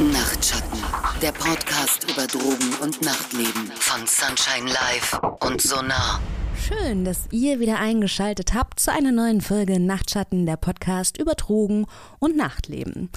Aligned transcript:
Nachtschatten, 0.00 0.82
der 1.22 1.30
Podcast 1.30 2.10
über 2.10 2.26
Drogen 2.26 2.74
und 2.82 3.00
Nachtleben 3.00 3.70
von 3.76 4.04
Sunshine 4.08 4.68
Live 4.68 5.20
und 5.38 5.62
Sonar. 5.62 6.20
Schön, 6.66 7.04
dass 7.04 7.28
ihr 7.30 7.60
wieder 7.60 7.78
eingeschaltet 7.78 8.54
habt 8.54 8.80
zu 8.80 8.90
einer 8.90 9.12
neuen 9.12 9.40
Folge 9.40 9.78
Nachtschatten, 9.78 10.46
der 10.46 10.56
Podcast 10.56 11.16
über 11.18 11.34
Drogen 11.34 11.86
und 12.18 12.36
Nachtleben. 12.36 13.10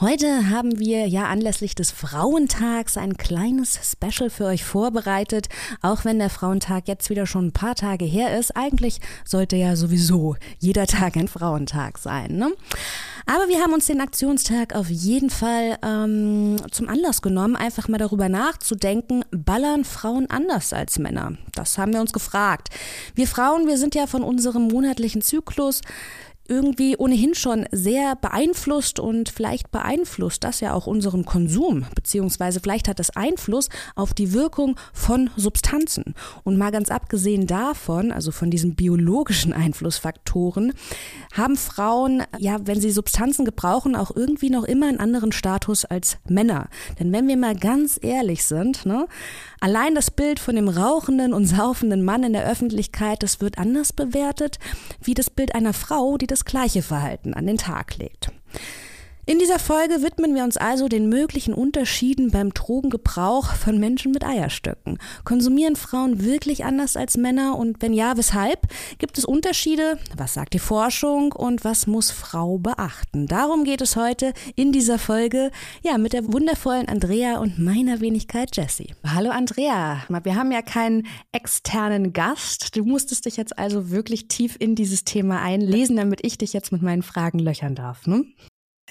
Heute 0.00 0.50
haben 0.50 0.78
wir 0.78 1.08
ja 1.08 1.24
anlässlich 1.24 1.74
des 1.74 1.90
Frauentags 1.90 2.96
ein 2.96 3.16
kleines 3.16 3.80
Special 3.90 4.30
für 4.30 4.44
euch 4.44 4.64
vorbereitet, 4.64 5.48
auch 5.82 6.04
wenn 6.04 6.18
der 6.18 6.30
Frauentag 6.30 6.88
jetzt 6.88 7.10
wieder 7.10 7.26
schon 7.26 7.48
ein 7.48 7.52
paar 7.52 7.74
Tage 7.74 8.04
her 8.04 8.38
ist. 8.38 8.56
Eigentlich 8.56 9.00
sollte 9.24 9.56
ja 9.56 9.74
sowieso 9.76 10.36
jeder 10.58 10.86
Tag 10.86 11.16
ein 11.16 11.28
Frauentag 11.28 11.98
sein. 11.98 12.36
Ne? 12.36 12.52
Aber 13.26 13.48
wir 13.48 13.60
haben 13.60 13.72
uns 13.72 13.86
den 13.86 14.00
Aktionstag 14.00 14.74
auf 14.74 14.88
jeden 14.88 15.30
Fall 15.30 15.78
ähm, 15.82 16.56
zum 16.70 16.88
Anlass 16.88 17.22
genommen, 17.22 17.56
einfach 17.56 17.88
mal 17.88 17.98
darüber 17.98 18.28
nachzudenken, 18.28 19.24
ballern 19.30 19.84
Frauen 19.84 20.28
anders 20.30 20.72
als 20.72 20.98
Männer? 20.98 21.34
Das 21.54 21.78
haben 21.78 21.92
wir 21.92 22.00
uns 22.00 22.12
gefragt. 22.12 22.68
Wir 23.14 23.26
Frauen, 23.26 23.66
wir 23.66 23.78
sind 23.78 23.94
ja 23.94 24.06
von 24.06 24.22
unserem 24.22 24.68
monatlichen 24.68 25.22
Zyklus 25.22 25.80
irgendwie 26.50 26.96
ohnehin 26.96 27.34
schon 27.34 27.66
sehr 27.70 28.16
beeinflusst 28.16 28.98
und 28.98 29.28
vielleicht 29.28 29.70
beeinflusst 29.70 30.42
das 30.44 30.60
ja 30.60 30.74
auch 30.74 30.86
unseren 30.86 31.24
Konsum, 31.24 31.86
beziehungsweise 31.94 32.60
vielleicht 32.60 32.88
hat 32.88 32.98
das 32.98 33.10
Einfluss 33.16 33.68
auf 33.94 34.12
die 34.12 34.32
Wirkung 34.32 34.76
von 34.92 35.30
Substanzen. 35.36 36.14
Und 36.42 36.58
mal 36.58 36.72
ganz 36.72 36.90
abgesehen 36.90 37.46
davon, 37.46 38.10
also 38.10 38.32
von 38.32 38.50
diesen 38.50 38.74
biologischen 38.74 39.52
Einflussfaktoren, 39.60 40.72
haben 41.32 41.56
Frauen, 41.56 42.24
ja, 42.38 42.58
wenn 42.64 42.80
sie 42.80 42.90
Substanzen 42.90 43.44
gebrauchen, 43.44 43.94
auch 43.94 44.10
irgendwie 44.14 44.50
noch 44.50 44.64
immer 44.64 44.88
einen 44.88 45.00
anderen 45.00 45.32
Status 45.32 45.84
als 45.84 46.18
Männer. 46.28 46.68
Denn 46.98 47.12
wenn 47.12 47.28
wir 47.28 47.36
mal 47.36 47.54
ganz 47.54 47.98
ehrlich 48.02 48.44
sind, 48.44 48.84
ne, 48.84 49.06
Allein 49.60 49.94
das 49.94 50.10
Bild 50.10 50.40
von 50.40 50.56
dem 50.56 50.70
rauchenden 50.70 51.34
und 51.34 51.44
saufenden 51.44 52.02
Mann 52.02 52.24
in 52.24 52.32
der 52.32 52.50
Öffentlichkeit, 52.50 53.22
das 53.22 53.42
wird 53.42 53.58
anders 53.58 53.92
bewertet, 53.92 54.58
wie 55.02 55.12
das 55.12 55.28
Bild 55.28 55.54
einer 55.54 55.74
Frau, 55.74 56.16
die 56.16 56.26
das 56.26 56.46
gleiche 56.46 56.80
Verhalten 56.80 57.34
an 57.34 57.46
den 57.46 57.58
Tag 57.58 57.98
legt. 57.98 58.32
In 59.30 59.38
dieser 59.38 59.60
Folge 59.60 60.02
widmen 60.02 60.34
wir 60.34 60.42
uns 60.42 60.56
also 60.56 60.88
den 60.88 61.08
möglichen 61.08 61.54
Unterschieden 61.54 62.32
beim 62.32 62.52
Drogengebrauch 62.52 63.54
von 63.54 63.78
Menschen 63.78 64.10
mit 64.10 64.24
Eierstöcken. 64.24 64.98
Konsumieren 65.22 65.76
Frauen 65.76 66.24
wirklich 66.24 66.64
anders 66.64 66.96
als 66.96 67.16
Männer 67.16 67.56
und 67.56 67.80
wenn 67.80 67.92
ja, 67.92 68.16
weshalb? 68.16 68.66
Gibt 68.98 69.18
es 69.18 69.24
Unterschiede? 69.24 69.98
Was 70.16 70.34
sagt 70.34 70.52
die 70.52 70.58
Forschung 70.58 71.30
und 71.30 71.62
was 71.62 71.86
muss 71.86 72.10
Frau 72.10 72.58
beachten? 72.58 73.28
Darum 73.28 73.62
geht 73.62 73.82
es 73.82 73.94
heute 73.94 74.32
in 74.56 74.72
dieser 74.72 74.98
Folge, 74.98 75.52
ja, 75.84 75.96
mit 75.96 76.12
der 76.12 76.32
wundervollen 76.32 76.88
Andrea 76.88 77.38
und 77.38 77.56
meiner 77.60 78.00
Wenigkeit 78.00 78.56
Jessie. 78.56 78.96
Hallo 79.06 79.30
Andrea, 79.30 80.02
wir 80.08 80.34
haben 80.34 80.50
ja 80.50 80.62
keinen 80.62 81.06
externen 81.30 82.12
Gast. 82.12 82.74
Du 82.74 82.84
musstest 82.84 83.26
dich 83.26 83.36
jetzt 83.36 83.56
also 83.56 83.90
wirklich 83.90 84.26
tief 84.26 84.56
in 84.58 84.74
dieses 84.74 85.04
Thema 85.04 85.40
einlesen, 85.40 85.94
damit 85.94 86.26
ich 86.26 86.36
dich 86.36 86.52
jetzt 86.52 86.72
mit 86.72 86.82
meinen 86.82 87.04
Fragen 87.04 87.38
löchern 87.38 87.76
darf. 87.76 88.08
Ne? 88.08 88.24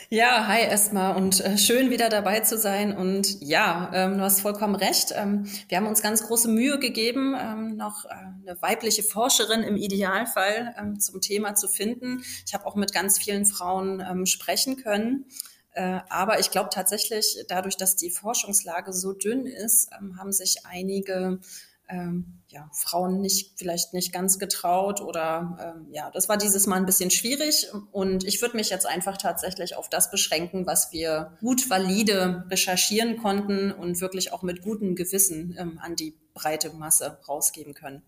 Ja, 0.08 0.48
hi 0.48 0.62
erstmal 0.62 1.16
und 1.18 1.42
äh, 1.42 1.58
schön 1.58 1.90
wieder 1.90 2.10
dabei 2.10 2.40
zu 2.40 2.58
sein. 2.58 2.96
Und 2.96 3.42
ja, 3.42 3.92
ähm, 3.94 4.18
du 4.18 4.24
hast 4.24 4.40
vollkommen 4.40 4.76
recht. 4.76 5.14
Ähm, 5.16 5.46
wir 5.68 5.78
haben 5.78 5.88
uns 5.88 6.02
ganz 6.02 6.26
große 6.26 6.48
Mühe 6.48 6.80
gegeben, 6.80 7.36
ähm, 7.38 7.76
noch 7.76 8.06
äh, 8.06 8.10
eine 8.10 8.62
weibliche 8.62 9.04
Forscherin 9.04 9.62
im 9.62 9.76
Idealfall 9.76 10.74
ähm, 10.80 11.00
zum 11.00 11.22
Thema 11.22 11.56
zu 11.56 11.68
finden. 11.68 12.24
Ich 12.46 12.54
habe 12.54 12.66
auch 12.66 12.76
mit 12.76 12.94
ganz 12.94 13.20
vielen 13.20 13.46
Frauen 13.46 14.00
ähm, 14.00 14.26
sprechen 14.26 14.78
können. 14.78 15.26
Äh, 15.74 16.00
aber 16.10 16.40
ich 16.40 16.50
glaube 16.50 16.70
tatsächlich, 16.72 17.44
dadurch, 17.48 17.76
dass 17.76 17.96
die 17.96 18.10
Forschungslage 18.10 18.94
so 18.94 19.14
dünn 19.14 19.46
ist, 19.46 19.90
ähm, 20.00 20.18
haben 20.18 20.32
sich 20.32 20.66
einige 20.66 21.40
ja, 22.50 22.70
Frauen 22.74 23.22
nicht, 23.22 23.58
vielleicht 23.58 23.94
nicht 23.94 24.12
ganz 24.12 24.40
getraut 24.40 25.02
oder 25.02 25.76
ähm, 25.78 25.88
ja, 25.92 26.10
das 26.12 26.30
war 26.30 26.38
dieses 26.38 26.66
Mal 26.66 26.78
ein 26.78 26.86
bisschen 26.86 27.12
schwierig 27.12 27.68
und 27.92 28.24
ich 28.24 28.42
würde 28.42 28.58
mich 28.58 28.70
jetzt 28.70 28.88
einfach 28.88 29.18
tatsächlich 29.18 29.76
auf 29.76 29.90
das 29.90 30.10
beschränken, 30.10 30.66
was 30.66 30.92
wir 30.92 31.38
gut 31.40 31.70
valide 31.70 32.46
recherchieren 32.50 33.18
konnten 33.18 33.72
und 33.72 34.02
wirklich 34.02 34.34
auch 34.34 34.42
mit 34.42 34.62
gutem 34.64 34.96
Gewissen 34.96 35.56
ähm, 35.60 35.80
an 35.82 35.96
die 35.96 36.16
breite 36.34 36.72
Masse 36.72 37.20
rausgeben 37.28 37.74
können. 37.74 38.02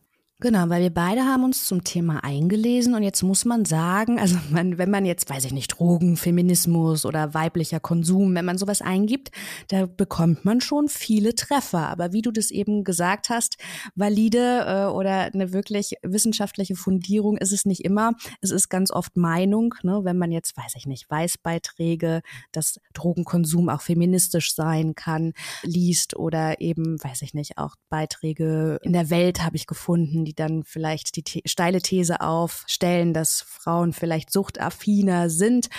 Genau, 0.43 0.69
weil 0.69 0.81
wir 0.81 0.89
beide 0.89 1.21
haben 1.21 1.43
uns 1.43 1.65
zum 1.65 1.83
Thema 1.83 2.23
eingelesen 2.23 2.95
und 2.95 3.03
jetzt 3.03 3.21
muss 3.21 3.45
man 3.45 3.63
sagen, 3.63 4.19
also 4.19 4.37
man, 4.49 4.79
wenn 4.79 4.89
man 4.89 5.05
jetzt, 5.05 5.29
weiß 5.29 5.45
ich 5.45 5.53
nicht, 5.53 5.67
Drogen, 5.67 6.17
Feminismus 6.17 7.05
oder 7.05 7.35
weiblicher 7.35 7.79
Konsum, 7.79 8.33
wenn 8.33 8.45
man 8.45 8.57
sowas 8.57 8.81
eingibt, 8.81 9.29
da 9.67 9.85
bekommt 9.85 10.43
man 10.43 10.59
schon 10.59 10.87
viele 10.87 11.35
Treffer. 11.35 11.89
Aber 11.89 12.11
wie 12.11 12.23
du 12.23 12.31
das 12.31 12.49
eben 12.49 12.83
gesagt 12.83 13.29
hast, 13.29 13.57
valide 13.93 14.65
äh, 14.65 14.85
oder 14.91 15.31
eine 15.31 15.53
wirklich 15.53 15.93
wissenschaftliche 16.01 16.75
Fundierung 16.75 17.37
ist 17.37 17.51
es 17.51 17.65
nicht 17.65 17.85
immer. 17.85 18.13
Es 18.41 18.49
ist 18.49 18.69
ganz 18.69 18.89
oft 18.89 19.17
Meinung, 19.17 19.75
ne, 19.83 19.99
wenn 20.03 20.17
man 20.17 20.31
jetzt, 20.31 20.57
weiß 20.57 20.73
ich 20.75 20.87
nicht, 20.87 21.07
Weißbeiträge, 21.07 22.21
dass 22.51 22.79
Drogenkonsum 22.95 23.69
auch 23.69 23.81
feministisch 23.81 24.55
sein 24.55 24.95
kann, 24.95 25.33
liest 25.61 26.15
oder 26.15 26.61
eben, 26.61 26.97
weiß 27.03 27.21
ich 27.21 27.35
nicht, 27.35 27.59
auch 27.59 27.75
Beiträge 27.89 28.79
in 28.81 28.93
der 28.93 29.11
Welt 29.11 29.43
habe 29.43 29.55
ich 29.55 29.67
gefunden, 29.67 30.25
die 30.31 30.35
dann 30.35 30.63
vielleicht 30.63 31.15
die 31.17 31.23
The 31.27 31.41
steile 31.45 31.81
These 31.81 32.21
aufstellen, 32.21 33.13
dass 33.13 33.41
Frauen 33.41 33.93
vielleicht 33.93 34.31
suchtaffiner 34.31 35.29
sind. 35.29 35.69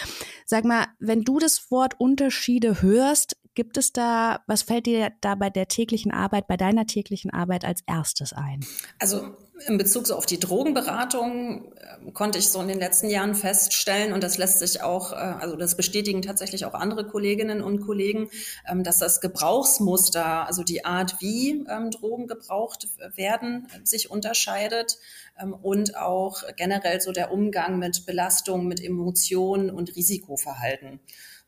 Sag 0.45 0.65
mal, 0.65 0.87
wenn 0.99 1.23
du 1.23 1.39
das 1.39 1.71
Wort 1.71 1.99
Unterschiede 1.99 2.83
hörst, 2.83 3.37
gibt 3.55 3.77
es 3.77 3.93
da, 3.93 4.43
was 4.47 4.63
fällt 4.63 4.87
dir 4.87 5.13
da 5.21 5.35
bei 5.35 5.51
der 5.51 5.69
täglichen 5.69 6.13
Arbeit, 6.13 6.47
bei 6.47 6.57
deiner 6.57 6.87
täglichen 6.87 7.31
Arbeit 7.31 7.65
als 7.65 7.83
erstes 7.87 8.33
ein? 8.33 8.65
Also 8.99 9.37
in 9.67 9.79
Bezug 9.79 10.07
so 10.07 10.17
auf 10.17 10.27
die 10.27 10.41
Drogenberatung 10.41 11.73
äh, 11.75 12.11
konnte 12.13 12.39
ich 12.39 12.49
so 12.49 12.61
in 12.61 12.69
den 12.69 12.79
letzten 12.79 13.09
Jahren 13.09 13.35
feststellen, 13.35 14.13
und 14.13 14.23
das 14.23 14.39
lässt 14.39 14.59
sich 14.59 14.83
auch, 14.83 15.13
äh, 15.13 15.17
also 15.17 15.57
das 15.57 15.77
bestätigen 15.77 16.23
tatsächlich 16.23 16.65
auch 16.65 16.75
andere 16.75 17.07
Kolleginnen 17.07 17.63
und 17.63 17.81
Kollegen, 17.81 18.29
ähm, 18.69 18.83
dass 18.83 18.99
das 18.99 19.21
Gebrauchsmuster, 19.21 20.47
also 20.47 20.63
die 20.63 20.85
Art, 20.85 21.17
wie 21.21 21.65
ähm, 21.69 21.91
Drogen 21.91 22.27
gebraucht 22.27 22.89
werden, 23.15 23.69
sich 23.85 24.11
unterscheidet 24.11 24.99
ähm, 25.41 25.53
und 25.53 25.97
auch 25.97 26.43
generell 26.57 27.01
so 27.01 27.13
der 27.13 27.33
Umgang 27.33 27.79
mit 27.79 28.07
Belastung, 28.07 28.67
mit 28.67 28.83
Emotionen 28.83 29.71
und 29.71 29.95
Risikoverhalten. 29.95 31.01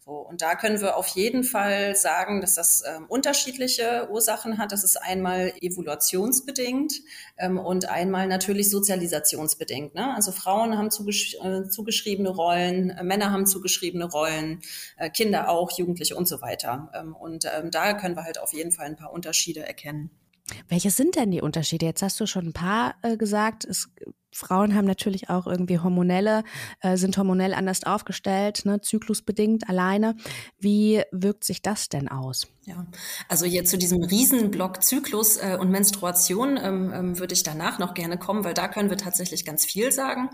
So, 0.05 0.13
und 0.13 0.43
da 0.43 0.55
können 0.55 0.83
wir 0.83 0.99
auf 0.99 1.07
jeden 1.09 1.45
Fall 1.45 1.97
sagen, 1.97 2.43
dass 2.43 2.57
das 2.57 2.83
ähm, 2.87 3.07
unterschiedliche 3.09 4.07
Ursachen 4.11 4.59
hat. 4.59 4.71
Das 4.71 4.85
ist 4.85 4.97
einmal 4.97 5.55
evaluationsbedingt 5.63 7.01
ähm, 7.39 7.59
und 7.59 7.89
einmal 7.89 8.27
natürlich 8.27 8.69
sozialisationsbedingt. 8.69 9.95
Ne? 9.95 10.15
Also 10.15 10.31
Frauen 10.31 10.77
haben 10.77 10.91
zugesch 10.91 11.37
äh, 11.43 11.71
zugeschriebene 11.71 12.29
Rollen, 12.29 12.91
äh, 12.91 13.03
Männer 13.03 13.33
haben 13.33 13.47
zugeschriebene 13.47 14.05
Rollen, 14.05 14.61
äh, 14.99 15.09
Kinder 15.09 15.49
auch, 15.49 15.71
Jugendliche 15.79 16.17
und 16.17 16.29
so 16.29 16.43
weiter. 16.43 16.93
Ähm, 16.95 17.17
und 17.17 17.47
ähm, 17.47 17.71
da 17.71 17.95
können 17.95 18.15
wir 18.15 18.25
halt 18.25 18.39
auf 18.39 18.53
jeden 18.53 18.73
Fall 18.73 18.85
ein 18.85 18.97
paar 18.97 19.11
Unterschiede 19.11 19.67
erkennen. 19.67 20.11
Welche 20.69 20.91
sind 20.91 21.17
denn 21.17 21.31
die 21.31 21.41
Unterschiede? 21.41 21.87
Jetzt 21.87 22.03
hast 22.03 22.21
du 22.21 22.27
schon 22.27 22.49
ein 22.49 22.53
paar 22.53 22.95
äh, 23.03 23.17
gesagt. 23.17 23.65
Es 23.65 23.89
Frauen 24.35 24.75
haben 24.75 24.85
natürlich 24.85 25.31
auch 25.31 25.47
irgendwie 25.47 25.79
hormonelle, 25.79 26.43
äh, 26.81 26.97
sind 26.97 27.17
hormonell 27.17 27.55
anders 27.55 27.85
aufgestellt, 27.85 28.63
ne, 28.65 28.81
zyklusbedingt 28.81 29.69
alleine. 29.69 30.17
Wie 30.59 31.03
wirkt 31.13 31.45
sich 31.45 31.63
das 31.63 31.89
denn 31.89 32.09
aus? 32.09 32.49
Ja, 32.65 32.87
also 33.29 33.47
hier 33.47 33.65
zu 33.65 33.79
diesem 33.79 34.03
Riesenblock 34.03 34.83
Zyklus 34.83 35.37
äh, 35.37 35.57
und 35.61 35.71
Menstruation 35.71 36.59
ähm, 36.61 36.93
ähm, 36.93 37.19
würde 37.19 37.35
ich 37.35 37.43
danach 37.43 37.79
noch 37.79 37.95
gerne 37.95 38.19
kommen, 38.19 38.43
weil 38.45 38.55
da 38.55 38.69
können 38.69 38.91
wir 38.91 38.97
tatsächlich 38.97 39.45
ganz 39.45 39.65
viel 39.65 39.93
sagen. 39.93 40.31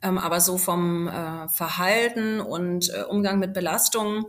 Ähm, 0.00 0.16
aber 0.16 0.40
so 0.40 0.58
vom 0.58 1.08
äh, 1.08 1.48
Verhalten 1.48 2.40
und 2.40 2.88
äh, 2.90 3.02
Umgang 3.02 3.38
mit 3.38 3.52
Belastungen 3.52 4.24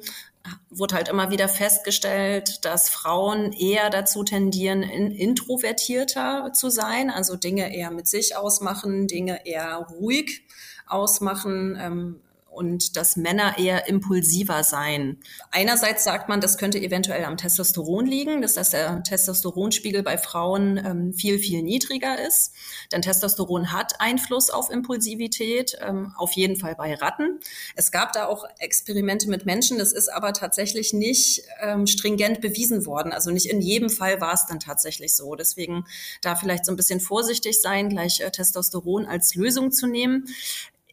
wurde 0.69 0.95
halt 0.95 1.07
immer 1.07 1.31
wieder 1.31 1.47
festgestellt, 1.47 2.65
dass 2.65 2.89
Frauen 2.89 3.53
eher 3.53 3.89
dazu 3.89 4.23
tendieren, 4.23 4.83
in, 4.83 5.11
introvertierter 5.11 6.51
zu 6.53 6.69
sein, 6.69 7.09
also 7.09 7.35
Dinge 7.35 7.73
eher 7.75 7.91
mit 7.91 8.07
sich 8.07 8.35
ausmachen, 8.35 9.07
Dinge 9.07 9.45
eher 9.45 9.77
ruhig 9.77 10.45
ausmachen, 10.87 11.77
ähm, 11.79 12.21
und 12.53 12.95
dass 12.97 13.15
Männer 13.15 13.57
eher 13.57 13.87
impulsiver 13.87 14.63
seien. 14.63 15.19
Einerseits 15.51 16.03
sagt 16.03 16.29
man, 16.29 16.41
das 16.41 16.57
könnte 16.57 16.79
eventuell 16.79 17.25
am 17.25 17.37
Testosteron 17.37 18.05
liegen, 18.05 18.41
dass, 18.41 18.53
dass 18.53 18.69
der 18.69 19.03
Testosteronspiegel 19.03 20.03
bei 20.03 20.17
Frauen 20.17 20.77
ähm, 20.77 21.13
viel, 21.13 21.39
viel 21.39 21.63
niedriger 21.63 22.25
ist. 22.25 22.53
Denn 22.91 23.01
Testosteron 23.01 23.71
hat 23.71 23.99
Einfluss 23.99 24.49
auf 24.49 24.69
Impulsivität, 24.69 25.77
ähm, 25.81 26.13
auf 26.17 26.33
jeden 26.33 26.55
Fall 26.55 26.75
bei 26.75 26.93
Ratten. 26.95 27.39
Es 27.75 27.91
gab 27.91 28.13
da 28.13 28.25
auch 28.27 28.45
Experimente 28.59 29.29
mit 29.29 29.45
Menschen, 29.45 29.77
das 29.77 29.91
ist 29.91 30.09
aber 30.09 30.33
tatsächlich 30.33 30.93
nicht 30.93 31.43
ähm, 31.61 31.87
stringent 31.87 32.41
bewiesen 32.41 32.85
worden. 32.85 33.11
Also 33.11 33.31
nicht 33.31 33.47
in 33.47 33.61
jedem 33.61 33.89
Fall 33.89 34.21
war 34.21 34.33
es 34.33 34.45
dann 34.45 34.59
tatsächlich 34.59 35.15
so. 35.15 35.35
Deswegen 35.35 35.85
da 36.21 36.35
vielleicht 36.35 36.65
so 36.65 36.71
ein 36.71 36.77
bisschen 36.77 36.99
vorsichtig 36.99 37.61
sein, 37.61 37.89
gleich 37.89 38.21
äh, 38.21 38.31
Testosteron 38.31 39.05
als 39.05 39.35
Lösung 39.35 39.71
zu 39.71 39.87
nehmen 39.87 40.25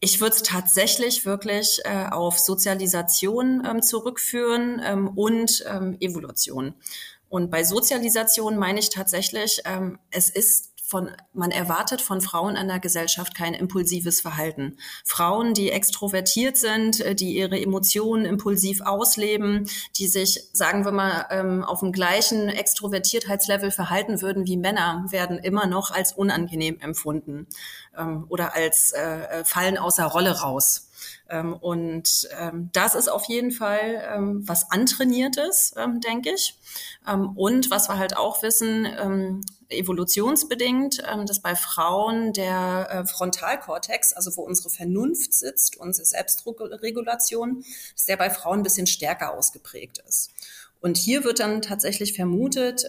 Ich 0.00 0.20
würde 0.20 0.36
es 0.36 0.42
tatsächlich 0.42 1.26
wirklich 1.26 1.80
äh, 1.84 2.06
auf 2.10 2.38
Sozialisation 2.38 3.62
ähm, 3.66 3.82
zurückführen 3.82 4.80
ähm, 4.84 5.08
und 5.08 5.62
ähm, 5.68 5.96
Evolution. 6.00 6.74
Und 7.28 7.50
bei 7.50 7.62
Sozialisation 7.62 8.56
meine 8.56 8.80
ich 8.80 8.88
tatsächlich, 8.88 9.60
ähm, 9.64 9.98
es 10.10 10.30
ist 10.30 10.69
von, 10.90 11.08
man 11.32 11.52
erwartet 11.52 12.02
von 12.02 12.20
Frauen 12.20 12.56
in 12.56 12.66
der 12.66 12.80
Gesellschaft 12.80 13.36
kein 13.36 13.54
impulsives 13.54 14.20
Verhalten. 14.20 14.76
Frauen, 15.04 15.54
die 15.54 15.70
extrovertiert 15.70 16.56
sind, 16.56 17.00
äh, 17.00 17.14
die 17.14 17.36
ihre 17.36 17.60
Emotionen 17.60 18.24
impulsiv 18.24 18.80
ausleben, 18.80 19.70
die 19.96 20.08
sich, 20.08 20.48
sagen 20.52 20.84
wir 20.84 20.90
mal, 20.90 21.26
ähm, 21.30 21.62
auf 21.62 21.78
dem 21.78 21.92
gleichen 21.92 22.48
Extrovertiertheitslevel 22.48 23.70
verhalten 23.70 24.20
würden 24.20 24.46
wie 24.46 24.56
Männer, 24.56 25.06
werden 25.10 25.38
immer 25.38 25.68
noch 25.68 25.92
als 25.92 26.12
unangenehm 26.12 26.80
empfunden 26.80 27.46
ähm, 27.96 28.24
oder 28.28 28.56
als 28.56 28.90
äh, 28.90 29.00
äh 29.00 29.44
fallen 29.44 29.78
außer 29.78 30.06
Rolle 30.06 30.40
raus. 30.40 30.90
Ähm, 31.28 31.54
und 31.54 32.28
ähm, 32.36 32.70
das 32.72 32.96
ist 32.96 33.08
auf 33.08 33.26
jeden 33.26 33.52
Fall 33.52 34.02
ähm, 34.12 34.42
was 34.48 34.72
antrainiertes, 34.72 35.74
ähm, 35.76 36.00
denke 36.00 36.32
ich. 36.34 36.58
Und 37.34 37.70
was 37.70 37.88
wir 37.88 37.96
halt 37.96 38.16
auch 38.16 38.42
wissen, 38.42 38.86
evolutionsbedingt, 39.70 41.02
dass 41.26 41.40
bei 41.40 41.54
Frauen 41.56 42.32
der 42.32 42.88
äh, 42.90 43.06
Frontalkortex, 43.06 44.12
also 44.12 44.36
wo 44.36 44.42
unsere 44.42 44.70
Vernunft 44.70 45.32
sitzt, 45.32 45.76
unsere 45.76 46.06
Selbstregulation, 46.06 47.64
dass 47.94 48.04
der 48.04 48.16
bei 48.16 48.30
Frauen 48.30 48.60
ein 48.60 48.64
bisschen 48.64 48.86
stärker 48.86 49.32
ausgeprägt 49.32 50.02
ist. 50.06 50.30
Und 50.80 50.96
hier 50.96 51.24
wird 51.24 51.40
dann 51.40 51.62
tatsächlich 51.62 52.14
vermutet, 52.14 52.86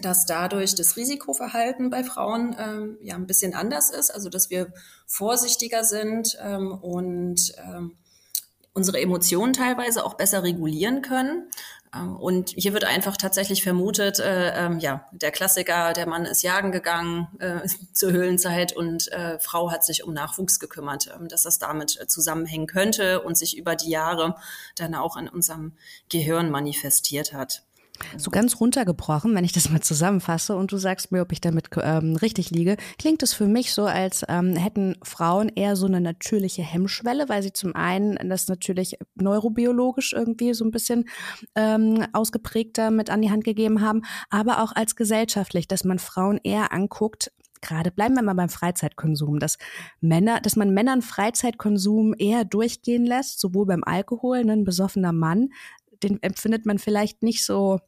dass 0.00 0.26
dadurch 0.26 0.74
das 0.74 0.96
Risikoverhalten 0.96 1.90
bei 1.90 2.02
Frauen 2.02 2.56
ähm, 2.58 2.98
ja 3.00 3.14
ein 3.14 3.26
bisschen 3.26 3.54
anders 3.54 3.90
ist, 3.90 4.10
also 4.10 4.28
dass 4.28 4.50
wir 4.50 4.72
vorsichtiger 5.06 5.84
sind 5.84 6.36
ähm, 6.42 6.72
und 6.72 7.52
ähm, 7.58 7.92
unsere 8.72 9.00
Emotionen 9.00 9.52
teilweise 9.52 10.04
auch 10.04 10.14
besser 10.14 10.42
regulieren 10.42 11.00
können. 11.02 11.48
Ähm, 11.94 12.16
und 12.16 12.50
hier 12.50 12.72
wird 12.72 12.84
einfach 12.84 13.16
tatsächlich 13.16 13.62
vermutet, 13.62 14.18
äh, 14.18 14.66
äh, 14.66 14.76
ja, 14.78 15.06
der 15.12 15.30
Klassiker, 15.30 15.92
der 15.92 16.08
Mann 16.08 16.24
ist 16.24 16.42
jagen 16.42 16.72
gegangen 16.72 17.28
äh, 17.38 17.66
zur 17.92 18.12
Höhlenzeit 18.12 18.74
und 18.74 19.10
äh, 19.12 19.38
Frau 19.38 19.70
hat 19.70 19.84
sich 19.84 20.04
um 20.04 20.12
Nachwuchs 20.12 20.58
gekümmert, 20.58 21.08
äh, 21.08 21.28
dass 21.28 21.42
das 21.42 21.58
damit 21.58 22.00
äh, 22.00 22.06
zusammenhängen 22.06 22.66
könnte 22.66 23.22
und 23.22 23.36
sich 23.36 23.56
über 23.56 23.76
die 23.76 23.90
Jahre 23.90 24.36
dann 24.76 24.94
auch 24.94 25.16
in 25.16 25.28
unserem 25.28 25.72
Gehirn 26.08 26.50
manifestiert 26.50 27.32
hat. 27.32 27.62
So 28.16 28.30
ganz 28.30 28.60
runtergebrochen, 28.60 29.34
wenn 29.34 29.44
ich 29.44 29.52
das 29.52 29.70
mal 29.70 29.80
zusammenfasse 29.80 30.56
und 30.56 30.72
du 30.72 30.76
sagst 30.76 31.12
mir, 31.12 31.22
ob 31.22 31.32
ich 31.32 31.40
damit 31.40 31.68
ähm, 31.80 32.16
richtig 32.16 32.50
liege, 32.50 32.76
klingt 32.98 33.22
es 33.22 33.32
für 33.32 33.46
mich 33.46 33.72
so, 33.72 33.84
als 33.84 34.24
ähm, 34.28 34.56
hätten 34.56 34.96
Frauen 35.02 35.48
eher 35.48 35.76
so 35.76 35.86
eine 35.86 36.00
natürliche 36.00 36.62
Hemmschwelle, 36.62 37.28
weil 37.28 37.42
sie 37.42 37.52
zum 37.52 37.74
einen 37.74 38.16
das 38.28 38.48
natürlich 38.48 38.98
neurobiologisch 39.14 40.12
irgendwie 40.12 40.54
so 40.54 40.64
ein 40.64 40.70
bisschen 40.70 41.08
ähm, 41.54 42.04
ausgeprägter 42.12 42.90
mit 42.90 43.10
an 43.10 43.22
die 43.22 43.30
Hand 43.30 43.44
gegeben 43.44 43.80
haben, 43.80 44.02
aber 44.28 44.62
auch 44.62 44.72
als 44.72 44.96
gesellschaftlich, 44.96 45.68
dass 45.68 45.84
man 45.84 45.98
Frauen 45.98 46.40
eher 46.42 46.72
anguckt, 46.72 47.30
gerade 47.64 47.90
bleiben 47.90 48.14
wir 48.14 48.22
mal 48.22 48.34
beim 48.34 48.48
Freizeitkonsum, 48.48 49.38
dass 49.38 49.58
Männer, 50.00 50.40
dass 50.40 50.56
man 50.56 50.74
Männern 50.74 51.02
Freizeitkonsum 51.02 52.14
eher 52.18 52.44
durchgehen 52.44 53.06
lässt, 53.06 53.40
sowohl 53.40 53.66
beim 53.66 53.82
Alkohol, 53.84 54.38
ein 54.38 54.64
besoffener 54.64 55.12
Mann 55.12 55.50
den 56.02 56.22
empfindet 56.22 56.66
man 56.66 56.78
vielleicht 56.78 57.22
nicht 57.22 57.44
so, 57.44 57.80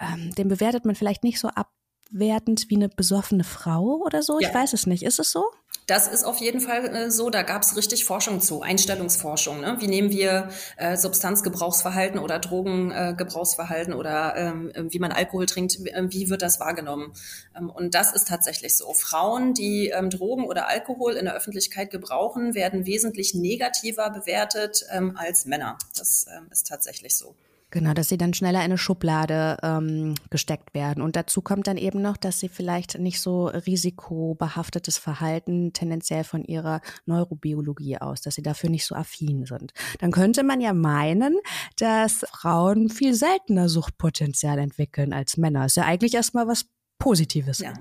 ähm, 0.00 0.34
den 0.34 0.48
bewertet 0.48 0.84
man 0.84 0.94
vielleicht 0.94 1.24
nicht 1.24 1.40
so 1.40 1.48
abwertend 1.48 2.66
wie 2.68 2.76
eine 2.76 2.88
besoffene 2.88 3.44
Frau 3.44 4.02
oder 4.04 4.22
so. 4.22 4.40
Ja. 4.40 4.48
Ich 4.48 4.54
weiß 4.54 4.72
es 4.72 4.86
nicht. 4.86 5.02
Ist 5.02 5.18
es 5.18 5.32
so? 5.32 5.44
Das 5.88 6.06
ist 6.06 6.22
auf 6.24 6.36
jeden 6.36 6.60
Fall 6.60 6.84
äh, 6.94 7.10
so. 7.10 7.30
Da 7.30 7.42
gab 7.42 7.62
es 7.62 7.74
richtig 7.74 8.04
Forschung 8.04 8.42
zu, 8.42 8.60
Einstellungsforschung. 8.60 9.62
Ne? 9.62 9.78
Wie 9.80 9.88
nehmen 9.88 10.10
wir 10.10 10.50
äh, 10.76 10.98
Substanzgebrauchsverhalten 10.98 12.20
oder 12.20 12.38
Drogengebrauchsverhalten 12.38 13.94
äh, 13.94 13.96
oder 13.96 14.36
ähm, 14.36 14.70
wie 14.74 14.98
man 14.98 15.12
Alkohol 15.12 15.46
trinkt, 15.46 15.82
wie, 15.82 15.88
äh, 15.88 16.04
wie 16.10 16.28
wird 16.28 16.42
das 16.42 16.60
wahrgenommen? 16.60 17.14
Ähm, 17.56 17.70
und 17.70 17.94
das 17.94 18.12
ist 18.12 18.28
tatsächlich 18.28 18.76
so. 18.76 18.92
Frauen, 18.92 19.54
die 19.54 19.88
ähm, 19.88 20.10
Drogen 20.10 20.44
oder 20.44 20.68
Alkohol 20.68 21.14
in 21.14 21.24
der 21.24 21.34
Öffentlichkeit 21.34 21.90
gebrauchen, 21.90 22.54
werden 22.54 22.84
wesentlich 22.84 23.32
negativer 23.32 24.10
bewertet 24.10 24.84
ähm, 24.92 25.16
als 25.16 25.46
Männer. 25.46 25.78
Das 25.96 26.26
ähm, 26.36 26.48
ist 26.50 26.66
tatsächlich 26.66 27.16
so. 27.16 27.34
Genau, 27.70 27.92
dass 27.92 28.08
sie 28.08 28.16
dann 28.16 28.32
schneller 28.32 28.60
in 28.60 28.64
eine 28.64 28.78
Schublade 28.78 29.58
ähm, 29.62 30.14
gesteckt 30.30 30.72
werden. 30.72 31.02
Und 31.02 31.16
dazu 31.16 31.42
kommt 31.42 31.66
dann 31.66 31.76
eben 31.76 32.00
noch, 32.00 32.16
dass 32.16 32.40
sie 32.40 32.48
vielleicht 32.48 32.98
nicht 32.98 33.20
so 33.20 33.46
risikobehaftetes 33.48 34.96
Verhalten 34.96 35.74
tendenziell 35.74 36.24
von 36.24 36.44
ihrer 36.44 36.80
Neurobiologie 37.04 37.98
aus, 37.98 38.22
dass 38.22 38.36
sie 38.36 38.42
dafür 38.42 38.70
nicht 38.70 38.86
so 38.86 38.94
affin 38.94 39.44
sind. 39.44 39.74
Dann 39.98 40.12
könnte 40.12 40.44
man 40.44 40.62
ja 40.62 40.72
meinen, 40.72 41.38
dass 41.76 42.24
Frauen 42.32 42.88
viel 42.88 43.12
seltener 43.12 43.68
Suchtpotenzial 43.68 44.58
entwickeln 44.58 45.12
als 45.12 45.36
Männer. 45.36 45.66
Ist 45.66 45.76
ja 45.76 45.84
eigentlich 45.84 46.14
erstmal 46.14 46.48
was 46.48 46.64
Positives. 46.98 47.60
Ja, 47.60 47.74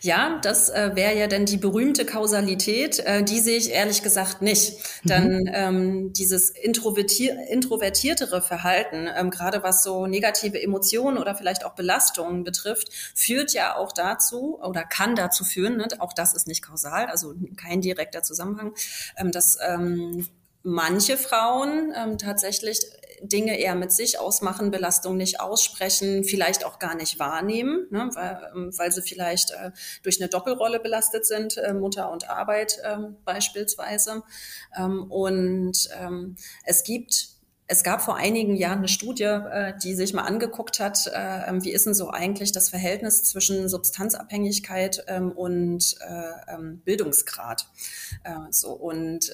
ja 0.00 0.40
das 0.42 0.70
äh, 0.70 0.92
wäre 0.94 1.16
ja 1.16 1.26
dann 1.26 1.44
die 1.44 1.58
berühmte 1.58 2.06
Kausalität. 2.06 3.00
Äh, 3.00 3.22
die 3.22 3.38
sehe 3.38 3.58
ich 3.58 3.70
ehrlich 3.70 4.02
gesagt 4.02 4.40
nicht. 4.40 4.78
Mhm. 5.04 5.08
Dann 5.08 5.50
ähm, 5.52 6.12
dieses 6.14 6.48
introvertier 6.48 7.36
introvertiertere 7.48 8.40
Verhalten, 8.40 9.08
ähm, 9.14 9.30
gerade 9.30 9.62
was 9.62 9.82
so 9.82 10.06
negative 10.06 10.60
Emotionen 10.60 11.18
oder 11.18 11.34
vielleicht 11.34 11.66
auch 11.66 11.74
Belastungen 11.74 12.44
betrifft, 12.44 12.88
führt 13.14 13.52
ja 13.52 13.76
auch 13.76 13.92
dazu 13.92 14.58
oder 14.62 14.84
kann 14.84 15.16
dazu 15.16 15.44
führen, 15.44 15.76
ne, 15.76 15.88
auch 15.98 16.14
das 16.14 16.32
ist 16.32 16.46
nicht 16.46 16.62
kausal, 16.62 17.06
also 17.06 17.34
kein 17.56 17.82
direkter 17.82 18.22
Zusammenhang, 18.22 18.74
ähm, 19.18 19.32
dass 19.32 19.58
ähm, 19.66 20.28
manche 20.62 21.18
Frauen 21.18 21.92
ähm, 21.94 22.18
tatsächlich 22.18 22.80
Dinge 23.22 23.58
eher 23.58 23.74
mit 23.74 23.92
sich 23.92 24.18
ausmachen, 24.18 24.70
Belastung 24.70 25.16
nicht 25.16 25.40
aussprechen, 25.40 26.24
vielleicht 26.24 26.64
auch 26.64 26.78
gar 26.78 26.94
nicht 26.94 27.18
wahrnehmen, 27.18 27.86
ne, 27.90 28.10
weil, 28.14 28.50
ähm, 28.54 28.70
weil 28.76 28.92
sie 28.92 29.02
vielleicht 29.02 29.52
äh, 29.52 29.70
durch 30.02 30.20
eine 30.20 30.28
Doppelrolle 30.28 30.80
belastet 30.80 31.26
sind, 31.26 31.56
äh, 31.56 31.72
Mutter 31.72 32.10
und 32.10 32.28
Arbeit 32.28 32.78
äh, 32.82 32.98
beispielsweise. 33.24 34.22
Ähm, 34.76 35.10
und 35.10 35.88
ähm, 36.00 36.36
es 36.64 36.82
gibt 36.82 37.32
es 37.68 37.82
gab 37.82 38.02
vor 38.02 38.16
einigen 38.16 38.54
Jahren 38.54 38.78
eine 38.78 38.88
Studie, 38.88 39.24
äh, 39.24 39.72
die 39.82 39.94
sich 39.94 40.12
mal 40.12 40.24
angeguckt 40.24 40.78
hat, 40.78 41.06
äh, 41.06 41.48
ähm, 41.48 41.64
wie 41.64 41.70
ist 41.70 41.86
denn 41.86 41.94
so 41.94 42.10
eigentlich 42.10 42.52
das 42.52 42.68
Verhältnis 42.68 43.24
zwischen 43.24 43.66
Substanzabhängigkeit 43.66 45.04
ähm, 45.06 45.32
und 45.32 45.96
äh, 46.00 46.58
Bildungsgrad. 46.84 47.66
So 48.50 48.72
und 48.72 49.30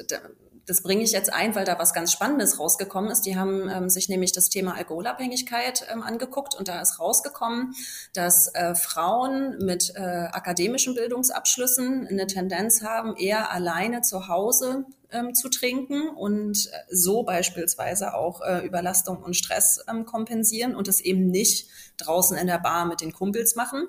das 0.69 0.83
bringe 0.83 1.03
ich 1.03 1.13
jetzt 1.13 1.33
ein, 1.33 1.55
weil 1.55 1.65
da 1.65 1.79
was 1.79 1.95
ganz 1.95 2.13
Spannendes 2.13 2.59
rausgekommen 2.59 3.11
ist. 3.11 3.23
Die 3.23 3.37
haben 3.37 3.71
ähm, 3.71 3.89
sich 3.89 4.09
nämlich 4.09 4.33
das 4.33 4.51
Thema 4.51 4.77
Alkoholabhängigkeit 4.77 5.87
ähm, 5.91 6.03
angeguckt 6.03 6.55
und 6.55 6.69
da 6.69 6.81
ist 6.81 7.01
rausgekommen, 7.01 7.75
dass 8.13 8.55
äh, 8.55 8.75
Frauen 8.75 9.57
mit 9.65 9.93
äh, 9.97 10.01
akademischen 10.01 10.95
Bildungsabschlüssen 10.95 12.07
eine 12.07 12.27
Tendenz 12.27 12.83
haben, 12.83 13.17
eher 13.17 13.51
alleine 13.51 14.03
zu 14.03 14.29
Hause 14.29 14.85
ähm, 15.11 15.35
zu 15.35 15.49
trinken 15.49 16.11
und 16.11 16.67
äh, 16.67 16.95
so 16.95 17.23
beispielsweise 17.23 18.13
auch 18.13 18.43
äh, 18.43 18.67
Überlastung 18.67 19.23
und 19.23 19.35
Stress 19.35 19.83
ähm, 19.89 20.05
kompensieren 20.05 20.77
und 20.77 20.87
es 20.87 21.01
eben 21.01 21.29
nicht 21.29 21.69
draußen 21.97 22.37
in 22.37 22.47
der 22.47 22.59
Bar 22.59 22.85
mit 22.85 23.01
den 23.01 23.13
Kumpels 23.15 23.57
machen. 23.57 23.89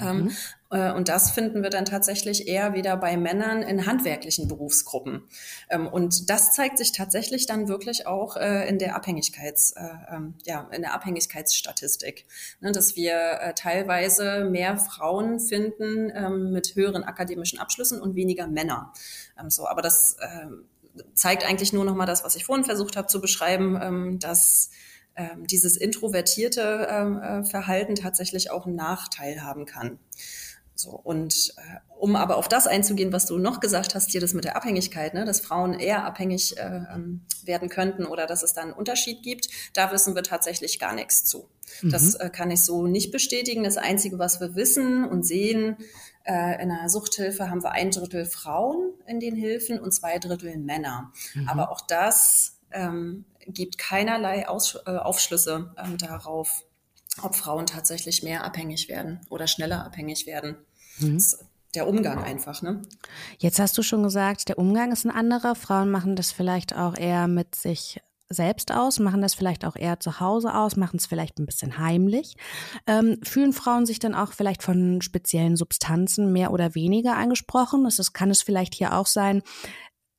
Ähm, 0.00 0.24
mhm. 0.24 0.36
Ähm, 0.70 0.96
und 0.96 1.08
das 1.08 1.30
finden 1.30 1.62
wir 1.62 1.70
dann 1.70 1.84
tatsächlich 1.84 2.48
eher 2.48 2.74
wieder 2.74 2.96
bei 2.96 3.16
Männern 3.16 3.62
in 3.62 3.86
handwerklichen 3.86 4.48
Berufsgruppen. 4.48 5.22
Ähm, 5.70 5.86
und 5.86 6.30
das 6.30 6.52
zeigt 6.52 6.78
sich 6.78 6.92
tatsächlich 6.92 7.46
dann 7.46 7.68
wirklich 7.68 8.06
auch 8.06 8.36
äh, 8.36 8.68
in 8.68 8.78
der 8.78 8.96
Abhängigkeits, 8.96 9.72
äh, 9.72 9.88
ähm, 10.14 10.34
ja, 10.44 10.68
in 10.72 10.82
der 10.82 10.94
Abhängigkeitsstatistik, 10.94 12.26
ne, 12.60 12.72
dass 12.72 12.96
wir 12.96 13.40
äh, 13.40 13.54
teilweise 13.54 14.44
mehr 14.44 14.76
Frauen 14.76 15.40
finden 15.40 16.10
ähm, 16.14 16.52
mit 16.52 16.74
höheren 16.74 17.04
akademischen 17.04 17.58
Abschlüssen 17.58 18.00
und 18.00 18.14
weniger 18.14 18.46
Männer. 18.46 18.92
So, 19.48 19.66
aber 19.68 19.82
das 19.82 20.16
zeigt 21.14 21.46
eigentlich 21.46 21.72
nur 21.72 21.84
noch 21.84 21.94
mal 21.94 22.06
das, 22.06 22.24
was 22.24 22.34
ich 22.34 22.44
vorhin 22.44 22.64
versucht 22.64 22.96
habe 22.96 23.06
zu 23.06 23.20
beschreiben, 23.20 24.18
dass 24.18 24.70
dieses 25.48 25.76
introvertierte 25.76 26.88
äh, 26.88 27.44
Verhalten 27.44 27.94
tatsächlich 27.94 28.50
auch 28.50 28.66
einen 28.66 28.76
Nachteil 28.76 29.42
haben 29.42 29.66
kann. 29.66 29.98
So, 30.80 30.90
und 30.90 31.54
äh, 31.56 31.78
um 31.98 32.14
aber 32.14 32.36
auf 32.36 32.46
das 32.46 32.68
einzugehen, 32.68 33.12
was 33.12 33.26
du 33.26 33.36
noch 33.36 33.58
gesagt 33.58 33.96
hast, 33.96 34.12
hier 34.12 34.20
das 34.20 34.32
mit 34.32 34.44
der 34.44 34.54
Abhängigkeit, 34.54 35.12
ne, 35.12 35.24
dass 35.24 35.40
Frauen 35.40 35.74
eher 35.74 36.04
abhängig 36.04 36.56
äh, 36.56 36.82
ähm, 36.94 37.22
werden 37.42 37.68
könnten 37.68 38.06
oder 38.06 38.26
dass 38.28 38.44
es 38.44 38.54
da 38.54 38.62
einen 38.62 38.72
Unterschied 38.72 39.24
gibt, 39.24 39.48
da 39.72 39.90
wissen 39.90 40.14
wir 40.14 40.22
tatsächlich 40.22 40.78
gar 40.78 40.94
nichts 40.94 41.24
zu. 41.24 41.48
Mhm. 41.82 41.90
Das 41.90 42.14
äh, 42.14 42.30
kann 42.30 42.52
ich 42.52 42.64
so 42.64 42.86
nicht 42.86 43.10
bestätigen. 43.10 43.64
Das 43.64 43.76
Einzige, 43.76 44.20
was 44.20 44.40
wir 44.40 44.54
wissen 44.54 45.04
und 45.04 45.26
sehen, 45.26 45.78
äh, 46.22 46.62
in 46.62 46.68
der 46.68 46.88
Suchthilfe 46.88 47.50
haben 47.50 47.64
wir 47.64 47.72
ein 47.72 47.90
Drittel 47.90 48.24
Frauen 48.24 48.92
in 49.08 49.18
den 49.18 49.34
Hilfen 49.34 49.80
und 49.80 49.90
zwei 49.90 50.20
Drittel 50.20 50.58
Männer. 50.58 51.12
Mhm. 51.34 51.48
Aber 51.48 51.72
auch 51.72 51.80
das 51.80 52.60
ähm, 52.70 53.24
gibt 53.48 53.78
keinerlei 53.78 54.48
Aus, 54.48 54.78
äh, 54.86 54.90
Aufschlüsse 54.90 55.74
ähm, 55.76 55.98
darauf, 55.98 56.62
ob 57.20 57.34
Frauen 57.34 57.66
tatsächlich 57.66 58.22
mehr 58.22 58.44
abhängig 58.44 58.88
werden 58.88 59.20
oder 59.28 59.48
schneller 59.48 59.84
abhängig 59.84 60.26
werden. 60.26 60.56
Mhm. 61.00 61.22
Der 61.74 61.86
Umgang 61.86 62.22
einfach. 62.24 62.62
Ne? 62.62 62.82
Jetzt 63.38 63.58
hast 63.58 63.76
du 63.76 63.82
schon 63.82 64.02
gesagt, 64.02 64.48
der 64.48 64.58
Umgang 64.58 64.90
ist 64.90 65.04
ein 65.04 65.10
anderer. 65.10 65.54
Frauen 65.54 65.90
machen 65.90 66.16
das 66.16 66.32
vielleicht 66.32 66.74
auch 66.74 66.96
eher 66.96 67.28
mit 67.28 67.54
sich 67.54 68.00
selbst 68.30 68.72
aus, 68.72 68.98
machen 68.98 69.22
das 69.22 69.34
vielleicht 69.34 69.64
auch 69.64 69.76
eher 69.76 70.00
zu 70.00 70.20
Hause 70.20 70.54
aus, 70.54 70.76
machen 70.76 70.98
es 70.98 71.06
vielleicht 71.06 71.38
ein 71.38 71.46
bisschen 71.46 71.78
heimlich. 71.78 72.36
Ähm, 72.86 73.18
fühlen 73.22 73.52
Frauen 73.52 73.86
sich 73.86 73.98
dann 73.98 74.14
auch 74.14 74.32
vielleicht 74.32 74.62
von 74.62 75.00
speziellen 75.00 75.56
Substanzen 75.56 76.32
mehr 76.32 76.52
oder 76.52 76.74
weniger 76.74 77.16
angesprochen? 77.16 77.84
Das 77.84 77.98
ist, 77.98 78.12
kann 78.12 78.30
es 78.30 78.42
vielleicht 78.42 78.74
hier 78.74 78.94
auch 78.94 79.06
sein, 79.06 79.42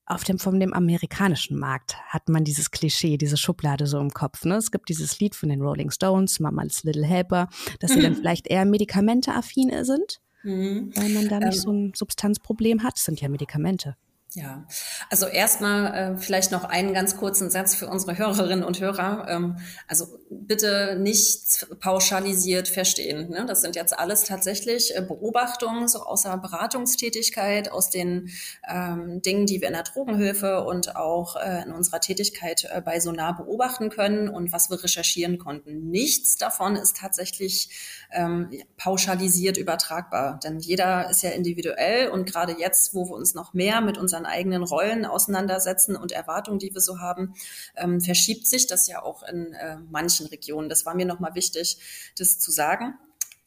auf 0.09 0.24
dem, 0.24 0.39
von 0.39 0.59
dem 0.59 0.74
amerikanischen 0.74 1.57
Markt 1.59 1.95
hat 2.07 2.29
man 2.29 2.43
dieses 2.43 2.71
Klischee, 2.71 3.17
diese 3.17 3.38
Schublade 3.38 3.86
so 3.86 4.00
im 4.00 4.09
Kopf. 4.09 4.43
Ne? 4.43 4.55
Es 4.55 4.71
gibt 4.71 4.89
dieses 4.89 5.19
Lied 5.19 5.36
von 5.36 5.50
den 5.50 5.62
Rolling 5.62 5.91
Stones, 5.91 6.39
Mama's 6.39 6.83
Little 6.83 7.05
Helper, 7.05 7.48
dass 7.79 7.91
sie 7.91 8.01
dann 8.01 8.15
vielleicht 8.15 8.48
eher 8.48 8.65
medikamenteaffin 8.65 9.86
sind, 9.86 10.19
mhm. 10.43 10.91
weil 10.96 11.10
man 11.10 11.27
da 11.27 11.39
nicht 11.39 11.58
ähm, 11.58 11.62
so 11.62 11.72
ein 11.72 11.93
Substanzproblem 11.96 12.84
hat. 12.84 12.96
Das 12.96 13.05
sind 13.05 13.22
ja 13.22 13.29
Medikamente. 13.29 13.96
Ja, 14.36 14.67
also 15.10 15.25
erstmal 15.25 15.93
äh, 15.93 16.17
vielleicht 16.17 16.51
noch 16.51 16.63
einen 16.63 16.93
ganz 16.93 17.17
kurzen 17.17 17.50
Satz 17.50 17.74
für 17.74 17.88
unsere 17.88 18.15
Hörerinnen 18.15 18.63
und 18.63 18.79
Hörer. 18.79 19.25
Ähm, 19.27 19.58
also 19.88 20.05
bitte 20.29 20.98
nicht 21.00 21.65
pauschalisiert 21.79 22.67
verstehen. 22.67 23.31
Ne? 23.31 23.46
Das 23.48 23.62
sind 23.62 23.75
jetzt 23.75 23.98
alles 23.98 24.25
tatsächlich 24.25 24.96
äh, 24.96 25.01
Beobachtungen 25.01 25.88
so 25.88 26.03
außer 26.03 26.38
Beratungstätigkeit, 26.38 27.72
aus 27.72 27.89
den 27.89 28.29
ähm, 28.69 29.19
Dingen, 29.24 29.48
die 29.48 29.62
wir 29.62 29.67
in 29.67 29.74
der 29.74 29.81
Drogenhilfe 29.81 30.63
und 30.63 30.96
auch 30.96 31.36
äh, 31.36 31.63
in 31.63 31.72
unserer 31.72 32.00
Tätigkeit 32.00 32.69
äh, 32.72 32.81
bei 32.81 33.00
Sonar 33.00 33.36
beobachten 33.36 33.89
können 33.89 34.29
und 34.29 34.53
was 34.53 34.69
wir 34.69 34.84
recherchieren 34.84 35.39
konnten. 35.39 35.89
Nichts 35.89 36.36
davon 36.36 36.75
ist 36.75 36.98
tatsächlich 36.98 37.99
ähm, 38.12 38.50
pauschalisiert 38.78 39.58
übertragbar, 39.58 40.39
denn 40.44 40.60
jeder 40.60 41.10
ist 41.10 41.22
ja 41.22 41.30
individuell 41.30 42.10
und 42.10 42.25
gerade 42.25 42.56
jetzt, 42.58 42.94
wo 42.94 43.08
wir 43.10 43.16
uns 43.16 43.34
noch 43.34 43.54
mehr 43.54 43.82
mit 43.82 43.98
unseren 43.98 44.25
eigenen 44.25 44.63
Rollen 44.63 45.06
auseinandersetzen 45.06 45.96
und 45.96 46.12
Erwartungen, 46.12 46.60
die 46.60 46.74
wir 46.74 46.82
so 46.82 47.00
haben, 47.00 47.34
ähm, 47.75 48.01
verschiebt 48.01 48.48
sich 48.48 48.68
das 48.68 48.88
ja 48.88 49.01
auch 49.04 49.24
in 49.24 49.54
äh, 49.54 49.78
manchen 49.89 50.28
Regionen. 50.28 50.70
Das 50.70 50.86
war 50.86 50.96
mir 50.96 51.06
nochmal 51.06 51.36
wichtig, 51.36 51.78
das 52.18 52.39
zu 52.39 52.51
sagen. 52.51 52.96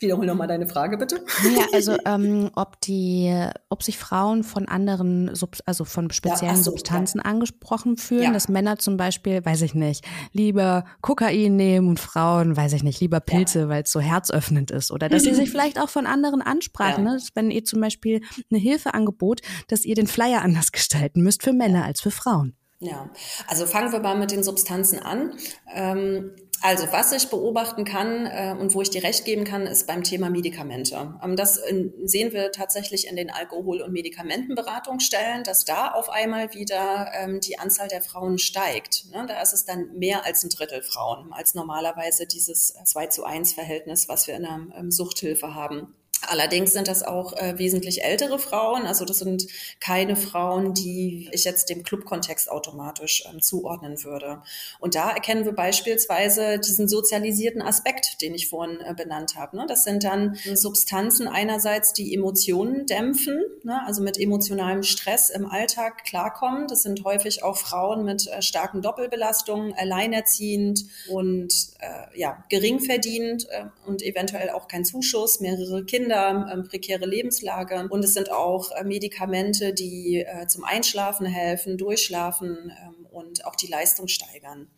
Wiederhol 0.02 0.26
nochmal 0.26 0.48
deine 0.48 0.66
Frage, 0.66 0.98
bitte. 0.98 1.24
Ja, 1.56 1.64
also 1.72 1.96
ähm, 2.04 2.50
ob 2.54 2.80
die, 2.80 3.34
ob 3.68 3.82
sich 3.82 3.98
Frauen 3.98 4.44
von 4.44 4.68
anderen, 4.68 5.34
Sub 5.34 5.56
also 5.66 5.84
von 5.84 6.10
speziellen 6.10 6.56
ja, 6.56 6.62
so, 6.62 6.70
Substanzen 6.70 7.18
ja. 7.18 7.24
angesprochen 7.24 7.96
fühlen, 7.96 8.24
ja. 8.24 8.32
dass 8.32 8.48
Männer 8.48 8.78
zum 8.78 8.96
Beispiel, 8.96 9.44
weiß 9.44 9.62
ich 9.62 9.74
nicht, 9.74 10.04
lieber 10.32 10.84
Kokain 11.00 11.56
nehmen 11.56 11.88
und 11.88 12.00
Frauen, 12.00 12.56
weiß 12.56 12.72
ich 12.74 12.82
nicht, 12.82 13.00
lieber 13.00 13.20
Pilze, 13.20 13.68
weil 13.68 13.84
es 13.84 13.92
so 13.92 14.00
herzöffnend 14.00 14.70
ist. 14.70 14.90
Oder 14.90 15.08
dass 15.08 15.22
sie 15.22 15.34
sich 15.34 15.50
vielleicht 15.52 15.80
auch 15.80 15.88
von 15.88 16.06
anderen 16.06 16.42
ansprachen, 16.42 17.04
ne? 17.04 17.18
wenn 17.34 17.50
ihr 17.50 17.64
zum 17.64 17.80
Beispiel 17.80 18.20
eine 18.50 18.60
Hilfeangebot, 18.60 19.40
dass 19.68 19.84
ihr 19.84 19.94
den 19.94 20.06
Flyer 20.06 20.42
anders 20.42 20.72
gestalten 20.72 21.22
müsst 21.22 21.42
für 21.42 21.52
Männer 21.52 21.84
als 21.84 22.00
für 22.00 22.10
Frauen. 22.10 22.56
Ja, 22.82 23.08
also 23.46 23.64
fangen 23.64 23.92
wir 23.92 24.00
mal 24.00 24.18
mit 24.18 24.32
den 24.32 24.42
Substanzen 24.42 24.98
an. 24.98 25.34
Ähm, 25.72 26.32
also 26.62 26.92
was 26.92 27.10
ich 27.12 27.28
beobachten 27.28 27.84
kann 27.84 28.26
äh, 28.26 28.54
und 28.58 28.74
wo 28.74 28.82
ich 28.82 28.90
dir 28.90 29.02
recht 29.02 29.24
geben 29.24 29.44
kann, 29.44 29.66
ist 29.66 29.86
beim 29.86 30.04
Thema 30.04 30.30
Medikamente. 30.30 31.18
Ähm, 31.22 31.34
das 31.34 31.56
in, 31.56 31.92
sehen 32.04 32.32
wir 32.32 32.52
tatsächlich 32.52 33.08
in 33.08 33.16
den 33.16 33.30
Alkohol- 33.30 33.82
und 33.82 33.92
Medikamentenberatungsstellen, 33.92 35.42
dass 35.42 35.64
da 35.64 35.88
auf 35.88 36.08
einmal 36.08 36.54
wieder 36.54 37.10
ähm, 37.14 37.40
die 37.40 37.58
Anzahl 37.58 37.88
der 37.88 38.00
Frauen 38.00 38.38
steigt. 38.38 39.06
Ne? 39.10 39.26
Da 39.26 39.42
ist 39.42 39.52
es 39.52 39.64
dann 39.64 39.92
mehr 39.98 40.24
als 40.24 40.44
ein 40.44 40.50
Drittel 40.50 40.82
Frauen 40.82 41.32
als 41.32 41.54
normalerweise 41.54 42.26
dieses 42.26 42.74
2 42.84 43.06
zu 43.08 43.24
1 43.24 43.54
Verhältnis, 43.54 44.08
was 44.08 44.28
wir 44.28 44.36
in 44.36 44.42
der 44.42 44.66
ähm, 44.76 44.90
Suchthilfe 44.90 45.54
haben. 45.54 45.94
Allerdings 46.28 46.72
sind 46.72 46.88
das 46.88 47.02
auch 47.02 47.32
äh, 47.36 47.58
wesentlich 47.58 48.04
ältere 48.04 48.38
Frauen. 48.38 48.86
Also 48.86 49.04
das 49.04 49.18
sind 49.18 49.46
keine 49.80 50.14
Frauen, 50.14 50.72
die 50.72 51.28
ich 51.32 51.44
jetzt 51.44 51.68
dem 51.68 51.82
Clubkontext 51.82 52.50
automatisch 52.50 53.24
ähm, 53.28 53.40
zuordnen 53.40 54.02
würde. 54.04 54.42
Und 54.78 54.94
da 54.94 55.10
erkennen 55.10 55.44
wir 55.44 55.52
beispielsweise 55.52 56.58
diesen 56.58 56.88
sozialisierten 56.88 57.60
Aspekt, 57.60 58.22
den 58.22 58.34
ich 58.34 58.48
vorhin 58.48 58.80
äh, 58.80 58.94
benannt 58.94 59.34
habe. 59.36 59.56
Ne? 59.56 59.66
Das 59.66 59.82
sind 59.84 60.04
dann 60.04 60.36
Substanzen 60.54 61.26
einerseits, 61.26 61.92
die 61.92 62.14
Emotionen 62.14 62.86
dämpfen, 62.86 63.42
ne? 63.64 63.82
also 63.84 64.00
mit 64.02 64.18
emotionalem 64.18 64.84
Stress 64.84 65.28
im 65.28 65.46
Alltag 65.46 66.04
klarkommen. 66.04 66.68
Das 66.68 66.82
sind 66.82 67.04
häufig 67.04 67.42
auch 67.42 67.56
Frauen 67.56 68.04
mit 68.04 68.28
äh, 68.28 68.42
starken 68.42 68.80
Doppelbelastungen, 68.80 69.74
alleinerziehend 69.74 70.84
und 71.08 71.52
äh, 71.80 72.18
ja, 72.18 72.44
gering 72.48 72.78
verdient 72.78 73.48
äh, 73.50 73.64
und 73.86 74.02
eventuell 74.02 74.50
auch 74.50 74.68
kein 74.68 74.84
Zuschuss, 74.84 75.40
mehrere 75.40 75.84
Kinder 75.84 76.11
Kinder, 76.12 76.52
ähm, 76.52 76.64
prekäre 76.64 77.06
Lebenslage. 77.06 77.88
Und 77.88 78.04
es 78.04 78.14
sind 78.14 78.30
auch 78.30 78.70
äh, 78.72 78.84
Medikamente, 78.84 79.72
die 79.72 80.24
äh, 80.26 80.46
zum 80.46 80.64
Einschlafen 80.64 81.26
helfen, 81.26 81.78
Durchschlafen 81.78 82.72
ähm, 82.84 83.06
und 83.10 83.44
auch 83.46 83.56
die 83.56 83.66
Leistung 83.66 84.08
steigern. 84.08 84.68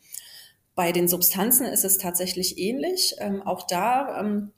Bei 0.75 0.93
den 0.93 1.09
Substanzen 1.09 1.67
ist 1.67 1.85
es 1.85 1.99
tatsächlich 1.99 2.59
ähnlich. 2.59 3.17
Ähm, 3.19 3.43
auch 3.43 3.67
da 3.67 4.21
ähm, 4.21 4.53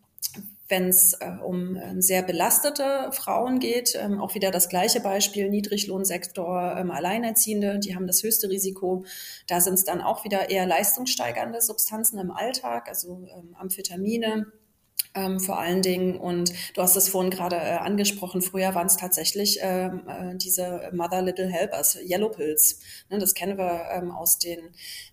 wenn 0.68 0.88
es 0.88 1.12
äh, 1.14 1.30
um 1.45 1.76
äh, 1.76 2.02
sehr 2.02 2.23
belastete 2.23 3.12
Frauen 3.12 3.61
geht, 3.61 3.95
ähm, 3.95 4.21
auch 4.21 4.35
wieder 4.35 4.50
das 4.50 4.68
gleiche 4.68 4.99
Beispiel, 4.99 5.49
Niedriglohnsektor, 5.49 6.76
ähm, 6.76 6.90
Alleinerziehende, 6.90 7.78
die 7.78 7.95
haben 7.95 8.09
das 8.09 8.25
höchste 8.25 8.49
Risiko. 8.49 9.04
Da 9.47 9.61
sind 9.61 9.75
es 9.75 9.85
dann 9.85 10.00
auch 10.00 10.25
wieder 10.25 10.50
eher 10.50 10.66
leistungssteigernde 10.66 11.61
Substanzen 11.61 12.18
im 12.18 12.33
Alltag, 12.33 12.88
also 12.88 13.28
ähm, 13.33 13.54
Amphetamine, 13.56 14.47
ähm, 15.14 15.40
vor 15.40 15.58
allen 15.58 15.82
Dingen. 15.82 16.16
Und 16.16 16.52
du 16.74 16.82
hast 16.82 16.96
es 16.96 17.08
vorhin 17.08 17.30
gerade 17.30 17.56
äh, 17.56 17.78
angesprochen, 17.78 18.42
früher 18.42 18.74
waren 18.74 18.86
es 18.86 18.96
tatsächlich 18.96 19.58
ähm, 19.62 20.02
äh, 20.08 20.36
diese 20.36 20.90
Mother 20.92 21.22
Little 21.22 21.48
Helpers, 21.48 21.98
Yellow 22.04 22.30
Pills. 22.30 22.80
Ne, 23.10 23.18
das 23.18 23.34
kennen 23.34 23.58
wir 23.58 23.86
ähm, 23.90 24.10
aus 24.10 24.38
den 24.38 24.58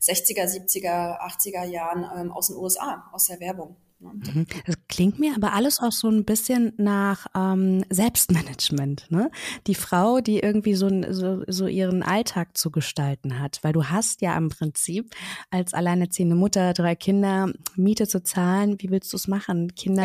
60er, 0.01 0.45
70er, 0.45 1.19
80er 1.19 1.65
Jahren 1.65 2.05
ähm, 2.19 2.31
aus 2.31 2.47
den 2.47 2.57
USA, 2.57 3.09
aus 3.11 3.27
der 3.27 3.39
Werbung. 3.39 3.77
Mhm. 4.11 4.45
Das 4.65 4.75
klingt 4.87 5.19
mir 5.19 5.35
aber 5.35 5.53
alles 5.53 5.79
auch 5.79 5.91
so 5.91 6.09
ein 6.09 6.25
bisschen 6.25 6.73
nach 6.77 7.27
ähm, 7.35 7.83
Selbstmanagement. 7.89 9.09
Ne? 9.09 9.31
Die 9.67 9.75
Frau, 9.75 10.19
die 10.19 10.39
irgendwie 10.39 10.73
so, 10.73 10.89
so, 11.11 11.43
so 11.47 11.67
ihren 11.67 12.03
Alltag 12.03 12.57
zu 12.57 12.71
gestalten 12.71 13.39
hat. 13.39 13.59
Weil 13.63 13.73
du 13.73 13.85
hast 13.85 14.21
ja 14.21 14.35
im 14.37 14.49
Prinzip 14.49 15.15
als 15.49 15.73
alleinerziehende 15.73 16.35
Mutter 16.35 16.73
drei 16.73 16.95
Kinder 16.95 17.51
Miete 17.75 18.07
zu 18.07 18.23
zahlen. 18.23 18.75
Wie 18.79 18.89
willst 18.89 19.13
du 19.13 19.17
es 19.17 19.27
machen? 19.27 19.73
Kinder, 19.75 20.03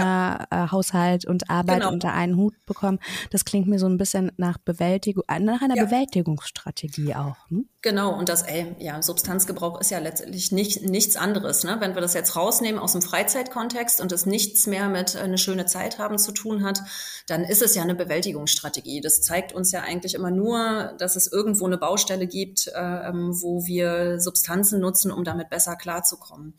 ja. 0.50 0.64
äh, 0.64 0.70
Haushalt 0.70 1.26
und 1.26 1.50
Arbeit 1.50 1.80
genau. 1.80 1.92
unter 1.92 2.12
einen 2.12 2.36
Hut 2.36 2.54
bekommen. 2.66 2.98
Das 3.30 3.44
klingt 3.44 3.66
mir 3.66 3.78
so 3.78 3.86
ein 3.86 3.98
bisschen 3.98 4.32
nach 4.36 4.58
Bewältigung, 4.58 5.24
äh, 5.28 5.40
nach 5.40 5.62
einer 5.62 5.76
ja. 5.76 5.84
Bewältigungsstrategie 5.84 7.14
auch. 7.14 7.48
Hm? 7.48 7.68
Genau, 7.80 8.12
und 8.12 8.28
das, 8.28 8.42
ey, 8.42 8.74
ja, 8.80 9.00
Substanzgebrauch 9.00 9.80
ist 9.80 9.92
ja 9.92 10.00
letztendlich 10.00 10.50
nicht, 10.50 10.82
nichts 10.82 11.14
anderes. 11.14 11.62
Ne? 11.62 11.76
Wenn 11.78 11.94
wir 11.94 12.00
das 12.00 12.12
jetzt 12.12 12.34
rausnehmen 12.34 12.80
aus 12.80 12.90
dem 12.90 13.02
Freizeitkontext 13.02 14.00
und 14.00 14.10
es 14.10 14.26
nichts 14.26 14.66
mehr 14.66 14.88
mit 14.88 15.14
äh, 15.14 15.18
eine 15.20 15.38
schöne 15.38 15.64
Zeit 15.66 16.00
haben 16.00 16.18
zu 16.18 16.32
tun 16.32 16.64
hat, 16.64 16.80
dann 17.28 17.44
ist 17.44 17.62
es 17.62 17.76
ja 17.76 17.82
eine 17.82 17.94
Bewältigungsstrategie. 17.94 19.00
Das 19.00 19.22
zeigt 19.22 19.52
uns 19.52 19.70
ja 19.70 19.82
eigentlich 19.82 20.14
immer 20.14 20.32
nur, 20.32 20.92
dass 20.98 21.14
es 21.14 21.30
irgendwo 21.30 21.66
eine 21.66 21.78
Baustelle 21.78 22.26
gibt, 22.26 22.66
äh, 22.66 22.80
ähm, 22.80 23.40
wo 23.40 23.64
wir 23.64 24.18
Substanzen 24.18 24.80
nutzen, 24.80 25.12
um 25.12 25.22
damit 25.22 25.48
besser 25.48 25.76
klarzukommen. 25.76 26.54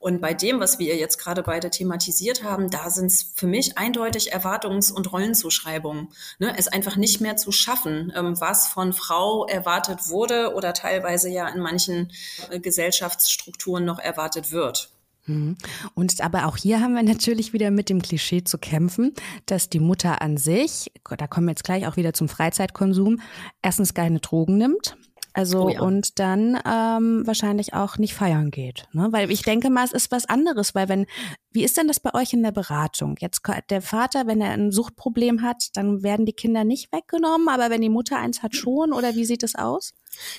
Und 0.00 0.20
bei 0.20 0.34
dem, 0.34 0.58
was 0.58 0.80
wir 0.80 0.96
jetzt 0.96 1.18
gerade 1.18 1.44
beide 1.44 1.70
thematisiert 1.70 2.42
haben, 2.42 2.68
da 2.68 2.90
sind 2.90 3.06
es 3.06 3.22
für 3.36 3.46
mich 3.46 3.78
eindeutig 3.78 4.34
Erwartungs- 4.34 4.90
und 4.90 5.12
Rollenzuschreibungen. 5.12 6.08
Ne? 6.40 6.52
Es 6.58 6.66
einfach 6.66 6.96
nicht 6.96 7.20
mehr 7.20 7.36
zu 7.36 7.52
schaffen, 7.52 8.12
ähm, 8.16 8.40
was 8.40 8.66
von 8.66 8.92
Frau 8.92 9.46
erwartet 9.46 10.08
wurde 10.08 10.52
oder 10.54 10.63
teilweise 10.72 11.28
ja 11.28 11.48
in 11.48 11.60
manchen 11.60 12.10
äh, 12.50 12.60
Gesellschaftsstrukturen 12.60 13.84
noch 13.84 13.98
erwartet 13.98 14.52
wird. 14.52 14.90
Mhm. 15.26 15.56
Und 15.94 16.20
aber 16.20 16.46
auch 16.46 16.56
hier 16.56 16.80
haben 16.80 16.94
wir 16.94 17.02
natürlich 17.02 17.52
wieder 17.52 17.70
mit 17.70 17.88
dem 17.88 18.02
Klischee 18.02 18.44
zu 18.44 18.58
kämpfen, 18.58 19.14
dass 19.46 19.68
die 19.68 19.80
Mutter 19.80 20.22
an 20.22 20.36
sich, 20.36 20.92
da 21.16 21.26
kommen 21.26 21.46
wir 21.46 21.52
jetzt 21.52 21.64
gleich 21.64 21.86
auch 21.86 21.96
wieder 21.96 22.12
zum 22.12 22.28
Freizeitkonsum, 22.28 23.20
erstens 23.62 23.94
keine 23.94 24.20
Drogen 24.20 24.58
nimmt, 24.58 24.96
also 25.36 25.64
oh 25.64 25.68
ja. 25.68 25.80
und 25.80 26.20
dann 26.20 26.60
ähm, 26.64 27.26
wahrscheinlich 27.26 27.74
auch 27.74 27.98
nicht 27.98 28.14
feiern 28.14 28.52
geht. 28.52 28.86
Ne? 28.92 29.08
Weil 29.10 29.32
ich 29.32 29.42
denke 29.42 29.68
mal, 29.68 29.84
es 29.84 29.92
ist 29.92 30.12
was 30.12 30.26
anderes, 30.26 30.76
weil 30.76 30.88
wenn, 30.88 31.06
wie 31.50 31.64
ist 31.64 31.76
denn 31.76 31.88
das 31.88 31.98
bei 31.98 32.14
euch 32.14 32.32
in 32.32 32.42
der 32.44 32.52
Beratung? 32.52 33.16
Jetzt 33.18 33.42
der 33.68 33.82
Vater, 33.82 34.28
wenn 34.28 34.40
er 34.40 34.52
ein 34.52 34.70
Suchtproblem 34.70 35.42
hat, 35.42 35.76
dann 35.76 36.04
werden 36.04 36.24
die 36.24 36.34
Kinder 36.34 36.62
nicht 36.62 36.92
weggenommen, 36.92 37.48
aber 37.48 37.68
wenn 37.68 37.80
die 37.80 37.88
Mutter 37.88 38.16
eins 38.16 38.44
hat 38.44 38.54
schon, 38.54 38.92
oder 38.92 39.16
wie 39.16 39.24
sieht 39.24 39.42
es 39.42 39.56
aus? 39.56 39.92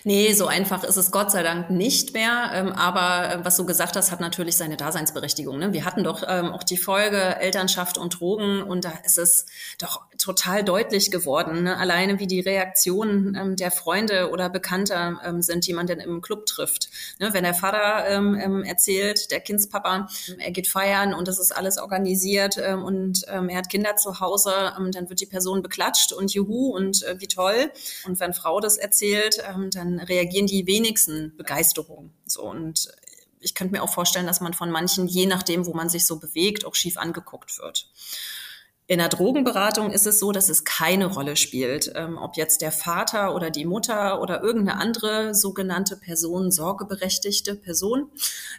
Nee, 0.03 0.34
so 0.34 0.48
einfach 0.48 0.84
ist 0.84 0.98
es 0.98 1.12
Gott 1.12 1.32
sei 1.32 1.44
Dank 1.44 1.70
nicht 1.70 2.13
mehr. 2.13 2.51
Ähm, 2.53 2.72
aber 2.72 3.32
äh, 3.32 3.46
was 3.46 3.58
du 3.58 3.65
gesagt 3.65 3.96
hast, 3.96 4.12
hat 4.12 4.20
natürlich 4.20 4.58
seine 4.58 4.77
Daseinsberechtigung. 4.77 5.58
Ne? 5.58 5.74
Wir 5.74 5.86
hatten 5.86 6.03
doch 6.03 6.24
ähm, 6.27 6.51
auch 6.51 6.63
die 6.63 6.77
Folge 6.77 7.17
Elternschaft 7.17 7.98
und 7.98 8.20
Drogen 8.20 8.62
und 8.62 8.86
da 8.86 8.94
ist 9.03 9.17
es 9.17 9.46
doch 9.79 10.01
total 10.18 10.64
deutlich 10.64 11.12
geworden. 11.12 11.64
Ne? 11.64 11.78
Alleine 11.78 12.20
wie 12.20 12.28
die 12.28 12.40
Reaktionen 12.40 13.36
ähm, 13.36 13.56
der 13.56 13.72
Freunde 13.72 14.30
oder 14.30 14.50
Bekannter 14.50 15.20
ähm, 15.24 15.42
sind, 15.42 15.68
die 15.68 15.74
man 15.74 15.88
denn 15.88 16.00
im 16.00 16.22
Club 16.22 16.46
trifft. 16.46 16.90
Ne? 17.20 17.34
Wenn 17.34 17.44
der 17.44 17.54
Vater 17.54 18.08
ähm, 18.08 18.36
ähm 18.36 18.64
erzählt, 18.64 19.32
der 19.32 19.40
Kindspapa, 19.40 20.08
er 20.38 20.52
geht 20.52 20.68
feiern 20.68 21.14
und 21.14 21.28
das 21.28 21.40
ist 21.40 21.56
alles 21.56 21.78
organisiert 21.78 22.58
ähm, 22.62 22.84
und 22.84 23.26
ähm, 23.28 23.50
er 23.50 23.58
hat 23.58 23.70
Kinder 23.70 23.96
zu 23.96 24.20
Hause, 24.20 24.52
dann 24.92 25.10
wird 25.10 25.22
die 25.22 25.26
Person 25.26 25.62
beklatscht 25.62 26.14
und 26.14 26.34
juhu 26.34 26.76
und 26.76 27.04
äh, 27.04 27.20
wie 27.20 27.28
toll. 27.28 27.72
Und 28.06 28.20
wenn 28.20 28.34
Frau 28.34 28.60
das 28.60 28.78
erzählt, 28.78 29.42
dann 29.74 30.00
reagieren 30.00 30.48
die 30.48 30.66
wenigsten 30.68 31.36
Begeisterung. 31.38 32.12
So 32.26 32.44
und 32.44 32.90
ich 33.46 33.54
könnte 33.54 33.74
mir 33.74 33.84
auch 33.84 33.94
vorstellen, 33.94 34.26
dass 34.26 34.42
man 34.42 34.54
von 34.54 34.72
manchen, 34.72 35.08
je 35.08 35.28
nachdem, 35.28 35.66
wo 35.66 35.74
man 35.74 35.88
sich 35.88 36.06
so 36.06 36.20
bewegt, 36.20 36.66
auch 36.66 36.76
schief 36.76 36.98
angeguckt 36.98 37.60
wird. 37.60 37.88
In 38.88 39.00
der 39.00 39.10
Drogenberatung 39.10 39.89
ist 39.89 40.06
es 40.06 40.20
so, 40.20 40.32
dass 40.32 40.48
es 40.48 40.63
keine 40.63 41.08
Rolle 41.08 41.38
spielt, 41.38 41.92
ähm, 41.96 42.20
ob 42.20 42.38
jetzt 42.38 42.62
der 42.62 42.72
Vater 42.72 43.34
oder 43.34 43.50
die 43.50 43.65
Mutter 43.65 44.22
oder 44.22 44.44
irgendeine 44.44 44.80
andere 44.80 45.34
sogenannte 45.34 45.98
Person, 45.98 46.51
sorgeberechtigte 46.51 47.56
Person 47.56 48.12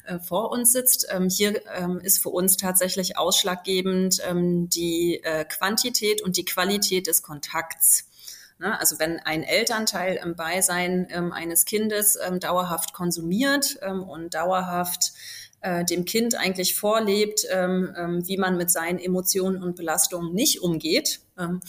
äh, 0.05 0.19
vor 0.19 0.51
uns 0.51 0.73
sitzt. 0.73 1.07
Ähm, 1.11 1.29
hier 1.29 1.63
ähm, 1.77 2.01
ist 2.01 2.21
für 2.21 2.31
uns 2.31 2.57
tatsächlich 2.57 3.17
ausschlaggebend 3.17 4.21
ähm, 4.29 4.69
die 4.69 5.21
äh, 5.23 5.45
Quantität 5.45 6.23
und 6.23 6.37
die 6.37 6.45
Qualität 6.45 7.07
des 7.07 7.23
Kontakts. 7.23 8.09
Ne? 8.59 8.77
Also 8.81 8.99
wenn 8.99 9.21
ein 9.21 9.45
Elternteil 9.45 10.17
im 10.17 10.35
Beisein 10.35 11.07
ähm, 11.11 11.33
eines 11.33 11.67
Kindes 11.67 12.19
ähm, 12.21 12.41
dauerhaft 12.41 12.93
konsumiert 12.93 13.79
und 14.09 14.35
dauerhaft 14.35 15.13
äh, 15.61 15.85
dem 15.85 16.05
Kind 16.05 16.35
eigentlich 16.35 16.75
vorlebt, 16.75 17.47
ähm, 17.51 17.95
ähm, 17.97 18.29
wie 18.29 18.37
man 18.37 18.57
mit 18.57 18.71
seinen 18.71 18.99
Emotionen 18.99 19.63
und 19.63 19.77
Belastungen 19.77 20.35
nicht 20.35 20.61
umgeht, 20.61 21.21
ähm, 21.39 21.61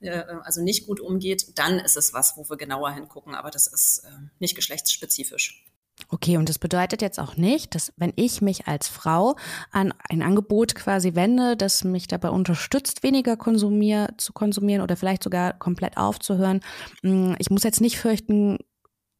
äh, 0.00 0.24
also 0.42 0.62
nicht 0.62 0.86
gut 0.86 1.00
umgeht, 1.00 1.58
dann 1.58 1.78
ist 1.78 1.96
es 1.96 2.12
was, 2.12 2.36
wo 2.36 2.48
wir 2.48 2.56
genauer 2.56 2.92
hingucken. 2.92 3.34
Aber 3.34 3.50
das 3.50 3.66
ist 3.66 4.04
äh, 4.04 4.10
nicht 4.38 4.54
geschlechtsspezifisch. 4.54 5.64
Okay, 6.08 6.36
und 6.36 6.48
das 6.48 6.58
bedeutet 6.58 7.00
jetzt 7.00 7.18
auch 7.18 7.36
nicht, 7.36 7.74
dass 7.74 7.92
wenn 7.96 8.12
ich 8.16 8.42
mich 8.42 8.68
als 8.68 8.86
Frau 8.86 9.34
an 9.70 9.94
ein 10.10 10.22
Angebot 10.22 10.74
quasi 10.74 11.14
wende, 11.14 11.56
das 11.56 11.84
mich 11.84 12.06
dabei 12.06 12.28
unterstützt, 12.28 13.02
weniger 13.02 13.36
konsumier 13.36 14.08
zu 14.18 14.32
konsumieren 14.32 14.82
oder 14.82 14.96
vielleicht 14.96 15.22
sogar 15.22 15.58
komplett 15.58 15.96
aufzuhören, 15.96 16.60
hm, 17.02 17.34
ich 17.38 17.50
muss 17.50 17.64
jetzt 17.64 17.80
nicht 17.80 17.98
fürchten, 17.98 18.58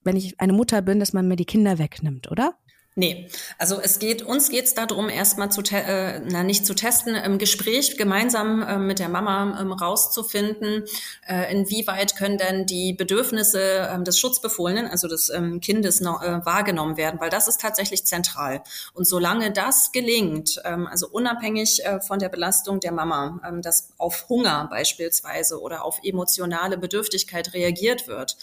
wenn 0.02 0.16
ich 0.16 0.38
eine 0.38 0.52
Mutter 0.52 0.82
bin, 0.82 1.00
dass 1.00 1.14
man 1.14 1.26
mir 1.26 1.36
die 1.36 1.46
Kinder 1.46 1.78
wegnimmt, 1.78 2.30
oder? 2.30 2.56
Nee, 2.98 3.28
also 3.58 3.78
es 3.78 3.98
geht, 3.98 4.22
uns 4.22 4.48
geht 4.48 4.64
es 4.64 4.72
darum, 4.72 5.10
erstmal 5.10 5.52
zu, 5.52 5.60
äh, 5.70 6.18
na 6.20 6.42
nicht 6.42 6.64
zu 6.64 6.72
testen, 6.72 7.14
im 7.14 7.36
Gespräch 7.36 7.98
gemeinsam 7.98 8.62
äh, 8.62 8.78
mit 8.78 9.00
der 9.00 9.10
Mama 9.10 9.60
ähm, 9.60 9.72
rauszufinden, 9.72 10.82
äh, 11.28 11.52
inwieweit 11.52 12.16
können 12.16 12.38
denn 12.38 12.64
die 12.64 12.94
Bedürfnisse 12.94 13.90
ähm, 13.92 14.04
des 14.04 14.18
Schutzbefohlenen, 14.18 14.86
also 14.86 15.08
des 15.08 15.28
ähm, 15.28 15.60
Kindes, 15.60 16.00
noch, 16.00 16.22
äh, 16.22 16.40
wahrgenommen 16.46 16.96
werden, 16.96 17.20
weil 17.20 17.28
das 17.28 17.48
ist 17.48 17.60
tatsächlich 17.60 18.06
zentral. 18.06 18.62
Und 18.94 19.06
solange 19.06 19.52
das 19.52 19.92
gelingt, 19.92 20.58
ähm, 20.64 20.86
also 20.86 21.06
unabhängig 21.06 21.84
äh, 21.84 22.00
von 22.00 22.18
der 22.18 22.30
Belastung 22.30 22.80
der 22.80 22.92
Mama, 22.92 23.42
ähm, 23.46 23.60
dass 23.60 23.90
auf 23.98 24.26
Hunger 24.30 24.68
beispielsweise 24.70 25.60
oder 25.60 25.84
auf 25.84 26.00
emotionale 26.02 26.78
Bedürftigkeit 26.78 27.52
reagiert 27.52 28.08
wird, 28.08 28.38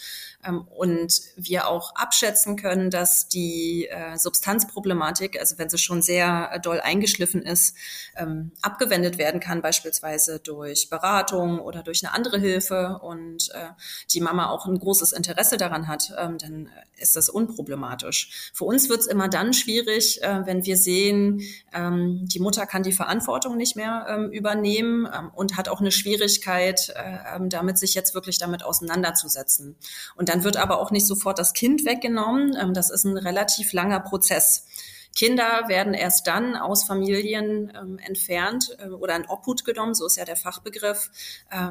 und 0.50 1.22
wir 1.36 1.68
auch 1.68 1.94
abschätzen 1.94 2.56
können, 2.56 2.90
dass 2.90 3.28
die 3.28 3.88
äh, 3.90 4.16
Substanzproblematik, 4.16 5.38
also 5.40 5.58
wenn 5.58 5.68
sie 5.68 5.78
schon 5.78 6.02
sehr 6.02 6.50
äh, 6.52 6.60
doll 6.60 6.80
eingeschliffen 6.80 7.42
ist, 7.42 7.76
ähm, 8.16 8.52
abgewendet 8.62 9.18
werden 9.18 9.40
kann, 9.40 9.62
beispielsweise 9.62 10.40
durch 10.40 10.90
Beratung 10.90 11.60
oder 11.60 11.82
durch 11.82 12.04
eine 12.04 12.14
andere 12.14 12.38
Hilfe 12.38 13.00
und 13.02 13.50
äh, 13.54 13.68
die 14.12 14.20
Mama 14.20 14.50
auch 14.50 14.66
ein 14.66 14.78
großes 14.78 15.12
Interesse 15.12 15.56
daran 15.56 15.88
hat, 15.88 16.12
ähm, 16.18 16.38
dann 16.38 16.68
ist 16.96 17.16
das 17.16 17.28
unproblematisch. 17.28 18.50
Für 18.54 18.64
uns 18.64 18.88
wird 18.88 19.00
es 19.00 19.06
immer 19.06 19.28
dann 19.28 19.52
schwierig, 19.52 20.20
wenn 20.22 20.64
wir 20.64 20.76
sehen, 20.76 21.42
ähm, 21.72 22.20
die 22.26 22.40
Mutter 22.40 22.66
kann 22.66 22.82
die 22.82 22.92
Verantwortung 22.92 23.56
nicht 23.56 23.76
mehr 23.76 24.06
ähm, 24.08 24.30
übernehmen 24.30 25.08
ähm, 25.12 25.30
und 25.34 25.56
hat 25.56 25.68
auch 25.68 25.80
eine 25.80 25.90
Schwierigkeit, 25.90 26.94
ähm, 26.96 27.48
damit 27.48 27.78
sich 27.78 27.94
jetzt 27.94 28.14
wirklich 28.14 28.38
damit 28.38 28.64
auseinanderzusetzen. 28.64 29.76
Und 30.16 30.28
dann 30.34 30.42
wird 30.42 30.56
aber 30.56 30.80
auch 30.80 30.90
nicht 30.90 31.06
sofort 31.06 31.38
das 31.38 31.52
Kind 31.52 31.84
weggenommen. 31.84 32.56
Ähm, 32.60 32.74
das 32.74 32.90
ist 32.90 33.04
ein 33.04 33.16
relativ 33.16 33.72
langer 33.72 34.00
Prozess. 34.00 34.66
Kinder 35.14 35.68
werden 35.68 35.94
erst 35.94 36.26
dann 36.26 36.56
aus 36.56 36.82
Familien 36.82 37.72
ähm, 37.72 37.98
entfernt 38.04 38.76
äh, 38.80 38.88
oder 38.88 39.14
in 39.14 39.26
Obhut 39.26 39.64
genommen, 39.64 39.94
so 39.94 40.06
ist 40.06 40.16
ja 40.16 40.24
der 40.24 40.34
Fachbegriff, 40.34 41.12
äh, 41.52 41.68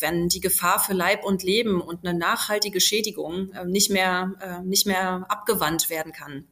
wenn 0.00 0.28
die 0.28 0.40
Gefahr 0.40 0.80
für 0.80 0.94
Leib 0.94 1.22
und 1.22 1.42
Leben 1.42 1.82
und 1.82 2.06
eine 2.06 2.18
nachhaltige 2.18 2.80
Schädigung 2.80 3.52
äh, 3.52 3.66
nicht 3.66 3.90
mehr, 3.90 4.32
äh, 4.40 4.62
nicht 4.62 4.86
mehr 4.86 5.26
abgewandt 5.28 5.90
werden 5.90 6.12
kann. 6.12 6.46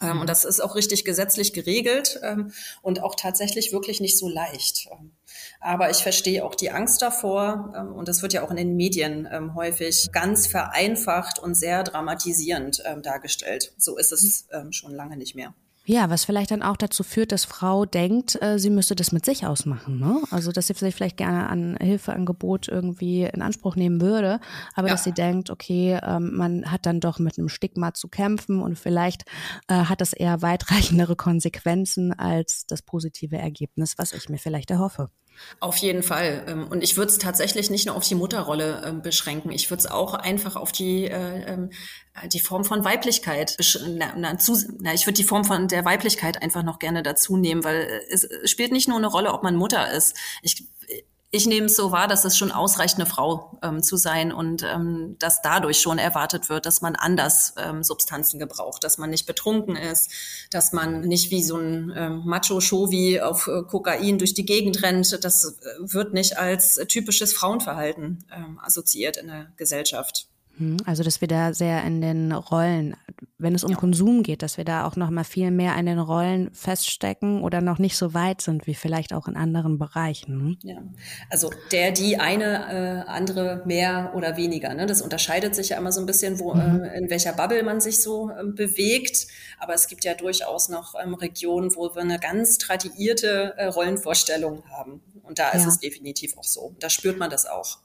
Ähm, 0.00 0.20
und 0.20 0.28
das 0.28 0.44
ist 0.44 0.60
auch 0.60 0.74
richtig 0.74 1.04
gesetzlich 1.04 1.52
geregelt 1.52 2.20
ähm, 2.22 2.52
und 2.82 3.02
auch 3.02 3.14
tatsächlich 3.14 3.72
wirklich 3.72 4.00
nicht 4.00 4.18
so 4.18 4.28
leicht. 4.28 4.88
Ähm, 4.90 5.12
aber 5.60 5.90
ich 5.90 5.98
verstehe 5.98 6.44
auch 6.44 6.54
die 6.54 6.70
Angst 6.70 7.02
davor, 7.02 7.72
und 7.94 8.08
das 8.08 8.22
wird 8.22 8.32
ja 8.32 8.42
auch 8.42 8.50
in 8.50 8.56
den 8.56 8.76
Medien 8.76 9.28
häufig 9.54 10.10
ganz 10.12 10.46
vereinfacht 10.46 11.38
und 11.38 11.54
sehr 11.54 11.82
dramatisierend 11.84 12.82
dargestellt. 13.02 13.72
So 13.76 13.96
ist 13.96 14.12
es 14.12 14.46
schon 14.70 14.92
lange 14.92 15.16
nicht 15.16 15.34
mehr. 15.34 15.54
Ja, 15.86 16.10
was 16.10 16.24
vielleicht 16.24 16.50
dann 16.50 16.62
auch 16.62 16.76
dazu 16.76 17.02
führt, 17.02 17.32
dass 17.32 17.44
Frau 17.44 17.86
denkt, 17.86 18.40
äh, 18.42 18.58
sie 18.58 18.70
müsste 18.70 18.94
das 18.94 19.12
mit 19.12 19.24
sich 19.24 19.46
ausmachen. 19.46 19.98
Ne? 19.98 20.20
Also, 20.30 20.52
dass 20.52 20.66
sie 20.66 20.74
sich 20.74 20.94
vielleicht 20.94 21.16
gerne 21.16 21.48
an 21.48 21.76
Hilfeangebot 21.80 22.68
irgendwie 22.68 23.24
in 23.24 23.40
Anspruch 23.40 23.76
nehmen 23.76 24.00
würde, 24.00 24.40
aber 24.74 24.88
ja. 24.88 24.94
dass 24.94 25.04
sie 25.04 25.12
denkt, 25.12 25.48
okay, 25.48 25.98
ähm, 26.02 26.36
man 26.36 26.70
hat 26.70 26.84
dann 26.84 27.00
doch 27.00 27.18
mit 27.18 27.38
einem 27.38 27.48
Stigma 27.48 27.94
zu 27.94 28.08
kämpfen 28.08 28.60
und 28.60 28.78
vielleicht 28.78 29.24
äh, 29.68 29.74
hat 29.74 30.00
das 30.02 30.12
eher 30.12 30.42
weitreichendere 30.42 31.16
Konsequenzen 31.16 32.12
als 32.12 32.66
das 32.66 32.82
positive 32.82 33.38
Ergebnis, 33.38 33.94
was 33.96 34.12
ich 34.12 34.28
mir 34.28 34.38
vielleicht 34.38 34.70
erhoffe. 34.70 35.10
Auf 35.58 35.76
jeden 35.76 36.02
Fall. 36.02 36.44
Ähm, 36.48 36.68
und 36.68 36.82
ich 36.82 36.96
würde 36.96 37.10
es 37.10 37.18
tatsächlich 37.18 37.70
nicht 37.70 37.86
nur 37.86 37.96
auf 37.96 38.06
die 38.06 38.14
Mutterrolle 38.14 38.82
ähm, 38.86 39.02
beschränken. 39.02 39.50
Ich 39.50 39.70
würde 39.70 39.80
es 39.80 39.90
auch 39.90 40.14
einfach 40.14 40.56
auf 40.56 40.72
die, 40.72 41.04
äh, 41.04 41.52
ähm, 41.52 41.70
die 42.32 42.40
Form 42.40 42.64
von 42.64 42.84
Weiblichkeit, 42.84 43.56
na, 43.86 44.14
na, 44.16 44.38
zu, 44.38 44.56
na, 44.80 44.94
ich 44.94 45.06
würde 45.06 45.16
die 45.16 45.24
Form 45.24 45.44
von 45.44 45.68
der 45.68 45.84
Weiblichkeit 45.84 46.42
einfach 46.42 46.62
noch 46.62 46.78
gerne 46.78 47.02
dazu 47.02 47.36
nehmen, 47.36 47.64
weil 47.64 47.88
es 48.10 48.28
spielt 48.44 48.72
nicht 48.72 48.88
nur 48.88 48.96
eine 48.96 49.06
Rolle, 49.06 49.32
ob 49.32 49.42
man 49.42 49.56
Mutter 49.56 49.90
ist. 49.92 50.16
Ich, 50.42 50.64
ich 51.32 51.46
nehme 51.46 51.66
es 51.66 51.76
so 51.76 51.92
wahr, 51.92 52.08
dass 52.08 52.24
es 52.24 52.36
schon 52.36 52.50
ausreicht, 52.50 52.96
eine 52.96 53.06
Frau 53.06 53.56
ähm, 53.62 53.82
zu 53.84 53.96
sein 53.96 54.32
und 54.32 54.64
ähm, 54.64 55.16
dass 55.20 55.42
dadurch 55.42 55.78
schon 55.78 55.98
erwartet 55.98 56.48
wird, 56.48 56.66
dass 56.66 56.80
man 56.80 56.96
anders 56.96 57.54
ähm, 57.56 57.84
Substanzen 57.84 58.40
gebraucht, 58.40 58.82
dass 58.82 58.98
man 58.98 59.10
nicht 59.10 59.26
betrunken 59.26 59.76
ist, 59.76 60.10
dass 60.50 60.72
man 60.72 61.02
nicht 61.02 61.30
wie 61.30 61.44
so 61.44 61.56
ein 61.56 61.92
ähm, 61.96 62.22
Macho-Show 62.24 62.90
auf 63.22 63.46
äh, 63.46 63.62
Kokain 63.62 64.18
durch 64.18 64.34
die 64.34 64.44
Gegend 64.44 64.82
rennt. 64.82 65.24
Das 65.24 65.44
äh, 65.44 65.52
wird 65.78 66.14
nicht 66.14 66.36
als 66.36 66.74
typisches 66.88 67.32
Frauenverhalten 67.32 68.24
ähm, 68.34 68.58
assoziiert 68.60 69.16
in 69.16 69.28
der 69.28 69.52
Gesellschaft. 69.56 70.29
Hm, 70.60 70.76
also, 70.84 71.02
dass 71.02 71.22
wir 71.22 71.28
da 71.28 71.54
sehr 71.54 71.82
in 71.84 72.02
den 72.02 72.32
Rollen, 72.32 72.94
wenn 73.38 73.54
es 73.54 73.64
um 73.64 73.70
ja. 73.70 73.78
Konsum 73.78 74.22
geht, 74.22 74.42
dass 74.42 74.58
wir 74.58 74.64
da 74.64 74.86
auch 74.86 74.94
noch 74.94 75.08
mal 75.08 75.24
viel 75.24 75.50
mehr 75.50 75.74
in 75.76 75.86
den 75.86 75.98
Rollen 75.98 76.50
feststecken 76.52 77.42
oder 77.42 77.62
noch 77.62 77.78
nicht 77.78 77.96
so 77.96 78.12
weit 78.12 78.42
sind 78.42 78.66
wie 78.66 78.74
vielleicht 78.74 79.14
auch 79.14 79.26
in 79.26 79.36
anderen 79.36 79.78
Bereichen. 79.78 80.32
Hm? 80.32 80.58
Ja, 80.62 80.82
also 81.30 81.50
der, 81.72 81.92
die 81.92 82.18
eine, 82.18 83.06
äh, 83.06 83.10
andere 83.10 83.62
mehr 83.64 84.12
oder 84.14 84.36
weniger. 84.36 84.74
Ne? 84.74 84.84
Das 84.84 85.00
unterscheidet 85.00 85.54
sich 85.54 85.70
ja 85.70 85.78
immer 85.78 85.92
so 85.92 86.00
ein 86.00 86.06
bisschen, 86.06 86.38
wo 86.38 86.52
mhm. 86.52 86.84
äh, 86.84 86.98
in 86.98 87.08
welcher 87.08 87.32
Bubble 87.32 87.62
man 87.62 87.80
sich 87.80 88.02
so 88.02 88.30
äh, 88.30 88.44
bewegt. 88.44 89.28
Aber 89.58 89.72
es 89.72 89.88
gibt 89.88 90.04
ja 90.04 90.12
durchaus 90.14 90.68
noch 90.68 90.94
ähm, 91.02 91.14
Regionen, 91.14 91.74
wo 91.74 91.94
wir 91.94 92.02
eine 92.02 92.18
ganz 92.18 92.58
tradierte 92.58 93.54
äh, 93.56 93.64
Rollenvorstellung 93.66 94.62
haben. 94.68 95.00
Und 95.22 95.38
da 95.38 95.50
ist 95.52 95.62
ja. 95.62 95.68
es 95.68 95.78
definitiv 95.78 96.36
auch 96.36 96.44
so. 96.44 96.76
Da 96.80 96.90
spürt 96.90 97.18
man 97.18 97.30
das 97.30 97.46
auch. 97.46 97.78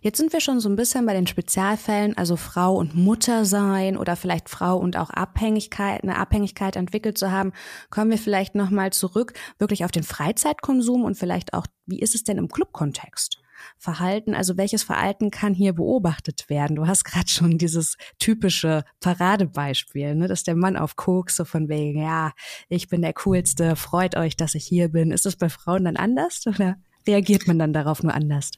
Jetzt 0.00 0.18
sind 0.18 0.32
wir 0.32 0.40
schon 0.40 0.60
so 0.60 0.68
ein 0.68 0.76
bisschen 0.76 1.06
bei 1.06 1.14
den 1.14 1.26
Spezialfällen, 1.26 2.16
also 2.16 2.36
Frau 2.36 2.76
und 2.76 2.94
Mutter 2.94 3.44
sein 3.44 3.96
oder 3.96 4.16
vielleicht 4.16 4.48
Frau 4.48 4.76
und 4.76 4.96
auch 4.96 5.10
Abhängigkeit, 5.10 6.02
eine 6.02 6.16
Abhängigkeit 6.16 6.76
entwickelt 6.76 7.18
zu 7.18 7.30
haben. 7.30 7.52
Kommen 7.90 8.10
wir 8.10 8.18
vielleicht 8.18 8.54
nochmal 8.54 8.92
zurück 8.92 9.32
wirklich 9.58 9.84
auf 9.84 9.90
den 9.90 10.04
Freizeitkonsum 10.04 11.04
und 11.04 11.16
vielleicht 11.16 11.52
auch, 11.52 11.66
wie 11.86 12.00
ist 12.00 12.14
es 12.14 12.24
denn 12.24 12.38
im 12.38 12.48
Clubkontext? 12.48 13.40
Verhalten, 13.76 14.34
also 14.34 14.56
welches 14.56 14.84
Verhalten 14.84 15.32
kann 15.32 15.52
hier 15.52 15.72
beobachtet 15.72 16.48
werden? 16.48 16.76
Du 16.76 16.86
hast 16.86 17.04
gerade 17.04 17.28
schon 17.28 17.58
dieses 17.58 17.96
typische 18.20 18.84
Paradebeispiel, 19.00 20.14
ne, 20.14 20.28
dass 20.28 20.44
der 20.44 20.54
Mann 20.54 20.76
auf 20.76 20.94
Koks 20.94 21.34
so 21.34 21.44
von 21.44 21.68
wegen, 21.68 22.00
ja, 22.00 22.32
ich 22.68 22.88
bin 22.88 23.02
der 23.02 23.14
coolste, 23.14 23.74
freut 23.74 24.16
euch, 24.16 24.36
dass 24.36 24.54
ich 24.54 24.64
hier 24.64 24.90
bin. 24.90 25.10
Ist 25.10 25.26
das 25.26 25.34
bei 25.34 25.48
Frauen 25.48 25.86
dann 25.86 25.96
anders 25.96 26.46
oder 26.46 26.76
reagiert 27.06 27.48
man 27.48 27.58
dann 27.58 27.72
darauf 27.72 28.04
nur 28.04 28.14
anders? 28.14 28.52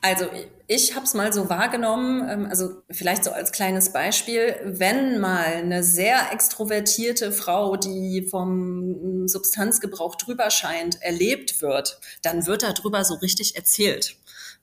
Also 0.00 0.26
ich 0.68 0.94
habe 0.94 1.06
es 1.06 1.14
mal 1.14 1.32
so 1.32 1.50
wahrgenommen, 1.50 2.28
ähm, 2.28 2.46
also 2.48 2.82
vielleicht 2.88 3.24
so 3.24 3.32
als 3.32 3.50
kleines 3.50 3.92
Beispiel, 3.92 4.54
wenn 4.64 5.18
mal 5.18 5.44
eine 5.44 5.82
sehr 5.82 6.32
extrovertierte 6.32 7.32
Frau, 7.32 7.76
die 7.76 8.22
vom 8.30 9.26
Substanzgebrauch 9.26 10.14
drüber 10.14 10.50
scheint, 10.50 11.02
erlebt 11.02 11.62
wird, 11.62 12.00
dann 12.22 12.46
wird 12.46 12.62
darüber 12.62 13.04
so 13.04 13.14
richtig 13.14 13.56
erzählt. 13.56 14.16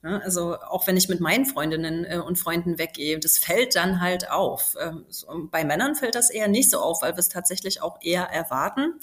Ne? 0.03 0.21
Also 0.23 0.57
auch 0.57 0.87
wenn 0.87 0.95
ich 0.95 1.09
mit 1.09 1.19
meinen 1.19 1.45
Freundinnen 1.45 2.05
äh, 2.05 2.17
und 2.17 2.37
Freunden 2.37 2.77
weggehe, 2.77 3.19
das 3.19 3.37
fällt 3.37 3.75
dann 3.75 3.99
halt 3.99 4.31
auf. 4.31 4.75
Ähm, 4.79 5.05
bei 5.51 5.65
Männern 5.65 5.95
fällt 5.95 6.15
das 6.15 6.29
eher 6.29 6.47
nicht 6.47 6.69
so 6.69 6.79
auf, 6.79 7.01
weil 7.01 7.13
wir 7.13 7.19
es 7.19 7.29
tatsächlich 7.29 7.81
auch 7.81 7.97
eher 8.01 8.23
erwarten. 8.23 8.93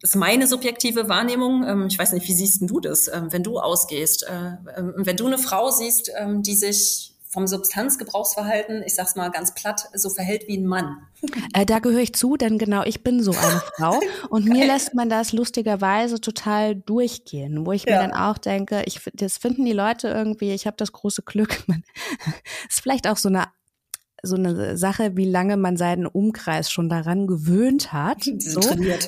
Das 0.00 0.10
ist 0.10 0.16
meine 0.16 0.46
subjektive 0.46 1.08
Wahrnehmung. 1.08 1.64
Ähm, 1.66 1.86
ich 1.88 1.98
weiß 1.98 2.12
nicht, 2.12 2.26
wie 2.26 2.32
siehst 2.32 2.62
du 2.62 2.80
das, 2.80 3.08
ähm, 3.08 3.32
wenn 3.32 3.42
du 3.42 3.58
ausgehst? 3.58 4.24
Äh, 4.24 4.56
ähm, 4.76 4.94
wenn 4.96 5.16
du 5.16 5.26
eine 5.26 5.38
Frau 5.38 5.70
siehst, 5.70 6.10
die 6.40 6.54
sich 6.54 7.10
vom 7.30 7.46
Substanzgebrauchsverhalten, 7.46 8.82
ich 8.84 8.96
sag's 8.96 9.14
mal 9.14 9.30
ganz 9.30 9.54
platt, 9.54 9.88
so 9.94 10.10
verhält 10.10 10.48
wie 10.48 10.58
ein 10.58 10.66
Mann. 10.66 10.96
Äh, 11.52 11.66
da 11.66 11.80
gehöre 11.80 12.00
ich 12.00 12.14
zu, 12.14 12.36
denn 12.36 12.58
genau, 12.58 12.82
ich 12.84 13.02
bin 13.02 13.22
so 13.22 13.32
eine 13.32 13.62
Frau. 13.76 14.00
Und 14.30 14.46
mir 14.46 14.66
lässt 14.66 14.94
man 14.94 15.10
das 15.10 15.32
lustigerweise 15.32 16.20
total 16.20 16.76
durchgehen, 16.76 17.66
wo 17.66 17.72
ich 17.72 17.84
ja. 17.84 17.96
mir 17.96 18.08
dann 18.08 18.18
auch 18.18 18.38
denke, 18.38 18.84
ich, 18.86 19.00
das 19.14 19.36
finden 19.36 19.64
die 19.64 19.72
Leute 19.72 20.08
irgendwie, 20.08 20.52
ich 20.52 20.66
habe 20.66 20.76
das 20.78 20.92
große 20.92 21.22
Glück. 21.22 21.62
Man, 21.66 21.82
ist 22.68 22.80
vielleicht 22.80 23.06
auch 23.06 23.16
so 23.16 23.28
eine 23.28 23.48
so 24.22 24.36
eine 24.36 24.76
Sache, 24.76 25.16
wie 25.16 25.28
lange 25.28 25.56
man 25.56 25.76
seinen 25.76 26.06
Umkreis 26.06 26.70
schon 26.70 26.88
daran 26.88 27.26
gewöhnt 27.26 27.92
hat, 27.92 28.24
so, 28.38 28.60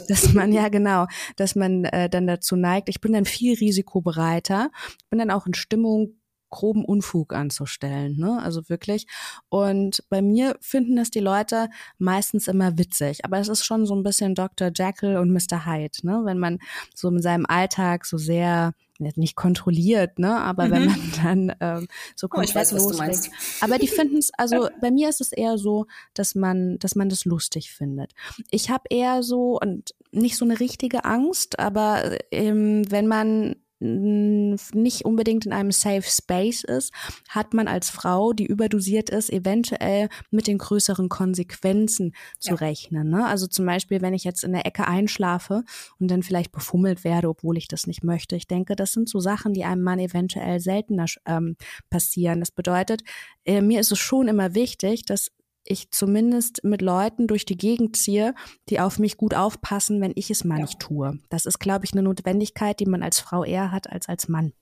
dass 0.09 0.33
man 0.33 0.53
ja 0.53 0.69
genau, 0.69 1.07
dass 1.37 1.55
man 1.55 1.85
äh, 1.85 2.09
dann 2.09 2.27
dazu 2.27 2.57
neigt. 2.57 2.89
Ich 2.89 3.01
bin 3.01 3.13
dann 3.13 3.25
viel 3.25 3.57
risikobereiter, 3.57 4.71
bin 5.11 5.19
dann 5.19 5.31
auch 5.31 5.47
in 5.47 5.55
Stimmung 5.55 6.17
groben 6.53 6.85
Unfug 6.85 7.33
anzustellen, 7.33 8.17
ne? 8.19 8.41
Also 8.41 8.69
wirklich. 8.69 9.07
Und 9.49 10.05
bei 10.11 10.23
mir 10.23 10.57
finden 10.61 10.97
das 10.97 11.11
die 11.11 11.21
Leute 11.21 11.69
meistens 11.99 12.47
immer 12.47 12.79
witzig. 12.79 13.25
Aber 13.25 13.39
es 13.39 13.49
ist 13.49 13.65
schon 13.65 13.87
so 13.87 13.97
ein 13.97 14.05
bisschen 14.05 14.37
Dr. 14.37 14.71
Jekyll 14.73 15.17
und 15.17 15.33
Mr. 15.33 15.67
Hyde, 15.67 15.99
ne? 16.03 16.21
Wenn 16.25 16.39
man 16.39 16.59
so 16.95 17.09
in 17.09 17.23
seinem 17.23 17.47
Alltag 17.47 18.07
so 18.07 18.19
sehr 18.19 18.75
nicht 19.17 19.37
kontrolliert, 19.37 20.19
ne? 20.19 20.41
Aber 20.41 20.67
mhm. 20.67 20.71
wenn 20.73 20.87
man 20.87 21.13
dann 21.23 21.57
ähm, 21.61 21.89
so 22.17 22.29
komplett 22.29 22.57
oh, 22.57 22.59
weiß, 22.59 22.73
loslegt. 22.73 23.31
Aber 23.61 23.79
die 23.79 23.89
finden 23.89 24.19
es, 24.19 24.31
also 24.37 24.69
bei 24.81 24.91
mir 24.91 25.09
ist 25.09 25.21
es 25.21 25.33
eher 25.33 25.59
so, 25.59 25.87
dass 26.15 26.35
man, 26.35 26.79
dass 26.79 26.95
man 26.95 27.09
das 27.09 27.25
lustig 27.25 27.73
findet. 27.73 28.13
Ich 28.51 28.71
habe 28.71 28.85
eher 28.91 29.23
so 29.23 29.59
und 29.61 29.95
nicht 30.11 30.37
so 30.37 30.45
eine 30.45 30.61
richtige 30.61 31.05
Angst, 31.05 31.59
aber 31.59 32.19
ähm, 32.31 32.91
wenn 32.91 33.07
man 33.07 33.57
nicht 33.83 35.05
unbedingt 35.05 35.47
in 35.47 35.53
einem 35.53 35.73
Safe 35.73 36.03
Space 36.03 36.63
ist, 36.63 36.93
hat 37.29 37.53
man 37.53 37.67
als 37.67 37.91
Frau, 37.91 38.33
die 38.33 38.47
überdosiert 38.47 39.11
ist, 39.11 39.31
eventuell 39.31 40.09
mit 40.31 40.47
den 40.47 40.59
größeren 40.59 41.09
Konsequenzen 41.09 42.15
zu 42.39 42.51
ja. 42.51 42.57
rechnen. 42.57 43.11
Ne? 43.11 43.27
Also 43.27 43.47
zum 43.47 43.67
Beispiel, 43.67 44.01
wenn 44.01 44.15
ich 44.15 44.25
jetzt 44.25 44.45
in 44.45 44.53
der 44.53 44.67
Ecke 44.67 44.87
einschlafe 44.87 45.65
und 45.99 46.11
dann 46.11 46.23
vielleicht 46.23 46.53
befummelt 46.53 47.03
werde, 47.03 47.29
obwohl 47.29 47.59
ich 47.59 47.69
das 47.69 47.87
nicht 47.87 48.05
möchte. 48.05 48.37
Ich 48.37 48.47
denke, 48.47 48.77
das 48.77 48.93
sind 48.93 49.09
so 49.09 49.19
Sachen, 49.19 49.53
die 49.53 49.65
einem 49.65 49.83
Mann 49.83 49.99
eventuell 49.99 50.61
seltener 50.61 51.07
ähm, 51.27 51.57
passieren. 51.91 52.41
Das 52.41 52.53
bedeutet, 52.53 53.03
äh, 53.45 53.61
mir 53.61 53.81
ist 53.81 53.93
es 53.93 53.99
schon 53.99 54.29
immer 54.29 54.55
wichtig, 54.55 55.05
dass 55.05 55.31
ich 55.65 55.91
zumindest 55.91 56.65
mit 56.65 56.83
Leuten 56.83 57.27
durch 57.27 57.45
die 57.45 57.57
Gegend 57.57 57.97
ziehe, 57.97 58.35
die 58.69 58.81
auf 58.81 58.99
mich 58.99 59.17
gut 59.17 59.35
aufpassen, 59.35 60.01
wenn 60.01 60.13
ich 60.15 60.31
es 60.31 60.45
mal 60.45 60.59
ja. 60.59 60.63
nicht 60.63 60.81
tue. 60.81 61.19
Das 61.29 61.47
ist, 61.47 61.61
glaube 61.61 61.85
ich, 61.85 61.93
eine 61.93 62.03
Notwendigkeit, 62.03 62.81
die 62.81 62.87
man 62.87 63.03
als 63.03 63.21
Frau 63.21 63.45
eher 63.45 63.71
hat 63.73 63.91
als 63.91 64.09
als 64.09 64.29
Mann. 64.29 64.53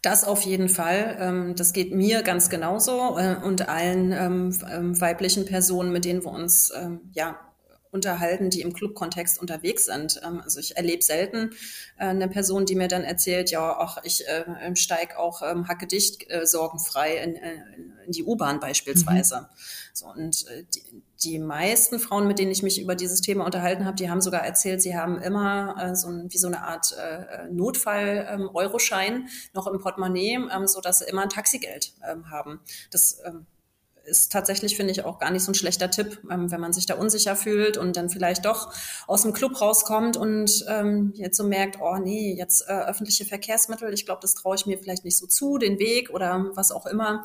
Das 0.00 0.22
auf 0.24 0.42
jeden 0.42 0.68
Fall. 0.68 1.16
Ähm, 1.18 1.54
das 1.56 1.72
geht 1.72 1.92
mir 1.92 2.22
ganz 2.22 2.50
genauso 2.50 3.18
äh, 3.18 3.36
und 3.42 3.68
allen 3.68 4.12
ähm, 4.12 4.56
ähm, 4.70 5.00
weiblichen 5.00 5.44
Personen, 5.44 5.92
mit 5.92 6.04
denen 6.04 6.24
wir 6.24 6.30
uns 6.30 6.72
ja 7.12 7.36
unterhalten, 7.90 8.50
die 8.50 8.60
im 8.60 8.72
Clubkontext 8.72 9.40
unterwegs 9.40 9.86
sind. 9.86 10.22
Also 10.22 10.60
ich 10.60 10.76
erlebe 10.76 11.02
selten 11.02 11.50
äh, 11.98 12.06
eine 12.06 12.28
Person, 12.28 12.66
die 12.66 12.74
mir 12.74 12.88
dann 12.88 13.04
erzählt, 13.04 13.50
ja, 13.50 13.76
ach, 13.78 13.98
ich 14.04 14.26
äh, 14.28 14.74
steige 14.76 15.18
auch 15.18 15.42
ähm, 15.42 15.68
hackedicht 15.68 16.30
äh, 16.30 16.46
sorgenfrei 16.46 17.16
in, 17.16 17.36
in 18.06 18.12
die 18.12 18.24
U-Bahn 18.24 18.60
beispielsweise. 18.60 19.40
Mhm. 19.40 19.46
So, 19.92 20.06
und 20.06 20.46
äh, 20.48 20.64
die, 20.74 21.02
die 21.22 21.38
meisten 21.38 21.98
Frauen, 21.98 22.26
mit 22.26 22.38
denen 22.38 22.50
ich 22.50 22.62
mich 22.62 22.80
über 22.80 22.94
dieses 22.94 23.20
Thema 23.20 23.44
unterhalten 23.44 23.84
habe, 23.84 23.96
die 23.96 24.10
haben 24.10 24.20
sogar 24.20 24.44
erzählt, 24.44 24.82
sie 24.82 24.96
haben 24.96 25.20
immer 25.20 25.74
äh, 25.78 25.96
so 25.96 26.08
ein, 26.08 26.32
wie 26.32 26.38
so 26.38 26.46
eine 26.46 26.62
Art 26.62 26.94
äh, 26.98 27.48
Notfall-Euroschein 27.50 29.14
ähm, 29.14 29.28
noch 29.54 29.66
im 29.66 29.80
Portemonnaie, 29.80 30.34
ähm, 30.34 30.66
so 30.66 30.80
dass 30.80 30.98
sie 30.98 31.06
immer 31.06 31.22
ein 31.22 31.30
Taxigeld 31.30 31.94
ähm, 32.06 32.30
haben. 32.30 32.60
Das 32.90 33.20
ähm, 33.24 33.46
ist 34.06 34.32
tatsächlich, 34.32 34.76
finde 34.76 34.92
ich, 34.92 35.04
auch 35.04 35.18
gar 35.18 35.30
nicht 35.30 35.42
so 35.42 35.50
ein 35.50 35.54
schlechter 35.54 35.90
Tipp, 35.90 36.20
ähm, 36.30 36.50
wenn 36.50 36.60
man 36.60 36.72
sich 36.72 36.86
da 36.86 36.94
unsicher 36.94 37.36
fühlt 37.36 37.76
und 37.76 37.96
dann 37.96 38.08
vielleicht 38.08 38.44
doch 38.44 38.72
aus 39.06 39.22
dem 39.22 39.32
Club 39.32 39.60
rauskommt 39.60 40.16
und 40.16 40.64
ähm, 40.68 41.12
jetzt 41.16 41.36
so 41.36 41.44
merkt, 41.44 41.78
oh 41.80 41.96
nee, 41.96 42.34
jetzt 42.34 42.62
äh, 42.68 42.72
öffentliche 42.72 43.24
Verkehrsmittel, 43.24 43.92
ich 43.92 44.06
glaube, 44.06 44.20
das 44.22 44.34
traue 44.34 44.56
ich 44.56 44.66
mir 44.66 44.78
vielleicht 44.78 45.04
nicht 45.04 45.18
so 45.18 45.26
zu, 45.26 45.58
den 45.58 45.78
Weg 45.78 46.10
oder 46.10 46.50
was 46.54 46.72
auch 46.72 46.86
immer, 46.86 47.24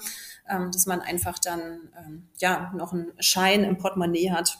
ähm, 0.49 0.71
dass 0.71 0.85
man 0.85 1.01
einfach 1.01 1.39
dann 1.39 1.89
ähm, 1.97 2.27
ja 2.39 2.71
noch 2.75 2.93
einen 2.93 3.11
Schein 3.19 3.63
im 3.63 3.77
Portemonnaie 3.77 4.31
hat, 4.31 4.57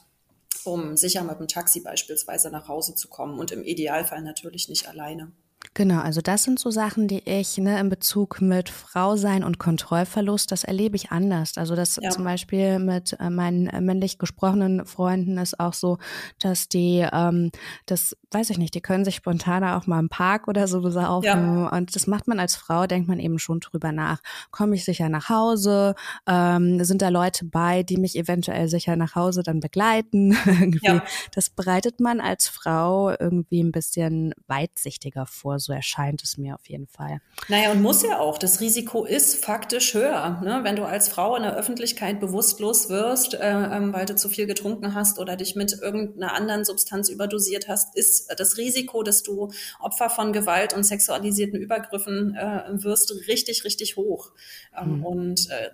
um 0.64 0.96
sicher 0.96 1.24
mit 1.24 1.40
dem 1.40 1.48
Taxi 1.48 1.82
beispielsweise 1.82 2.52
nach 2.52 2.68
Hause 2.68 2.96
zu 2.96 3.08
kommen 3.08 3.40
und 3.40 3.52
im 3.52 3.64
Idealfall 3.64 4.22
natürlich 4.22 4.70
nicht 4.70 4.88
alleine. 4.88 5.32
Genau, 5.74 6.02
also 6.02 6.20
das 6.20 6.44
sind 6.44 6.60
so 6.60 6.70
Sachen, 6.70 7.08
die 7.08 7.22
ich 7.24 7.58
ne, 7.58 7.80
in 7.80 7.88
Bezug 7.88 8.42
mit 8.42 8.68
Frau 8.68 9.16
sein 9.16 9.42
und 9.42 9.58
Kontrollverlust, 9.58 10.52
das 10.52 10.66
erlebe 10.66 10.98
ich 10.98 11.12
anders. 11.12 11.58
Also 11.58 11.76
das 11.78 11.98
ja. 12.02 12.10
zum 12.10 12.26
Beispiel 12.26 12.78
mit 12.78 13.16
äh, 13.22 13.30
meinen 13.30 13.68
äh, 13.68 13.80
männlich 13.80 14.18
gesprochenen 14.18 14.86
Freunden 14.86 15.38
ist 15.38 15.62
auch 15.62 15.74
so, 15.74 15.98
dass 16.40 16.68
die, 16.68 17.08
ähm, 17.14 17.52
das 17.86 18.18
weiß 18.32 18.50
ich 18.50 18.58
nicht, 18.58 18.76
die 18.76 18.82
können 18.82 19.06
sich 19.06 19.16
spontaner 19.16 19.78
auch 19.78 19.88
mal 19.88 20.00
im 20.00 20.10
Park 20.10 20.50
oder 20.50 20.68
so 20.68 20.82
besaufen. 20.82 21.26
Ja. 21.26 21.70
Und 21.70 21.96
das 21.96 22.06
macht 22.06 22.28
man 22.28 22.40
als 22.40 22.56
Frau, 22.56 22.86
denkt 22.86 23.08
man 23.08 23.20
eben 23.20 23.40
schon 23.40 23.62
drüber 23.62 23.94
nach. 23.94 24.20
Komme 24.52 24.76
ich 24.76 24.84
sicher 24.84 25.08
nach 25.08 25.30
Hause? 25.30 25.96
Ähm, 26.28 26.84
sind 26.84 27.02
da 27.02 27.08
Leute 27.08 27.46
bei, 27.46 27.84
die 27.84 27.98
mich 27.98 28.18
eventuell 28.18 28.68
sicher 28.68 28.98
nach 28.98 29.16
Hause 29.16 29.42
dann 29.42 29.62
begleiten? 29.62 30.36
ja. 30.82 31.02
Das 31.34 31.50
bereitet 31.50 32.02
man 32.02 32.20
als 32.20 32.50
Frau 32.50 33.14
irgendwie 33.18 33.64
ein 33.64 33.72
bisschen 33.72 34.34
weitsichtiger 34.48 35.26
vor 35.26 35.51
so 35.60 35.74
erscheint 35.74 36.24
es 36.24 36.38
mir 36.38 36.56
auf 36.56 36.68
jeden 36.68 36.88
Fall. 36.88 37.20
Naja, 37.48 37.72
und 37.72 37.82
muss 37.82 38.04
ja 38.04 38.20
auch. 38.20 38.38
Das 38.38 38.60
Risiko 38.62 39.06
ist 39.06 39.44
faktisch 39.44 39.94
höher. 39.94 40.42
Ne? 40.44 40.60
Wenn 40.64 40.76
du 40.76 40.84
als 40.84 41.10
Frau 41.10 41.36
in 41.36 41.44
der 41.44 41.56
Öffentlichkeit 41.56 42.20
bewusstlos 42.20 42.90
wirst, 42.90 43.34
äh, 43.34 43.40
ähm, 43.40 43.94
weil 43.94 44.06
du 44.06 44.16
zu 44.16 44.30
viel 44.30 44.48
getrunken 44.48 44.96
hast 44.96 45.20
oder 45.20 45.36
dich 45.36 45.56
mit 45.56 45.74
irgendeiner 45.82 46.34
anderen 46.34 46.66
Substanz 46.66 47.10
überdosiert 47.10 47.68
hast, 47.68 47.96
ist 47.96 48.34
das 48.38 48.58
Risiko, 48.58 49.04
dass 49.04 49.24
du 49.24 49.52
Opfer 49.80 50.10
von 50.10 50.34
Gewalt 50.34 50.74
und 50.74 50.84
sexualisierten 50.84 51.60
Übergriffen 51.60 52.36
äh, 52.36 52.64
wirst, 52.84 53.14
richtig, 53.28 53.64
richtig 53.64 53.96
hoch. 53.96 54.32
Ähm, 54.78 54.98
mhm. 54.98 55.06
Und 55.06 55.50
äh, 55.50 55.70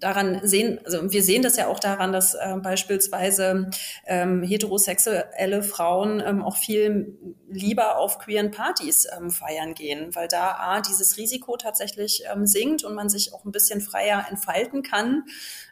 daran 0.00 0.40
sehen, 0.42 0.80
also 0.84 1.10
wir 1.10 1.22
sehen 1.22 1.42
das 1.42 1.56
ja 1.56 1.66
auch 1.66 1.80
daran, 1.80 2.12
dass 2.12 2.34
äh, 2.34 2.56
beispielsweise 2.62 3.70
ähm, 4.06 4.42
heterosexuelle 4.42 5.62
Frauen 5.62 6.22
ähm, 6.24 6.42
auch 6.42 6.56
viel 6.56 7.16
lieber 7.48 7.98
auf 7.98 8.18
queeren 8.18 8.50
Partys 8.50 9.06
ähm, 9.16 9.30
feiern 9.30 9.74
gehen, 9.74 10.14
weil 10.14 10.28
da 10.28 10.52
A, 10.52 10.80
dieses 10.80 11.16
Risiko 11.16 11.56
tatsächlich 11.56 12.22
ähm, 12.32 12.46
sinkt 12.46 12.84
und 12.84 12.94
man 12.94 13.08
sich 13.08 13.32
auch 13.32 13.44
ein 13.44 13.52
bisschen 13.52 13.80
freier 13.80 14.26
entfalten 14.28 14.82
kann 14.82 15.24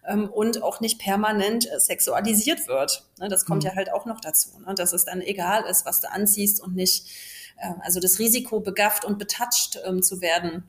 ähm, 0.06 0.28
und 0.28 0.62
auch 0.62 0.80
nicht 0.80 0.98
permanent 0.98 1.70
äh, 1.70 1.78
sexualisiert 1.78 2.68
wird. 2.68 3.08
Ne, 3.18 3.28
das 3.28 3.44
kommt 3.44 3.64
mhm. 3.64 3.70
ja 3.70 3.76
halt 3.76 3.92
auch 3.92 4.06
noch 4.06 4.20
dazu, 4.20 4.58
ne, 4.58 4.74
dass 4.74 4.92
es 4.92 5.04
dann 5.04 5.20
egal 5.20 5.64
ist, 5.68 5.86
was 5.86 6.00
du 6.00 6.10
anziehst 6.10 6.62
und 6.62 6.74
nicht, 6.74 7.08
äh, 7.58 7.72
also 7.80 8.00
das 8.00 8.18
Risiko 8.18 8.60
begafft 8.60 9.04
und 9.04 9.18
betatscht 9.18 9.78
ähm, 9.84 10.02
zu 10.02 10.20
werden 10.20 10.64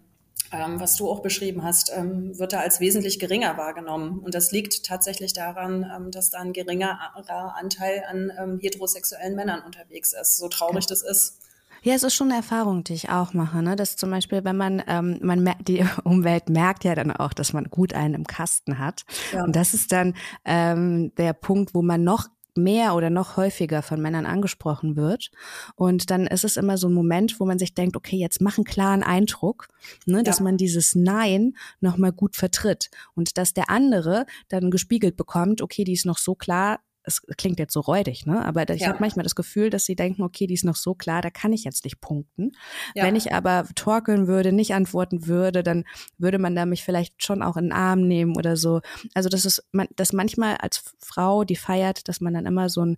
ähm, 0.52 0.80
was 0.80 0.96
du 0.96 1.10
auch 1.10 1.22
beschrieben 1.22 1.64
hast, 1.64 1.92
ähm, 1.96 2.38
wird 2.38 2.54
da 2.54 2.60
als 2.60 2.80
wesentlich 2.80 3.20
geringer 3.20 3.58
wahrgenommen. 3.58 4.20
Und 4.20 4.36
das 4.36 4.52
liegt 4.52 4.86
tatsächlich 4.86 5.34
daran, 5.34 5.86
ähm, 5.96 6.12
dass 6.12 6.30
da 6.30 6.40
ein 6.40 6.54
geringerer 6.54 7.56
Anteil 7.56 8.04
an 8.10 8.32
ähm, 8.40 8.60
heterosexuellen 8.60 9.36
Männern 9.36 9.62
unterwegs 9.66 10.14
ist, 10.14 10.38
so 10.38 10.48
traurig 10.48 10.86
okay. 10.86 10.88
das 10.90 11.02
ist. 11.02 11.40
Ja, 11.84 11.94
es 11.94 12.04
ist 12.04 12.16
schon 12.16 12.30
eine 12.30 12.38
Erfahrung, 12.38 12.84
die 12.84 12.94
ich 12.94 13.10
auch 13.10 13.34
mache, 13.34 13.62
ne? 13.62 13.76
Dass 13.76 13.96
zum 13.96 14.10
Beispiel, 14.10 14.44
wenn 14.44 14.58
man, 14.58 14.84
ähm, 14.88 15.20
man 15.22 15.54
die 15.62 15.86
Umwelt 16.04 16.50
merkt 16.50 16.84
ja 16.84 16.96
dann 16.96 17.12
auch, 17.12 17.34
dass 17.34 17.54
man 17.54 17.66
gut 17.66 17.94
einen 17.94 18.14
im 18.14 18.28
Kasten 18.28 18.80
hat. 18.80 19.04
Ja. 19.32 19.44
Und 19.44 19.56
das 19.56 19.74
ist 19.74 19.92
dann 19.92 20.16
ähm, 20.46 21.14
der 21.16 21.34
Punkt, 21.34 21.74
wo 21.74 21.82
man 21.82 22.04
noch 22.04 22.28
mehr 22.58 22.96
oder 22.96 23.10
noch 23.10 23.38
häufiger 23.38 23.82
von 23.82 24.02
Männern 24.02 24.26
angesprochen 24.26 24.96
wird. 24.96 25.32
Und 25.76 26.10
dann 26.10 26.28
ist 26.28 26.44
es 26.44 26.58
immer 26.58 26.78
so 26.78 26.88
ein 26.88 26.94
Moment, 26.94 27.40
wo 27.40 27.46
man 27.46 27.60
sich 27.60 27.74
denkt, 27.74 27.96
okay, 27.96 28.18
jetzt 28.18 28.42
mach 28.42 28.58
einen 28.58 28.66
klaren 28.66 29.04
Eindruck, 29.04 29.68
ne, 30.06 30.24
dass 30.24 30.40
man 30.40 30.58
dieses 30.58 30.96
Nein 30.96 31.56
nochmal 31.80 32.12
gut 32.12 32.36
vertritt 32.36 32.90
und 33.16 33.38
dass 33.38 33.54
der 33.54 33.70
andere 33.70 34.26
dann 34.50 34.72
gespiegelt 34.72 35.16
bekommt, 35.16 35.62
okay, 35.62 35.84
die 35.84 35.94
ist 35.94 36.06
noch 36.06 36.18
so 36.18 36.36
klar, 36.36 36.80
es 37.08 37.22
klingt 37.38 37.58
jetzt 37.58 37.74
so 37.74 37.80
räudig, 37.80 38.26
ne? 38.26 38.44
Aber 38.46 38.70
ich 38.70 38.82
ja. 38.82 38.90
habe 38.90 39.00
manchmal 39.00 39.24
das 39.24 39.36
Gefühl, 39.36 39.70
dass 39.70 39.86
sie 39.86 39.96
denken, 39.96 40.24
okay, 40.24 40.46
die 40.46 40.54
ist 40.54 40.66
noch 40.66 40.76
so 40.76 40.94
klar, 40.94 41.22
da 41.22 41.30
kann 41.30 41.54
ich 41.54 41.64
jetzt 41.64 41.86
nicht 41.86 42.02
punkten. 42.02 42.52
Ja. 42.96 43.06
Wenn 43.06 43.16
ich 43.16 43.34
aber 43.34 43.66
torkeln 43.76 44.28
würde, 44.28 44.52
nicht 44.52 44.74
antworten 44.74 45.26
würde, 45.26 45.64
dann 45.64 45.86
würde 46.18 46.38
man 46.38 46.54
da 46.54 46.66
mich 46.66 46.84
vielleicht 46.84 47.24
schon 47.24 47.42
auch 47.42 47.56
in 47.56 47.66
den 47.66 47.72
Arm 47.72 48.08
nehmen 48.08 48.36
oder 48.36 48.58
so. 48.58 48.82
Also 49.14 49.30
das 49.30 49.46
ist, 49.46 49.64
man, 49.72 49.88
das 49.96 50.12
manchmal 50.12 50.58
als 50.58 50.84
Frau, 51.00 51.46
die 51.46 51.56
feiert, 51.56 52.10
dass 52.10 52.20
man 52.20 52.34
dann 52.34 52.46
immer 52.46 52.70
so 52.70 52.82
ein 52.86 52.98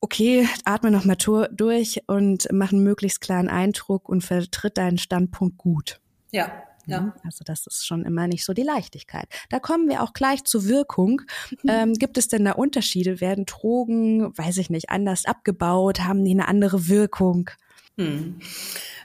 okay, 0.00 0.48
atme 0.64 0.90
noch 0.90 1.04
mal 1.04 1.16
durch 1.52 2.02
und 2.06 2.48
mach 2.50 2.72
einen 2.72 2.82
möglichst 2.82 3.20
klaren 3.20 3.48
Eindruck 3.48 4.08
und 4.08 4.22
vertritt 4.22 4.78
deinen 4.78 4.98
Standpunkt 4.98 5.58
gut. 5.58 6.00
Ja, 6.32 6.50
ja. 6.86 7.00
Ne? 7.00 7.12
Also 7.24 7.44
das 7.44 7.66
ist 7.66 7.86
schon 7.86 8.04
immer 8.04 8.26
nicht 8.26 8.44
so 8.44 8.52
die 8.52 8.62
Leichtigkeit. 8.62 9.28
Da 9.48 9.58
kommen 9.58 9.88
wir 9.88 10.02
auch 10.02 10.12
gleich 10.12 10.44
zur 10.44 10.64
Wirkung. 10.66 11.22
Mhm. 11.62 11.70
Ähm, 11.80 11.94
gibt 11.94 12.18
es 12.18 12.26
denn 12.26 12.44
da 12.44 12.52
Unterschiede? 12.52 13.20
Werden 13.20 13.46
Drogen, 13.46 14.36
weiß 14.36 14.56
ich 14.56 14.70
nicht, 14.70 14.90
anders 14.90 15.24
abgebaut? 15.24 16.00
Haben 16.00 16.24
die 16.24 16.32
eine 16.32 16.48
andere 16.48 16.88
Wirkung? 16.88 17.50
Hm. 17.96 18.40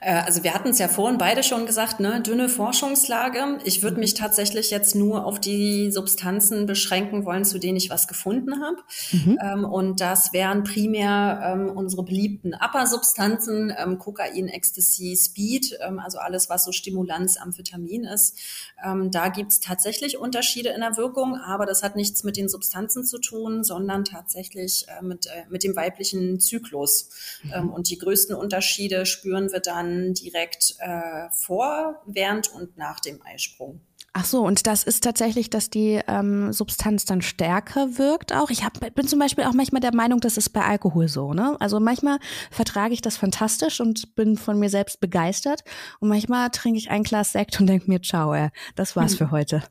Äh, 0.02 0.21
also 0.26 0.43
wir 0.43 0.54
hatten 0.54 0.69
es 0.69 0.80
ja 0.80 0.88
vorhin 0.88 1.17
beide 1.17 1.43
schon 1.43 1.65
gesagt, 1.65 2.00
ne, 2.00 2.21
dünne 2.21 2.48
Forschungslage. 2.48 3.58
Ich 3.65 3.82
würde 3.84 4.00
mich 4.00 4.13
tatsächlich 4.13 4.69
jetzt 4.69 4.95
nur 4.95 5.26
auf 5.26 5.39
die 5.39 5.91
Substanzen 5.91 6.65
beschränken 6.65 7.26
wollen, 7.26 7.43
zu 7.43 7.60
denen 7.60 7.78
ich 7.78 7.89
was 7.89 8.08
gefunden 8.08 8.62
habe. 8.63 8.78
Mhm. 9.12 9.39
Ähm, 9.41 9.65
und 9.65 10.02
das 10.02 10.32
wären 10.32 10.63
primär 10.63 11.41
ähm, 11.43 11.69
unsere 11.76 12.04
beliebten 12.04 12.54
Upper-Substanzen, 12.54 13.74
ähm, 13.78 13.98
Kokain, 13.98 14.48
Ecstasy, 14.48 15.17
Speed, 15.19 15.78
ähm, 15.82 16.00
also 16.00 16.19
alles, 16.19 16.50
was 16.50 16.63
so 16.63 16.71
Stimulanz, 16.71 17.38
Amphetamin 17.38 18.04
ist. 18.06 18.38
Ähm, 18.86 19.12
da 19.12 19.30
gibt's 19.30 19.60
tatsächlich 19.60 20.17
Unterschiede 20.17 20.69
in 20.69 20.82
der 20.82 20.98
Wirkung, 20.98 21.36
aber 21.36 21.65
das 21.65 21.84
hat 21.84 21.95
nichts 21.95 22.24
mit 22.24 22.38
den 22.38 22.48
Substanzen 22.48 23.04
zu 23.04 23.17
tun, 23.17 23.63
sondern 23.63 24.06
tatsächlich 24.06 24.86
äh, 24.88 25.04
mit, 25.04 25.26
äh, 25.26 25.45
mit 25.50 25.63
dem 25.63 25.76
weiblichen 25.76 26.39
Zyklus. 26.39 27.10
Mhm. 27.43 27.54
Ähm, 27.54 27.69
und 27.71 27.89
die 27.89 27.98
größten 27.98 28.36
Unterschiede 28.36 28.74
spüren 29.05 29.51
wir 29.51 29.59
dann 29.59 30.13
direkt 30.13 30.75
äh, 30.79 31.29
vor, 31.31 32.01
während 32.05 32.51
und 32.53 32.77
nach 32.77 32.99
dem 32.99 33.21
Eisprung. 33.23 33.81
Ach 34.17 34.23
so, 34.23 34.45
und 34.45 34.65
das 34.65 34.83
ist 34.83 35.03
tatsächlich, 35.03 35.49
dass 35.49 35.69
die 35.69 35.99
ähm, 36.07 36.53
Substanz 36.53 37.03
dann 37.03 37.21
stärker 37.21 37.97
wirkt 37.97 38.31
auch. 38.31 38.49
Ich 38.49 38.63
hab, 38.63 38.79
bin 38.95 39.05
zum 39.09 39.19
Beispiel 39.19 39.43
auch 39.43 39.51
manchmal 39.51 39.81
der 39.81 39.93
Meinung, 39.93 40.21
das 40.21 40.38
ist 40.38 40.51
bei 40.51 40.61
Alkohol 40.61 41.09
so. 41.09 41.33
Ne? 41.33 41.57
Also 41.59 41.81
manchmal 41.81 42.19
vertrage 42.49 42.93
ich 42.93 43.01
das 43.01 43.17
fantastisch 43.17 43.81
und 43.81 44.15
bin 44.15 44.38
von 44.38 44.57
mir 44.57 44.69
selbst 44.69 45.01
begeistert. 45.01 45.65
Und 45.99 46.07
manchmal 46.07 46.49
trinke 46.51 46.77
ich 46.79 46.89
ein 46.89 47.03
Glas 47.03 47.33
Sekt 47.33 47.59
und 47.59 47.67
denke 47.67 47.91
mir, 47.91 48.01
ciao, 48.01 48.33
ey, 48.33 48.51
das 48.77 48.95
war's 48.95 49.15
für 49.17 49.31
heute. 49.31 49.63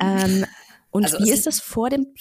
ähm, 0.00 0.46
und 0.90 1.06
also 1.06 1.18
wie 1.18 1.32
ist 1.32 1.48
es 1.48 1.58
vor 1.58 1.90
dem 1.90 2.14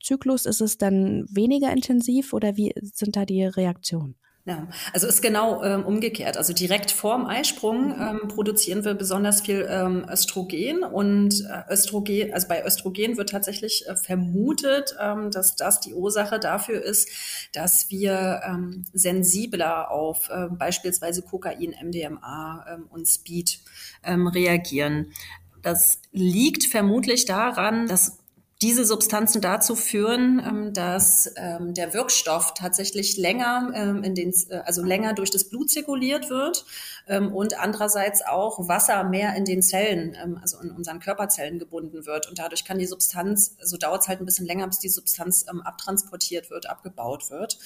Zyklus? 0.00 0.46
Ist 0.46 0.60
es 0.60 0.78
dann 0.78 1.26
weniger 1.28 1.72
intensiv 1.72 2.32
oder 2.32 2.56
wie 2.56 2.72
sind 2.80 3.16
da 3.16 3.24
die 3.24 3.44
Reaktionen? 3.44 4.14
Ja, 4.44 4.66
also 4.92 5.06
ist 5.06 5.22
genau 5.22 5.62
ähm, 5.62 5.84
umgekehrt. 5.84 6.36
Also 6.36 6.52
direkt 6.52 6.90
vorm 6.90 7.26
Eisprung 7.26 7.90
mhm. 7.90 8.20
ähm, 8.22 8.28
produzieren 8.28 8.84
wir 8.84 8.94
besonders 8.94 9.42
viel 9.42 9.68
ähm, 9.70 10.04
Östrogen 10.10 10.82
und 10.82 11.46
äh, 11.48 11.72
Östrogen, 11.72 12.34
also 12.34 12.48
bei 12.48 12.64
Östrogen 12.64 13.16
wird 13.16 13.30
tatsächlich 13.30 13.86
äh, 13.86 13.94
vermutet, 13.94 14.96
ähm, 15.00 15.30
dass 15.30 15.54
das 15.54 15.78
die 15.78 15.94
Ursache 15.94 16.40
dafür 16.40 16.82
ist, 16.82 17.08
dass 17.52 17.88
wir 17.90 18.40
ähm, 18.44 18.84
sensibler 18.92 19.92
auf 19.92 20.28
äh, 20.28 20.48
beispielsweise 20.48 21.22
Kokain, 21.22 21.76
MDMA 21.80 22.66
ähm, 22.68 22.86
und 22.90 23.06
Speed 23.06 23.60
ähm, 24.02 24.26
reagieren. 24.26 25.12
Das 25.62 26.00
liegt 26.10 26.64
vermutlich 26.64 27.26
daran, 27.26 27.86
dass 27.86 28.21
diese 28.62 28.84
Substanzen 28.84 29.40
dazu 29.40 29.74
führen, 29.74 30.40
ähm, 30.44 30.72
dass 30.72 31.32
ähm, 31.36 31.74
der 31.74 31.92
Wirkstoff 31.94 32.54
tatsächlich 32.54 33.16
länger 33.16 33.72
ähm, 33.74 34.04
in 34.04 34.14
den, 34.14 34.32
äh, 34.50 34.58
also 34.64 34.84
länger 34.84 35.14
durch 35.14 35.30
das 35.30 35.44
Blut 35.44 35.70
zirkuliert 35.70 36.30
wird 36.30 36.64
und 37.32 37.58
andererseits 37.58 38.24
auch 38.24 38.68
Wasser 38.68 39.02
mehr 39.02 39.34
in 39.34 39.44
den 39.44 39.60
Zellen, 39.60 40.16
also 40.40 40.60
in 40.60 40.70
unseren 40.70 41.00
Körperzellen 41.00 41.58
gebunden 41.58 42.06
wird. 42.06 42.28
Und 42.28 42.38
dadurch 42.38 42.64
kann 42.64 42.78
die 42.78 42.86
Substanz, 42.86 43.56
so 43.60 43.76
dauert 43.76 44.02
es 44.02 44.08
halt 44.08 44.20
ein 44.20 44.24
bisschen 44.24 44.46
länger, 44.46 44.68
bis 44.68 44.78
die 44.78 44.88
Substanz 44.88 45.44
abtransportiert 45.64 46.50
wird, 46.50 46.70
abgebaut 46.70 47.28
wird. 47.30 47.58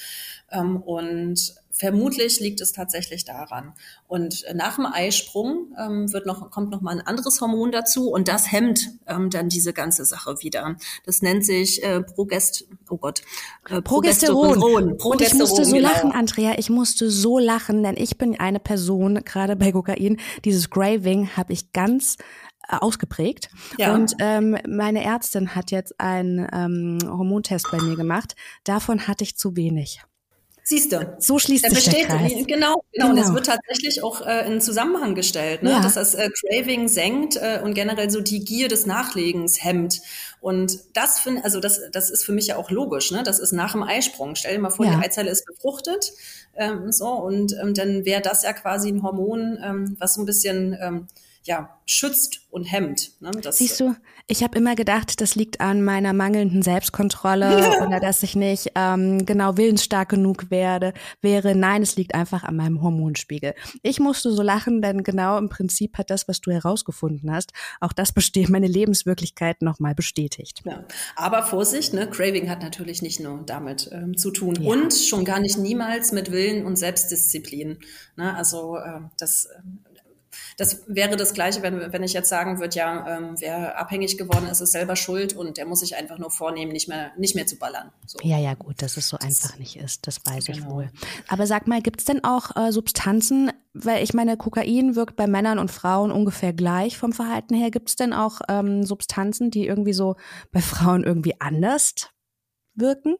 Und 0.50 1.54
Vermutlich 1.78 2.40
liegt 2.40 2.60
es 2.60 2.72
tatsächlich 2.72 3.24
daran. 3.24 3.74
Und 4.08 4.44
nach 4.54 4.76
dem 4.76 4.86
Eisprung 4.86 5.74
ähm, 5.78 6.12
wird 6.12 6.26
noch, 6.26 6.50
kommt 6.50 6.70
noch 6.70 6.80
mal 6.80 6.92
ein 6.92 7.06
anderes 7.06 7.40
Hormon 7.40 7.70
dazu 7.70 8.10
und 8.10 8.28
das 8.28 8.50
hemmt 8.50 8.88
ähm, 9.06 9.30
dann 9.30 9.48
diese 9.48 9.72
ganze 9.72 10.04
Sache 10.04 10.36
wieder. 10.40 10.76
Das 11.04 11.22
nennt 11.22 11.44
sich 11.44 11.82
äh, 11.82 12.02
Progest, 12.02 12.66
oh 12.88 12.96
Gott, 12.96 13.22
äh, 13.68 13.82
Progesteron. 13.82 14.58
Progesteron. 14.58 14.92
Und 14.92 15.20
ich 15.20 15.34
musste 15.34 15.64
so 15.64 15.76
genau. 15.76 15.88
lachen, 15.88 16.12
Andrea. 16.12 16.54
Ich 16.58 16.70
musste 16.70 17.10
so 17.10 17.38
lachen, 17.38 17.82
denn 17.82 17.96
ich 17.96 18.16
bin 18.16 18.38
eine 18.40 18.60
Person, 18.60 19.22
gerade 19.24 19.56
bei 19.56 19.72
Kokain, 19.72 20.18
dieses 20.44 20.70
Graving 20.70 21.36
habe 21.36 21.52
ich 21.52 21.72
ganz 21.72 22.16
äh, 22.68 22.76
ausgeprägt. 22.76 23.50
Ja. 23.78 23.94
Und 23.94 24.14
ähm, 24.18 24.56
meine 24.66 25.04
Ärztin 25.04 25.54
hat 25.54 25.70
jetzt 25.70 26.00
einen 26.00 26.46
ähm, 26.52 26.98
Hormontest 27.06 27.70
bei 27.70 27.80
mir 27.80 27.96
gemacht. 27.96 28.34
Davon 28.64 29.06
hatte 29.06 29.24
ich 29.24 29.36
zu 29.36 29.56
wenig. 29.56 30.00
Siehst 30.68 30.90
du. 30.90 31.14
So 31.20 31.38
schließt 31.38 31.62
er 31.62 31.70
sich 31.70 31.84
besteht, 31.84 32.08
der 32.08 32.16
Kreis. 32.16 32.32
Genau, 32.32 32.46
genau, 32.48 32.82
genau. 32.90 33.10
Und 33.10 33.18
es 33.18 33.32
wird 33.32 33.46
tatsächlich 33.46 34.02
auch 34.02 34.26
äh, 34.26 34.48
in 34.48 34.60
Zusammenhang 34.60 35.14
gestellt, 35.14 35.62
ne? 35.62 35.70
Ja. 35.70 35.80
dass 35.80 35.94
das 35.94 36.16
äh, 36.16 36.28
Craving 36.28 36.88
senkt 36.88 37.36
äh, 37.36 37.60
und 37.62 37.74
generell 37.74 38.10
so 38.10 38.20
die 38.20 38.44
Gier 38.44 38.66
des 38.66 38.84
Nachlegens 38.84 39.62
hemmt. 39.62 40.00
Und 40.40 40.80
das 40.94 41.20
finde, 41.20 41.44
also 41.44 41.60
das, 41.60 41.82
das 41.92 42.10
ist 42.10 42.24
für 42.24 42.32
mich 42.32 42.48
ja 42.48 42.56
auch 42.56 42.72
logisch, 42.72 43.12
ne? 43.12 43.22
Das 43.22 43.38
ist 43.38 43.52
nach 43.52 43.72
dem 43.74 43.84
Eisprung. 43.84 44.34
Stell 44.34 44.56
dir 44.56 44.60
mal 44.60 44.70
vor, 44.70 44.86
ja. 44.86 44.96
die 44.96 45.04
Eizelle 45.04 45.30
ist 45.30 45.46
befruchtet, 45.46 46.14
ähm, 46.56 46.90
so 46.90 47.10
und 47.10 47.52
ähm, 47.62 47.72
dann 47.72 48.04
wäre 48.04 48.20
das 48.20 48.42
ja 48.42 48.52
quasi 48.52 48.88
ein 48.88 49.04
Hormon, 49.04 49.60
ähm, 49.62 49.96
was 50.00 50.14
so 50.14 50.22
ein 50.22 50.26
bisschen 50.26 50.76
ähm, 50.80 51.06
ja, 51.46 51.78
schützt 51.86 52.40
und 52.50 52.64
hemmt. 52.64 53.12
Ne? 53.20 53.30
Das, 53.42 53.58
Siehst 53.58 53.78
du, 53.78 53.94
ich 54.26 54.42
habe 54.42 54.58
immer 54.58 54.74
gedacht, 54.74 55.20
das 55.20 55.36
liegt 55.36 55.60
an 55.60 55.84
meiner 55.84 56.12
mangelnden 56.12 56.62
Selbstkontrolle 56.62 57.80
oder 57.86 58.00
dass 58.00 58.22
ich 58.24 58.34
nicht 58.34 58.72
ähm, 58.74 59.24
genau 59.24 59.56
willensstark 59.56 60.08
genug 60.08 60.50
werde, 60.50 60.92
wäre. 61.22 61.54
Nein, 61.54 61.82
es 61.82 61.94
liegt 61.94 62.14
einfach 62.14 62.42
an 62.42 62.56
meinem 62.56 62.82
Hormonspiegel. 62.82 63.54
Ich 63.82 64.00
musste 64.00 64.32
so 64.32 64.42
lachen, 64.42 64.82
denn 64.82 65.04
genau 65.04 65.38
im 65.38 65.48
Prinzip 65.48 65.96
hat 65.96 66.10
das, 66.10 66.26
was 66.26 66.40
du 66.40 66.50
herausgefunden 66.50 67.30
hast, 67.30 67.52
auch 67.80 67.92
das 67.92 68.12
besteht, 68.12 68.48
meine 68.48 68.66
Lebenswirklichkeit 68.66 69.62
nochmal 69.62 69.94
bestätigt. 69.94 70.62
Ja. 70.64 70.84
Aber 71.14 71.44
Vorsicht, 71.44 71.94
ne? 71.94 72.10
Craving 72.10 72.50
hat 72.50 72.62
natürlich 72.62 73.00
nicht 73.00 73.20
nur 73.20 73.44
damit 73.46 73.88
ähm, 73.92 74.16
zu 74.16 74.32
tun 74.32 74.56
ja. 74.60 74.72
und 74.72 74.92
schon 74.92 75.24
gar 75.24 75.38
nicht 75.38 75.56
niemals 75.56 76.10
mit 76.10 76.32
Willen 76.32 76.66
und 76.66 76.76
Selbstdisziplin. 76.76 77.78
Ne? 78.16 78.34
Also 78.34 78.76
äh, 78.76 79.00
das 79.18 79.48
das 80.56 80.82
wäre 80.86 81.16
das 81.16 81.34
Gleiche, 81.34 81.62
wenn, 81.62 81.92
wenn 81.92 82.02
ich 82.02 82.12
jetzt 82.12 82.28
sagen 82.28 82.58
würde, 82.60 82.76
ja, 82.76 83.16
ähm, 83.16 83.34
wer 83.38 83.78
abhängig 83.78 84.16
geworden 84.16 84.46
ist, 84.46 84.60
ist 84.60 84.72
selber 84.72 84.96
schuld 84.96 85.34
und 85.34 85.56
der 85.56 85.66
muss 85.66 85.80
sich 85.80 85.96
einfach 85.96 86.18
nur 86.18 86.30
vornehmen, 86.30 86.72
nicht 86.72 86.88
mehr, 86.88 87.12
nicht 87.16 87.34
mehr 87.34 87.46
zu 87.46 87.56
ballern. 87.56 87.92
So. 88.06 88.18
Ja, 88.22 88.38
ja, 88.38 88.54
gut, 88.54 88.82
dass 88.82 88.96
es 88.96 89.08
so 89.08 89.16
das, 89.16 89.26
einfach 89.26 89.58
nicht 89.58 89.76
ist, 89.76 90.06
das 90.06 90.24
weiß 90.24 90.46
genau. 90.46 90.58
ich 90.58 90.66
wohl. 90.66 90.90
Aber 91.28 91.46
sag 91.46 91.66
mal, 91.66 91.82
gibt 91.82 92.00
es 92.00 92.06
denn 92.06 92.24
auch 92.24 92.56
äh, 92.56 92.72
Substanzen, 92.72 93.52
weil 93.74 94.02
ich 94.02 94.14
meine, 94.14 94.36
Kokain 94.36 94.96
wirkt 94.96 95.16
bei 95.16 95.26
Männern 95.26 95.58
und 95.58 95.70
Frauen 95.70 96.10
ungefähr 96.10 96.52
gleich 96.52 96.96
vom 96.96 97.12
Verhalten 97.12 97.54
her. 97.54 97.70
Gibt 97.70 97.90
es 97.90 97.96
denn 97.96 98.12
auch 98.12 98.40
ähm, 98.48 98.84
Substanzen, 98.84 99.50
die 99.50 99.66
irgendwie 99.66 99.92
so 99.92 100.16
bei 100.52 100.60
Frauen 100.60 101.04
irgendwie 101.04 101.40
anders 101.40 101.94
wirken? 102.74 103.16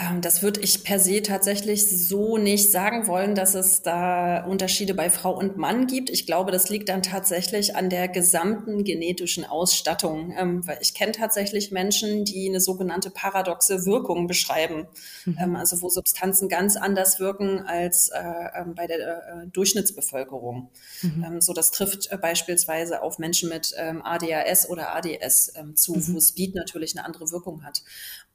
Ähm, 0.00 0.20
das 0.20 0.42
würde 0.42 0.60
ich 0.60 0.84
per 0.84 0.98
se 0.98 1.22
tatsächlich 1.22 2.08
so 2.08 2.38
nicht 2.38 2.70
sagen 2.70 3.06
wollen, 3.06 3.34
dass 3.34 3.54
es 3.54 3.82
da 3.82 4.44
Unterschiede 4.44 4.94
bei 4.94 5.10
Frau 5.10 5.36
und 5.36 5.56
Mann 5.56 5.86
gibt. 5.86 6.10
Ich 6.10 6.26
glaube, 6.26 6.52
das 6.52 6.68
liegt 6.68 6.88
dann 6.88 7.02
tatsächlich 7.02 7.76
an 7.76 7.90
der 7.90 8.08
gesamten 8.08 8.84
genetischen 8.84 9.44
Ausstattung. 9.44 10.34
Ähm, 10.38 10.66
weil 10.66 10.78
ich 10.80 10.94
kenne 10.94 11.12
tatsächlich 11.12 11.70
Menschen, 11.70 12.24
die 12.24 12.48
eine 12.48 12.60
sogenannte 12.60 13.10
paradoxe 13.10 13.84
Wirkung 13.84 14.26
beschreiben. 14.26 14.86
Mhm. 15.24 15.38
Ähm, 15.40 15.56
also 15.56 15.82
wo 15.82 15.88
Substanzen 15.88 16.48
ganz 16.48 16.76
anders 16.76 17.20
wirken 17.20 17.60
als 17.60 18.08
äh, 18.08 18.64
bei 18.74 18.86
der 18.86 18.98
äh, 18.98 19.46
Durchschnittsbevölkerung. 19.48 20.70
Mhm. 21.02 21.40
so 21.40 21.52
das 21.52 21.70
trifft 21.70 22.10
äh, 22.10 22.16
beispielsweise 22.16 23.02
auf 23.02 23.18
Menschen 23.18 23.48
mit 23.48 23.74
ADHS 23.76 24.68
oder 24.68 24.94
ADS 24.94 25.52
zu, 25.74 25.94
mhm. 25.94 26.14
wo 26.14 26.20
Speed 26.20 26.54
natürlich 26.54 26.96
eine 26.96 27.04
andere 27.04 27.30
Wirkung 27.30 27.64
hat. 27.64 27.82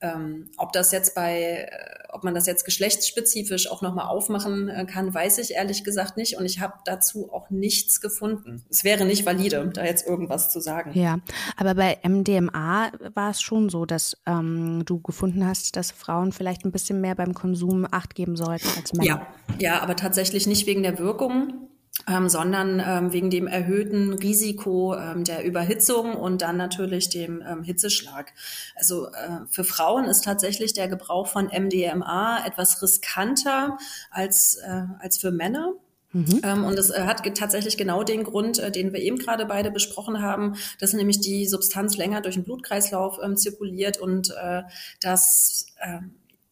Ähm, 0.01 0.49
ob 0.57 0.73
das 0.73 0.91
jetzt 0.91 1.15
bei, 1.15 1.67
äh, 1.71 2.07
ob 2.09 2.23
man 2.23 2.35
das 2.35 2.45
jetzt 2.47 2.65
geschlechtsspezifisch 2.65 3.71
auch 3.71 3.81
nochmal 3.81 4.07
aufmachen 4.07 4.67
äh, 4.67 4.85
kann, 4.85 5.13
weiß 5.13 5.37
ich 5.37 5.51
ehrlich 5.51 5.83
gesagt 5.83 6.17
nicht. 6.17 6.37
Und 6.37 6.45
ich 6.45 6.59
habe 6.59 6.73
dazu 6.85 7.31
auch 7.31 7.49
nichts 7.49 8.01
gefunden. 8.01 8.65
Es 8.69 8.83
wäre 8.83 9.05
nicht 9.05 9.25
valide, 9.25 9.69
da 9.73 9.85
jetzt 9.85 10.05
irgendwas 10.05 10.49
zu 10.49 10.59
sagen. 10.59 10.91
Ja, 10.93 11.19
aber 11.57 11.75
bei 11.75 11.97
MDMA 12.03 12.91
war 13.13 13.31
es 13.31 13.41
schon 13.41 13.69
so, 13.69 13.85
dass 13.85 14.17
ähm, 14.25 14.83
du 14.85 14.99
gefunden 14.99 15.45
hast, 15.47 15.75
dass 15.75 15.91
Frauen 15.91 16.31
vielleicht 16.31 16.65
ein 16.65 16.71
bisschen 16.71 16.99
mehr 17.01 17.15
beim 17.15 17.33
Konsum 17.33 17.87
Acht 17.89 18.15
geben 18.15 18.35
sollten 18.35 18.67
als 18.77 18.93
Männer. 18.93 19.07
Ja, 19.07 19.27
ja, 19.59 19.79
aber 19.81 19.95
tatsächlich 19.95 20.47
nicht 20.47 20.67
wegen 20.67 20.83
der 20.83 20.99
Wirkung, 20.99 21.69
ähm, 22.07 22.29
sondern 22.29 22.81
ähm, 22.85 23.13
wegen 23.13 23.29
dem 23.29 23.47
erhöhten 23.47 24.13
Risiko 24.13 24.95
ähm, 24.95 25.23
der 25.23 25.43
Überhitzung 25.43 26.15
und 26.15 26.41
dann 26.41 26.57
natürlich 26.57 27.09
dem 27.09 27.41
ähm, 27.41 27.63
Hitzeschlag. 27.63 28.33
Also 28.75 29.07
äh, 29.07 29.45
für 29.49 29.63
Frauen 29.63 30.05
ist 30.05 30.23
tatsächlich 30.23 30.73
der 30.73 30.87
Gebrauch 30.87 31.27
von 31.27 31.45
MDMA 31.45 32.45
etwas 32.45 32.81
riskanter 32.81 33.77
als, 34.11 34.55
äh, 34.55 34.83
als 34.99 35.17
für 35.17 35.31
Männer. 35.31 35.73
Mhm. 36.15 36.41
Ähm, 36.43 36.63
und 36.63 36.79
es 36.79 36.91
äh, 36.91 37.01
hat 37.01 37.25
tatsächlich 37.35 37.75
genau 37.75 38.03
den 38.03 38.23
Grund, 38.23 38.59
äh, 38.59 38.71
den 38.71 38.93
wir 38.93 39.01
eben 39.01 39.17
gerade 39.17 39.45
beide 39.45 39.71
besprochen 39.71 40.21
haben, 40.21 40.55
dass 40.79 40.93
nämlich 40.93 41.19
die 41.19 41.45
Substanz 41.45 41.97
länger 41.97 42.21
durch 42.21 42.35
den 42.35 42.45
Blutkreislauf 42.45 43.19
ähm, 43.21 43.35
zirkuliert 43.35 43.97
und 43.97 44.31
äh, 44.31 44.63
dass 45.01 45.67
äh, 45.81 45.99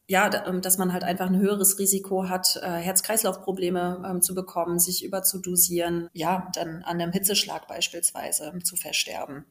ja, 0.08 0.30
ähm, 0.48 0.62
dass 0.62 0.78
man 0.78 0.92
halt 0.92 1.04
einfach 1.04 1.28
ein 1.28 1.38
höheres 1.38 1.80
Risiko 1.80 2.28
hat, 2.28 2.60
äh, 2.62 2.68
Herz-Kreislauf-Probleme 2.68 4.04
ähm, 4.06 4.22
zu 4.22 4.36
bekommen, 4.36 4.80
sich 4.80 5.04
überzudosieren, 5.04 6.10
ja, 6.14 6.50
dann 6.54 6.84
an 6.84 7.00
einem 7.00 7.12
Hitzeschlag 7.12 7.68
beispielsweise 7.68 8.52
ähm, 8.54 8.64
zu 8.64 8.76
versterben 8.76 9.46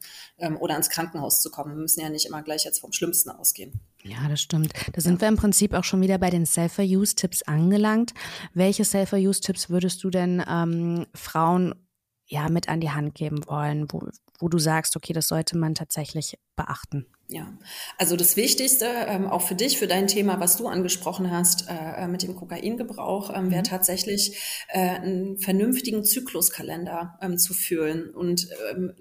oder 0.59 0.75
ins 0.75 0.89
Krankenhaus 0.89 1.41
zu 1.41 1.51
kommen. 1.51 1.75
Wir 1.75 1.81
müssen 1.81 2.01
ja 2.01 2.09
nicht 2.09 2.25
immer 2.25 2.41
gleich 2.41 2.65
jetzt 2.65 2.79
vom 2.79 2.91
Schlimmsten 2.91 3.29
ausgehen. 3.29 3.79
Ja, 4.03 4.27
das 4.27 4.41
stimmt. 4.41 4.73
Da 4.91 5.01
sind 5.01 5.21
wir 5.21 5.27
im 5.27 5.37
Prinzip 5.37 5.73
auch 5.73 5.83
schon 5.83 6.01
wieder 6.01 6.17
bei 6.17 6.29
den 6.29 6.45
Self-Use-Tipps 6.45 7.43
angelangt. 7.43 8.13
Welche 8.53 8.83
Self-Use-Tipps 8.83 9.69
würdest 9.69 10.03
du 10.03 10.09
denn 10.09 10.43
ähm, 10.47 11.05
Frauen 11.13 11.73
ja 12.25 12.49
mit 12.49 12.67
an 12.67 12.81
die 12.81 12.89
Hand 12.89 13.15
geben 13.15 13.45
wollen, 13.47 13.87
wo, 13.91 14.07
wo 14.39 14.49
du 14.49 14.57
sagst, 14.57 14.95
okay, 14.95 15.13
das 15.13 15.27
sollte 15.27 15.57
man 15.57 15.75
tatsächlich 15.75 16.37
beachten? 16.55 17.05
Ja, 17.33 17.51
also 17.97 18.15
das 18.15 18.37
Wichtigste, 18.37 18.85
ähm, 19.07 19.25
auch 19.25 19.41
für 19.41 19.55
dich, 19.55 19.79
für 19.79 19.87
dein 19.87 20.05
Thema, 20.05 20.39
was 20.39 20.55
du 20.55 20.67
angesprochen 20.67 21.31
hast 21.31 21.65
äh, 21.67 22.07
mit 22.07 22.21
dem 22.21 22.35
Kokaingebrauch, 22.35 23.35
ähm, 23.35 23.49
wäre 23.49 23.61
mhm. 23.61 23.65
tatsächlich 23.65 24.37
äh, 24.67 24.77
einen 24.77 25.39
vernünftigen 25.39 26.03
Zykluskalender 26.03 27.17
ähm, 27.23 27.39
zu 27.39 27.55
führen 27.55 28.11
und 28.11 28.49
ähm, 28.69 28.93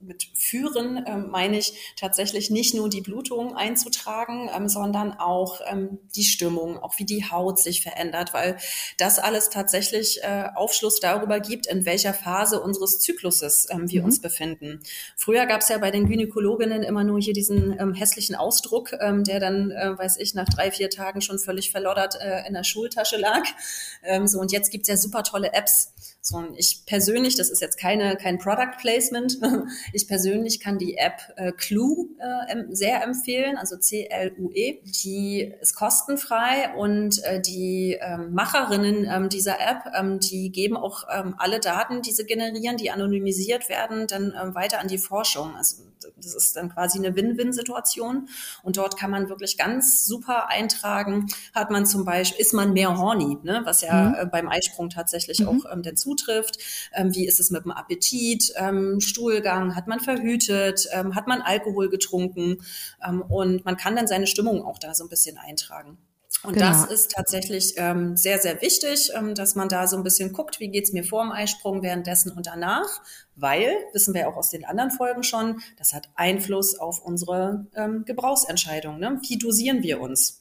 mit 0.00 0.28
führen 0.34 1.04
ähm, 1.06 1.28
meine 1.30 1.58
ich 1.58 1.94
tatsächlich 1.96 2.50
nicht 2.50 2.74
nur 2.74 2.88
die 2.88 3.00
Blutung 3.00 3.56
einzutragen, 3.56 4.48
ähm, 4.54 4.68
sondern 4.68 5.12
auch 5.12 5.60
ähm, 5.66 5.98
die 6.14 6.24
Stimmung, 6.24 6.78
auch 6.78 6.98
wie 6.98 7.04
die 7.04 7.28
Haut 7.30 7.58
sich 7.58 7.82
verändert, 7.82 8.32
weil 8.32 8.58
das 8.98 9.18
alles 9.18 9.50
tatsächlich 9.50 10.22
äh, 10.22 10.44
Aufschluss 10.54 11.00
darüber 11.00 11.40
gibt, 11.40 11.66
in 11.66 11.84
welcher 11.84 12.14
Phase 12.14 12.60
unseres 12.60 13.00
Zykluses 13.00 13.66
ähm, 13.70 13.90
wir 13.90 14.02
mhm. 14.02 14.06
uns 14.06 14.20
befinden. 14.20 14.80
Früher 15.16 15.46
gab 15.46 15.62
es 15.62 15.68
ja 15.68 15.78
bei 15.78 15.90
den 15.90 16.06
Gynäkologinnen 16.06 16.84
immer 16.84 17.02
nur 17.02 17.18
hier 17.20 17.34
diesen 17.34 17.78
ähm, 17.78 17.92
hässlichen 17.92 18.36
Ausdruck, 18.36 18.92
ähm, 19.00 19.24
der 19.24 19.40
dann, 19.40 19.72
äh, 19.72 19.98
weiß 19.98 20.18
ich, 20.18 20.34
nach 20.34 20.48
drei, 20.48 20.70
vier 20.70 20.90
Tagen 20.90 21.22
schon 21.22 21.40
völlig 21.40 21.72
verloddert 21.72 22.16
äh, 22.20 22.46
in 22.46 22.54
der 22.54 22.64
Schultasche 22.64 23.16
lag. 23.16 23.42
Ähm, 24.04 24.28
so 24.28 24.38
und 24.38 24.52
jetzt 24.52 24.70
gibt's 24.70 24.88
ja 24.88 24.96
super 24.96 25.24
tolle 25.24 25.52
Apps. 25.52 25.92
So, 26.28 26.36
und 26.36 26.58
ich 26.58 26.84
persönlich, 26.84 27.36
das 27.36 27.48
ist 27.48 27.62
jetzt 27.62 27.78
keine 27.78 28.16
kein 28.16 28.38
Product 28.38 28.76
Placement, 28.78 29.38
Ich 29.94 30.06
persönlich 30.06 30.60
kann 30.60 30.76
die 30.76 30.98
App 30.98 31.20
äh, 31.36 31.52
Clue 31.52 32.08
äh, 32.18 32.64
sehr 32.68 33.02
empfehlen, 33.02 33.56
also 33.56 33.78
C-L-U-E. 33.78 34.80
Die 34.84 35.54
ist 35.60 35.74
kostenfrei 35.74 36.74
und 36.76 37.24
äh, 37.24 37.40
die 37.40 37.96
ähm, 37.98 38.34
Macherinnen 38.34 39.08
ähm, 39.10 39.28
dieser 39.30 39.58
App, 39.58 39.90
ähm, 39.98 40.20
die 40.20 40.52
geben 40.52 40.76
auch 40.76 41.04
ähm, 41.10 41.34
alle 41.38 41.60
Daten, 41.60 42.02
die 42.02 42.12
sie 42.12 42.26
generieren, 42.26 42.76
die 42.76 42.90
anonymisiert 42.90 43.70
werden, 43.70 44.06
dann 44.06 44.34
ähm, 44.38 44.54
weiter 44.54 44.80
an 44.80 44.88
die 44.88 44.98
Forschung. 44.98 45.54
Also 45.56 45.82
das 46.16 46.34
ist 46.34 46.56
dann 46.56 46.70
quasi 46.70 46.98
eine 46.98 47.14
Win-Win-Situation. 47.14 48.28
Und 48.62 48.76
dort 48.76 48.98
kann 48.98 49.10
man 49.10 49.28
wirklich 49.28 49.56
ganz 49.56 50.04
super 50.04 50.48
eintragen, 50.48 51.28
hat 51.54 51.70
man 51.70 51.86
zum 51.86 52.04
Beispiel, 52.04 52.40
ist 52.40 52.54
man 52.54 52.72
mehr 52.72 52.96
horny, 52.96 53.38
ne? 53.42 53.62
was 53.64 53.82
ja 53.82 54.10
mhm. 54.10 54.14
äh, 54.14 54.26
beim 54.26 54.48
Eisprung 54.48 54.90
tatsächlich 54.90 55.40
mhm. 55.40 55.48
auch 55.48 55.72
ähm, 55.72 55.82
der 55.82 55.94
zutrifft. 55.94 56.58
Ähm, 56.94 57.14
wie 57.14 57.26
ist 57.26 57.40
es 57.40 57.50
mit 57.50 57.64
dem 57.64 57.72
Appetit, 57.72 58.52
ähm, 58.56 59.00
Stuhlgang, 59.00 59.74
hat 59.74 59.86
man 59.86 60.00
verhütet, 60.00 60.88
ähm, 60.92 61.14
hat 61.14 61.26
man 61.26 61.42
Alkohol 61.42 61.88
getrunken 61.88 62.58
ähm, 63.06 63.22
und 63.22 63.64
man 63.64 63.76
kann 63.76 63.96
dann 63.96 64.06
seine 64.06 64.26
Stimmung 64.26 64.64
auch 64.64 64.78
da 64.78 64.94
so 64.94 65.04
ein 65.04 65.08
bisschen 65.08 65.38
eintragen. 65.38 65.98
Und 66.44 66.54
genau. 66.54 66.68
das 66.68 66.84
ist 66.84 67.10
tatsächlich 67.12 67.74
ähm, 67.76 68.16
sehr, 68.16 68.38
sehr 68.38 68.62
wichtig, 68.62 69.10
ähm, 69.14 69.34
dass 69.34 69.56
man 69.56 69.68
da 69.68 69.88
so 69.88 69.96
ein 69.96 70.04
bisschen 70.04 70.32
guckt, 70.32 70.60
wie 70.60 70.68
geht's 70.68 70.92
mir 70.92 71.02
vor 71.02 71.22
dem 71.22 71.32
Eisprung, 71.32 71.82
währenddessen 71.82 72.30
und 72.30 72.46
danach, 72.46 73.02
weil, 73.40 73.76
wissen 73.92 74.14
wir 74.14 74.28
auch 74.28 74.36
aus 74.36 74.50
den 74.50 74.64
anderen 74.64 74.90
Folgen 74.90 75.22
schon, 75.22 75.60
das 75.76 75.92
hat 75.92 76.08
Einfluss 76.14 76.78
auf 76.78 77.00
unsere 77.04 77.66
ähm, 77.74 78.04
Gebrauchsentscheidung. 78.04 78.98
Ne? 78.98 79.20
Wie 79.26 79.38
dosieren 79.38 79.82
wir 79.82 80.00
uns? 80.00 80.40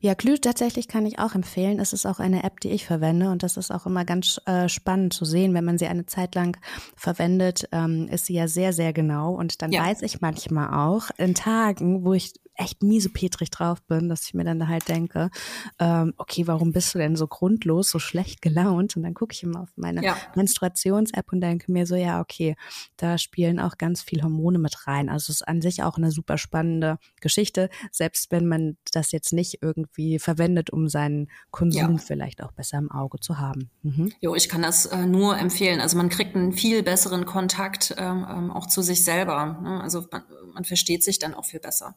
Ja, 0.00 0.14
Glüh 0.14 0.38
tatsächlich 0.38 0.88
kann 0.88 1.06
ich 1.06 1.18
auch 1.18 1.34
empfehlen. 1.34 1.78
Es 1.78 1.92
ist 1.92 2.06
auch 2.06 2.18
eine 2.18 2.42
App, 2.44 2.60
die 2.60 2.70
ich 2.70 2.86
verwende 2.86 3.30
und 3.30 3.42
das 3.42 3.56
ist 3.56 3.70
auch 3.70 3.86
immer 3.86 4.04
ganz 4.04 4.40
äh, 4.46 4.68
spannend 4.68 5.12
zu 5.12 5.24
sehen, 5.24 5.54
wenn 5.54 5.64
man 5.64 5.78
sie 5.78 5.86
eine 5.86 6.06
Zeit 6.06 6.34
lang 6.34 6.56
verwendet, 6.96 7.68
ähm, 7.72 8.08
ist 8.08 8.26
sie 8.26 8.34
ja 8.34 8.48
sehr, 8.48 8.72
sehr 8.72 8.92
genau 8.92 9.34
und 9.34 9.62
dann 9.62 9.70
ja. 9.70 9.84
weiß 9.84 10.02
ich 10.02 10.20
manchmal 10.20 10.74
auch 10.74 11.10
in 11.18 11.34
Tagen, 11.34 12.04
wo 12.04 12.14
ich 12.14 12.32
echt 12.54 12.82
miesepetrig 12.82 13.50
drauf 13.50 13.82
bin, 13.82 14.08
dass 14.08 14.24
ich 14.24 14.34
mir 14.34 14.44
dann 14.44 14.68
halt 14.68 14.88
denke, 14.88 15.30
ähm, 15.78 16.12
okay, 16.16 16.46
warum 16.46 16.72
bist 16.72 16.94
du 16.94 16.98
denn 16.98 17.16
so 17.16 17.26
grundlos, 17.26 17.90
so 17.90 17.98
schlecht 17.98 18.42
gelaunt? 18.42 18.96
Und 18.96 19.02
dann 19.04 19.14
gucke 19.14 19.32
ich 19.32 19.42
immer 19.42 19.62
auf 19.62 19.70
meine 19.76 20.04
ja. 20.04 20.16
Menstruations-App 20.34 21.32
und 21.32 21.40
denke 21.40 21.72
mir 21.72 21.86
so, 21.86 21.94
ja, 21.96 22.20
okay, 22.20 22.56
da 22.96 23.16
spielen 23.18 23.58
auch 23.58 23.78
ganz 23.78 24.02
viel 24.02 24.22
Hormone 24.22 24.58
mit 24.58 24.86
rein. 24.86 25.08
Also 25.08 25.32
es 25.32 25.40
ist 25.40 25.48
an 25.48 25.62
sich 25.62 25.82
auch 25.82 25.96
eine 25.96 26.10
super 26.10 26.38
spannende 26.38 26.98
Geschichte, 27.20 27.70
selbst 27.90 28.30
wenn 28.30 28.46
man 28.46 28.76
das 28.92 29.12
jetzt 29.12 29.32
nicht 29.32 29.58
irgendwie 29.62 30.18
verwendet, 30.18 30.70
um 30.70 30.88
seinen 30.88 31.28
Konsum 31.50 31.92
ja. 31.92 31.98
vielleicht 31.98 32.42
auch 32.42 32.52
besser 32.52 32.78
im 32.78 32.90
Auge 32.90 33.18
zu 33.20 33.38
haben. 33.38 33.70
Mhm. 33.82 34.12
Jo, 34.20 34.34
ich 34.34 34.48
kann 34.48 34.62
das 34.62 34.86
äh, 34.86 35.06
nur 35.06 35.38
empfehlen. 35.38 35.80
Also 35.80 35.96
man 35.96 36.08
kriegt 36.08 36.36
einen 36.36 36.52
viel 36.52 36.82
besseren 36.82 37.24
Kontakt 37.24 37.94
ähm, 37.96 38.26
ähm 38.28 38.50
auch 38.50 38.66
zu 38.66 38.82
sich 38.82 39.04
selber. 39.04 39.58
Ne? 39.62 39.80
Also 39.80 40.06
man, 40.10 40.22
man 40.52 40.64
versteht 40.64 41.02
sich 41.02 41.18
dann 41.18 41.34
auch 41.34 41.44
viel 41.44 41.60
besser. 41.60 41.94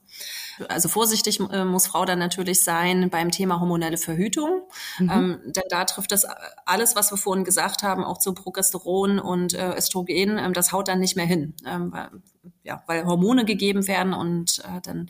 Also 0.70 0.90
vorsichtig 0.90 1.40
äh, 1.40 1.66
muss 1.66 1.88
Frau 1.88 2.06
dann 2.06 2.20
natürlich 2.20 2.64
sein 2.64 3.10
beim 3.10 3.32
Thema 3.32 3.60
hormonelle 3.60 3.98
Verhütung, 3.98 4.62
mhm. 5.00 5.10
ähm, 5.10 5.40
denn 5.46 5.64
da 5.70 5.86
trifft 5.86 6.12
das 6.12 6.26
alles, 6.66 6.96
was 6.96 7.12
wir 7.12 7.18
vorhin 7.18 7.44
gesagt 7.44 7.84
haben, 7.84 8.04
auch 8.04 8.18
zu 8.18 8.34
Progesteron 8.34 9.20
und 9.20 9.54
äh, 9.54 9.76
Östrogen, 9.76 10.38
ähm, 10.38 10.54
das 10.54 10.72
haut 10.72 10.88
dann 10.88 11.00
nicht 11.00 11.16
mehr 11.16 11.26
hin. 11.26 11.54
Ähm, 11.66 11.94
ja, 12.66 12.84
weil 12.88 13.06
Hormone 13.06 13.46
gegeben 13.46 13.88
werden 13.88 14.14
und 14.14 14.60
äh, 14.66 14.82
dann 14.82 15.08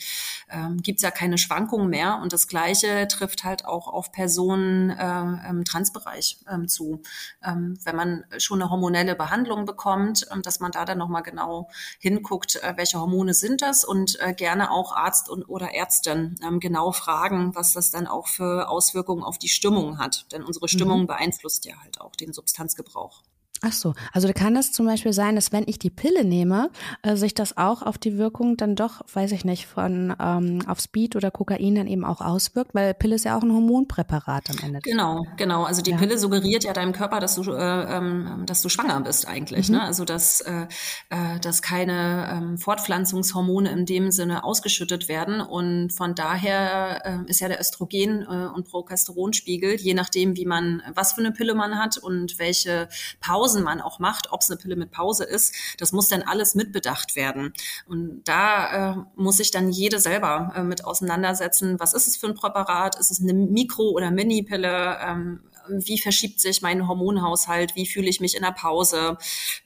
ähm, 0.49 0.81
gibt 0.81 1.01
ja 1.01 1.09
keine 1.09 1.37
Schwankungen 1.37 1.89
mehr. 1.89 2.19
Und 2.21 2.33
das 2.33 2.49
Gleiche 2.49 3.07
trifft 3.07 3.45
halt 3.45 3.63
auch 3.65 3.87
auf 3.87 4.11
Personen 4.11 4.89
äh, 4.89 5.49
im 5.49 5.63
Transbereich 5.63 6.39
ähm, 6.51 6.67
zu. 6.67 7.01
Ähm, 7.41 7.79
wenn 7.85 7.95
man 7.95 8.25
schon 8.39 8.61
eine 8.61 8.69
hormonelle 8.69 9.15
Behandlung 9.15 9.65
bekommt, 9.65 10.27
ähm, 10.33 10.41
dass 10.41 10.59
man 10.59 10.71
da 10.71 10.83
dann 10.83 10.97
nochmal 10.97 11.23
genau 11.23 11.69
hinguckt, 11.97 12.57
äh, 12.57 12.73
welche 12.75 12.99
Hormone 12.99 13.33
sind 13.33 13.61
das 13.61 13.85
und 13.85 14.19
äh, 14.19 14.33
gerne 14.33 14.69
auch 14.69 14.93
Arzt 14.93 15.29
und, 15.29 15.45
oder 15.45 15.73
Ärztin 15.73 16.35
ähm, 16.45 16.59
genau 16.59 16.91
fragen, 16.91 17.55
was 17.55 17.71
das 17.71 17.89
dann 17.89 18.05
auch 18.05 18.27
für 18.27 18.67
Auswirkungen 18.67 19.23
auf 19.23 19.37
die 19.37 19.47
Stimmung 19.47 19.97
hat. 19.97 20.29
Denn 20.33 20.43
unsere 20.43 20.67
Stimmung 20.67 21.03
mhm. 21.03 21.07
beeinflusst 21.07 21.63
ja 21.63 21.75
halt 21.81 22.01
auch 22.01 22.17
den 22.17 22.33
Substanzgebrauch. 22.33 23.23
Ach 23.61 23.71
so, 23.71 23.93
also 24.11 24.31
kann 24.33 24.53
das 24.53 24.71
zum 24.73 24.85
Beispiel 24.85 25.13
sein, 25.13 25.35
dass 25.35 25.51
wenn 25.51 25.63
ich 25.65 25.79
die 25.79 25.89
Pille 25.89 26.25
nehme, 26.25 26.69
äh, 27.03 27.15
sich 27.15 27.33
das 27.33 27.57
auch 27.57 27.81
auf 27.81 27.97
die 27.97 28.17
Wirkung 28.17 28.57
dann 28.57 28.75
doch, 28.75 29.01
weiß 29.13 29.31
ich 29.31 29.45
nicht, 29.45 29.65
von 29.65 30.13
ähm, 30.19 30.61
auf 30.67 30.79
Speed 30.81 31.15
oder 31.15 31.31
Kokain 31.31 31.75
dann 31.75 31.87
eben 31.87 32.03
auch 32.03 32.21
auswirkt, 32.21 32.75
weil 32.75 32.93
Pille 32.93 33.15
ist 33.15 33.25
ja 33.25 33.37
auch 33.37 33.43
ein 33.43 33.51
Hormonpräparat 33.51 34.49
am 34.49 34.57
Ende. 34.61 34.81
Genau, 34.81 35.25
genau. 35.37 35.63
Also 35.63 35.81
die 35.81 35.91
ja. 35.91 35.97
Pille 35.97 36.17
suggeriert 36.17 36.65
ja 36.65 36.73
deinem 36.73 36.91
Körper, 36.91 37.19
dass 37.19 37.35
du, 37.35 37.49
äh, 37.53 37.97
ähm, 37.97 38.43
dass 38.45 38.61
du 38.61 38.69
schwanger 38.69 38.99
bist 39.01 39.27
eigentlich. 39.27 39.69
Mhm. 39.69 39.75
Ne? 39.77 39.83
Also 39.83 40.03
dass, 40.03 40.41
äh, 40.41 40.67
äh, 41.09 41.39
dass 41.39 41.61
keine 41.61 42.29
ähm, 42.31 42.57
Fortpflanzungshormone 42.57 43.71
in 43.71 43.85
dem 43.85 44.11
Sinne 44.11 44.43
ausgeschüttet 44.43 45.07
werden 45.07 45.39
und 45.39 45.91
von 45.91 46.13
daher 46.13 47.01
äh, 47.05 47.29
ist 47.29 47.39
ja 47.39 47.47
der 47.47 47.59
Östrogen 47.59 48.23
äh, 48.23 48.47
und 48.53 48.67
Progesteronspiegel, 48.67 49.75
je 49.75 49.93
nachdem, 49.93 50.35
wie 50.35 50.45
man, 50.45 50.83
was 50.93 51.13
für 51.13 51.21
eine 51.21 51.31
Pille 51.31 51.55
man 51.55 51.79
hat 51.79 51.97
und 51.97 52.37
welche 52.37 52.89
Pause 53.21 53.44
Pausen 53.45 53.63
man 53.63 53.79
auch 53.79 53.99
macht, 53.99 54.31
ob 54.31 54.41
es 54.41 54.49
eine 54.49 54.59
Pille 54.59 54.75
mit 54.75 54.89
Pause 54.89 55.23
ist, 55.23 55.53
das 55.77 55.91
muss 55.91 56.09
dann 56.09 56.23
alles 56.23 56.55
mitbedacht 56.55 57.15
werden. 57.15 57.53
Und 57.87 58.23
da 58.25 58.93
äh, 58.93 58.95
muss 59.15 59.37
sich 59.37 59.51
dann 59.51 59.69
jede 59.69 59.99
selber 59.99 60.51
äh, 60.55 60.63
mit 60.63 60.83
auseinandersetzen. 60.83 61.79
Was 61.79 61.93
ist 61.93 62.07
es 62.07 62.17
für 62.17 62.27
ein 62.27 62.33
Präparat? 62.33 62.99
Ist 62.99 63.11
es 63.11 63.21
eine 63.21 63.33
Mikro- 63.33 63.91
oder 63.91 64.09
Mini-Pille? 64.09 64.97
Ähm, 64.99 65.41
wie 65.67 65.99
verschiebt 65.99 66.39
sich 66.39 66.61
mein 66.61 66.87
Hormonhaushalt, 66.87 67.75
wie 67.75 67.85
fühle 67.87 68.07
ich 68.07 68.19
mich 68.19 68.35
in 68.35 68.43
der 68.43 68.51
Pause. 68.51 69.17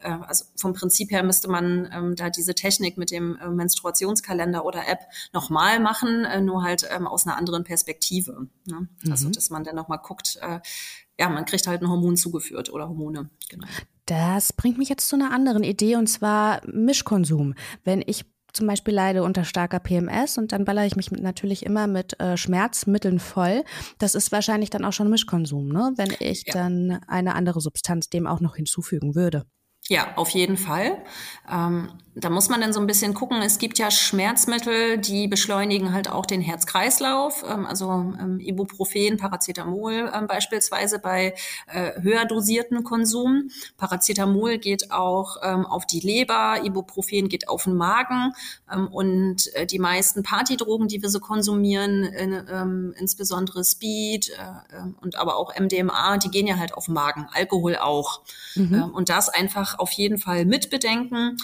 Äh, 0.01 0.11
also 0.27 0.45
vom 0.55 0.73
Prinzip 0.73 1.11
her 1.11 1.23
müsste 1.23 1.49
man 1.49 1.89
ähm, 1.93 2.15
da 2.15 2.29
diese 2.29 2.55
Technik 2.55 2.97
mit 2.97 3.11
dem 3.11 3.37
äh, 3.37 3.47
Menstruationskalender 3.49 4.65
oder 4.65 4.87
App 4.87 4.99
nochmal 5.33 5.79
machen, 5.79 6.25
äh, 6.25 6.41
nur 6.41 6.63
halt 6.63 6.87
ähm, 6.89 7.07
aus 7.07 7.25
einer 7.25 7.37
anderen 7.37 7.63
Perspektive. 7.63 8.47
Ne? 8.65 8.87
Also, 9.01 9.03
mhm. 9.03 9.11
Also 9.11 9.29
dass 9.29 9.49
man 9.49 9.63
dann 9.63 9.75
nochmal 9.75 9.99
guckt, 9.99 10.37
äh, 10.41 10.59
ja, 11.19 11.29
man 11.29 11.45
kriegt 11.45 11.67
halt 11.67 11.81
ein 11.81 11.89
Hormon 11.89 12.15
zugeführt 12.15 12.71
oder 12.71 12.87
Hormone. 12.87 13.29
Genau. 13.49 13.67
Das 14.05 14.53
bringt 14.53 14.77
mich 14.77 14.89
jetzt 14.89 15.09
zu 15.09 15.17
einer 15.17 15.31
anderen 15.31 15.63
Idee 15.63 15.97
und 15.97 16.07
zwar 16.07 16.61
Mischkonsum. 16.65 17.53
Wenn 17.83 18.01
ich 18.05 18.25
zum 18.53 18.65
Beispiel 18.65 18.93
leide 18.93 19.21
unter 19.21 19.43
starker 19.43 19.79
PMS 19.79 20.37
und 20.39 20.53
dann 20.53 20.65
ballere 20.65 20.87
ich 20.87 20.95
mich 20.95 21.11
natürlich 21.11 21.63
immer 21.65 21.85
mit 21.85 22.19
äh, 22.19 22.35
Schmerzmitteln 22.35 23.19
voll. 23.19 23.63
Das 23.99 24.15
ist 24.15 24.31
wahrscheinlich 24.31 24.71
dann 24.71 24.85
auch 24.85 24.93
schon 24.93 25.09
Mischkonsum, 25.09 25.67
ne? 25.67 25.93
wenn 25.97 26.11
ich 26.19 26.45
ja. 26.47 26.53
dann 26.53 26.99
eine 27.07 27.35
andere 27.35 27.61
Substanz 27.61 28.09
dem 28.09 28.25
auch 28.25 28.39
noch 28.39 28.55
hinzufügen 28.55 29.13
würde. 29.13 29.45
Ja, 29.89 30.13
auf 30.17 30.29
jeden 30.29 30.55
Fall. 30.55 31.03
Ähm, 31.51 31.89
da 32.13 32.29
muss 32.29 32.49
man 32.49 32.61
dann 32.61 32.73
so 32.73 32.79
ein 32.79 32.87
bisschen 32.87 33.13
gucken. 33.13 33.41
Es 33.41 33.57
gibt 33.57 33.79
ja 33.79 33.89
Schmerzmittel, 33.91 34.97
die 34.97 35.27
beschleunigen 35.27 35.93
halt 35.93 36.09
auch 36.09 36.25
den 36.25 36.41
Herzkreislauf. 36.41 37.43
Ähm, 37.49 37.65
also 37.65 37.89
ähm, 37.89 38.39
Ibuprofen, 38.39 39.17
Paracetamol 39.17 40.11
ähm, 40.13 40.27
beispielsweise 40.27 40.99
bei 40.99 41.33
äh, 41.67 42.01
höher 42.01 42.25
dosierten 42.25 42.83
Konsum. 42.83 43.49
Paracetamol 43.77 44.57
geht 44.57 44.91
auch 44.91 45.37
ähm, 45.41 45.65
auf 45.65 45.85
die 45.85 46.01
Leber, 46.01 46.61
Ibuprofen 46.63 47.29
geht 47.29 47.47
auf 47.47 47.63
den 47.63 47.75
Magen. 47.75 48.33
Ähm, 48.71 48.87
und 48.87 49.53
äh, 49.55 49.65
die 49.65 49.79
meisten 49.79 50.21
Partydrogen, 50.23 50.87
die 50.87 51.01
wir 51.01 51.09
so 51.09 51.19
konsumieren, 51.19 52.03
in, 52.03 52.93
insbesondere 52.97 53.63
Speed 53.63 54.29
äh 54.29 54.79
und 55.01 55.17
aber 55.17 55.37
auch 55.37 55.57
MDMA, 55.57 56.17
die 56.17 56.29
gehen 56.29 56.47
ja 56.47 56.57
halt 56.57 56.73
auf 56.73 56.85
den 56.85 56.93
Magen. 56.93 57.27
Alkohol 57.33 57.75
auch. 57.77 58.21
Mhm. 58.55 58.83
und 58.93 59.09
das 59.09 59.29
einfach 59.29 59.78
auf 59.79 59.91
jeden 59.91 60.17
Fall 60.17 60.45
mitbedenken. 60.45 61.37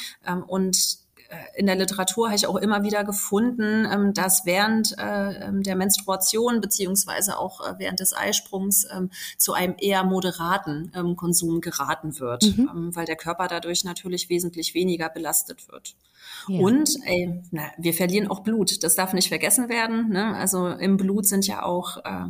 und 0.48 0.66
und 0.66 1.06
äh, 1.30 1.60
in 1.60 1.66
der 1.66 1.76
Literatur 1.76 2.28
habe 2.28 2.36
ich 2.36 2.48
auch 2.48 2.56
immer 2.56 2.84
wieder 2.84 3.04
gefunden, 3.04 3.88
ähm, 3.92 4.14
dass 4.14 4.46
während 4.46 4.98
äh, 4.98 5.48
ähm, 5.48 5.64
der 5.64 5.76
Menstruation 5.76 6.62
beziehungsweise 6.62 7.38
auch 7.38 7.62
äh, 7.62 7.76
während 7.78 8.00
des 8.00 8.16
Eisprungs 8.16 8.88
ähm, 8.92 9.10
zu 9.38 9.54
einem 9.54 9.76
eher 9.78 10.04
moderaten 10.04 10.92
Konsum 11.16 11.62
geraten 11.62 12.20
wird, 12.20 12.44
mhm. 12.44 12.96
weil 12.96 13.06
der 13.06 13.16
Körper 13.16 13.48
dadurch 13.48 13.84
natürlich 13.84 14.30
wesentlich 14.30 14.74
weniger 14.74 15.10
belastet 15.10 15.68
wird. 15.70 15.96
Ja. 16.48 16.60
Und 16.60 16.90
ey, 17.06 17.42
na, 17.52 17.72
wir 17.78 17.94
verlieren 17.94 18.28
auch 18.28 18.42
Blut. 18.42 18.84
Das 18.84 18.96
darf 18.96 19.14
nicht 19.14 19.30
vergessen 19.30 19.70
werden. 19.70 20.10
Ne? 20.10 20.36
Also 20.36 20.68
im 20.68 20.98
Blut 20.98 21.26
sind 21.26 21.48
ja 21.48 21.64
auch 21.64 21.98
äh, 21.98 22.30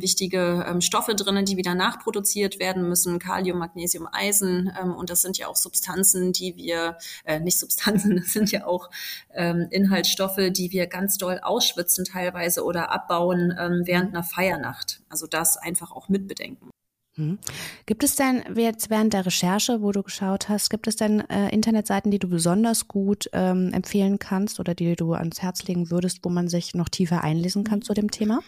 wichtige 0.00 0.64
ähm, 0.68 0.80
Stoffe 0.80 1.14
drinnen, 1.14 1.44
die 1.44 1.56
wieder 1.56 1.74
nachproduziert 1.74 2.58
werden 2.58 2.88
müssen. 2.88 3.18
Kalium, 3.18 3.58
Magnesium, 3.58 4.08
Eisen. 4.10 4.72
Ähm, 4.80 4.94
und 4.94 5.10
das 5.10 5.22
sind 5.22 5.38
ja 5.38 5.48
auch 5.48 5.56
Substanzen, 5.56 6.32
die 6.32 6.56
wir, 6.56 6.98
äh, 7.24 7.40
nicht 7.40 7.58
Substanzen, 7.58 8.16
das 8.20 8.32
sind 8.32 8.50
ja 8.52 8.66
auch 8.66 8.90
ähm, 9.34 9.66
Inhaltsstoffe, 9.70 10.50
die 10.50 10.70
wir 10.72 10.86
ganz 10.86 11.18
doll 11.18 11.40
ausschwitzen 11.42 12.04
teilweise 12.04 12.64
oder 12.64 12.92
abbauen 12.92 13.54
ähm, 13.58 13.82
während 13.84 14.14
einer 14.14 14.24
Feiernacht. 14.24 15.00
Also 15.08 15.26
das 15.26 15.56
einfach 15.56 15.92
auch 15.92 16.08
mitbedenken. 16.08 16.70
Mhm. 17.16 17.38
Gibt 17.86 18.04
es 18.04 18.14
denn 18.16 18.44
jetzt 18.56 18.90
während 18.90 19.12
der 19.12 19.24
Recherche, 19.24 19.80
wo 19.80 19.90
du 19.92 20.02
geschaut 20.02 20.48
hast, 20.48 20.68
gibt 20.68 20.86
es 20.86 20.96
denn 20.96 21.20
äh, 21.30 21.48
Internetseiten, 21.48 22.10
die 22.10 22.18
du 22.18 22.28
besonders 22.28 22.88
gut 22.88 23.28
ähm, 23.32 23.72
empfehlen 23.72 24.18
kannst 24.18 24.60
oder 24.60 24.74
die 24.74 24.94
du 24.96 25.14
ans 25.14 25.40
Herz 25.40 25.64
legen 25.64 25.90
würdest, 25.90 26.20
wo 26.22 26.28
man 26.28 26.48
sich 26.48 26.74
noch 26.74 26.88
tiefer 26.88 27.24
einlesen 27.24 27.64
kann 27.64 27.82
zu 27.82 27.94
dem 27.94 28.10
Thema? 28.10 28.40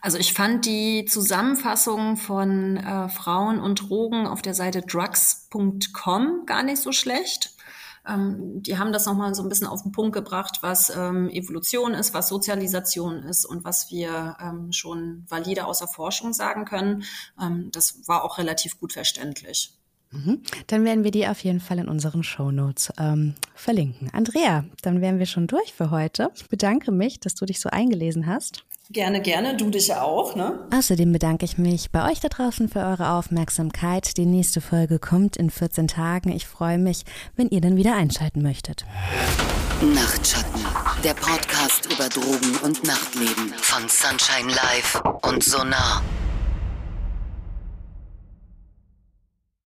Also 0.00 0.18
ich 0.18 0.32
fand 0.32 0.66
die 0.66 1.04
Zusammenfassung 1.04 2.16
von 2.16 2.76
äh, 2.76 3.08
Frauen 3.08 3.60
und 3.60 3.88
Drogen 3.88 4.26
auf 4.26 4.42
der 4.42 4.54
Seite 4.54 4.82
drugs.com 4.82 6.46
gar 6.46 6.62
nicht 6.62 6.80
so 6.80 6.92
schlecht. 6.92 7.54
Ähm, 8.10 8.62
die 8.62 8.78
haben 8.78 8.92
das 8.92 9.06
nochmal 9.06 9.34
so 9.34 9.42
ein 9.42 9.48
bisschen 9.48 9.66
auf 9.66 9.82
den 9.82 9.92
Punkt 9.92 10.12
gebracht, 10.12 10.58
was 10.62 10.90
ähm, 10.90 11.28
Evolution 11.28 11.94
ist, 11.94 12.14
was 12.14 12.28
Sozialisation 12.28 13.22
ist 13.22 13.44
und 13.44 13.64
was 13.64 13.90
wir 13.90 14.36
ähm, 14.42 14.72
schon 14.72 15.24
valide 15.28 15.66
aus 15.66 15.78
der 15.78 15.88
Forschung 15.88 16.32
sagen 16.32 16.64
können. 16.64 17.04
Ähm, 17.40 17.70
das 17.72 18.06
war 18.06 18.24
auch 18.24 18.38
relativ 18.38 18.78
gut 18.78 18.92
verständlich. 18.92 19.76
Mhm. 20.12 20.42
Dann 20.66 20.84
werden 20.84 21.04
wir 21.04 21.12
die 21.12 21.28
auf 21.28 21.42
jeden 21.44 21.60
Fall 21.60 21.78
in 21.78 21.88
unseren 21.88 22.24
Shownotes 22.24 22.92
ähm, 22.98 23.34
verlinken. 23.54 24.10
Andrea, 24.12 24.64
dann 24.82 25.00
wären 25.00 25.18
wir 25.18 25.26
schon 25.26 25.46
durch 25.46 25.72
für 25.72 25.90
heute. 25.90 26.30
Ich 26.34 26.48
bedanke 26.48 26.90
mich, 26.90 27.20
dass 27.20 27.34
du 27.36 27.46
dich 27.46 27.60
so 27.60 27.70
eingelesen 27.70 28.26
hast. 28.26 28.64
Gerne, 28.92 29.20
gerne. 29.22 29.56
Du 29.56 29.70
dich 29.70 29.86
ja 29.86 30.02
auch, 30.02 30.34
ne? 30.34 30.58
Außerdem 30.74 31.12
bedanke 31.12 31.44
ich 31.44 31.58
mich 31.58 31.92
bei 31.92 32.10
euch 32.10 32.18
da 32.18 32.26
draußen 32.26 32.68
für 32.68 32.80
eure 32.80 33.10
Aufmerksamkeit. 33.10 34.16
Die 34.16 34.26
nächste 34.26 34.60
Folge 34.60 34.98
kommt 34.98 35.36
in 35.36 35.48
14 35.50 35.86
Tagen. 35.86 36.32
Ich 36.32 36.44
freue 36.44 36.76
mich, 36.76 37.04
wenn 37.36 37.48
ihr 37.50 37.60
dann 37.60 37.76
wieder 37.76 37.94
einschalten 37.94 38.42
möchtet. 38.42 38.84
Nachtschatten, 39.80 40.60
der 41.04 41.14
Podcast 41.14 41.86
über 41.86 42.08
Drogen 42.08 42.56
und 42.64 42.82
Nachtleben 42.82 43.54
von 43.58 43.88
Sunshine 43.88 44.52
Live 44.52 45.00
und 45.22 45.44
Sonar. 45.44 46.02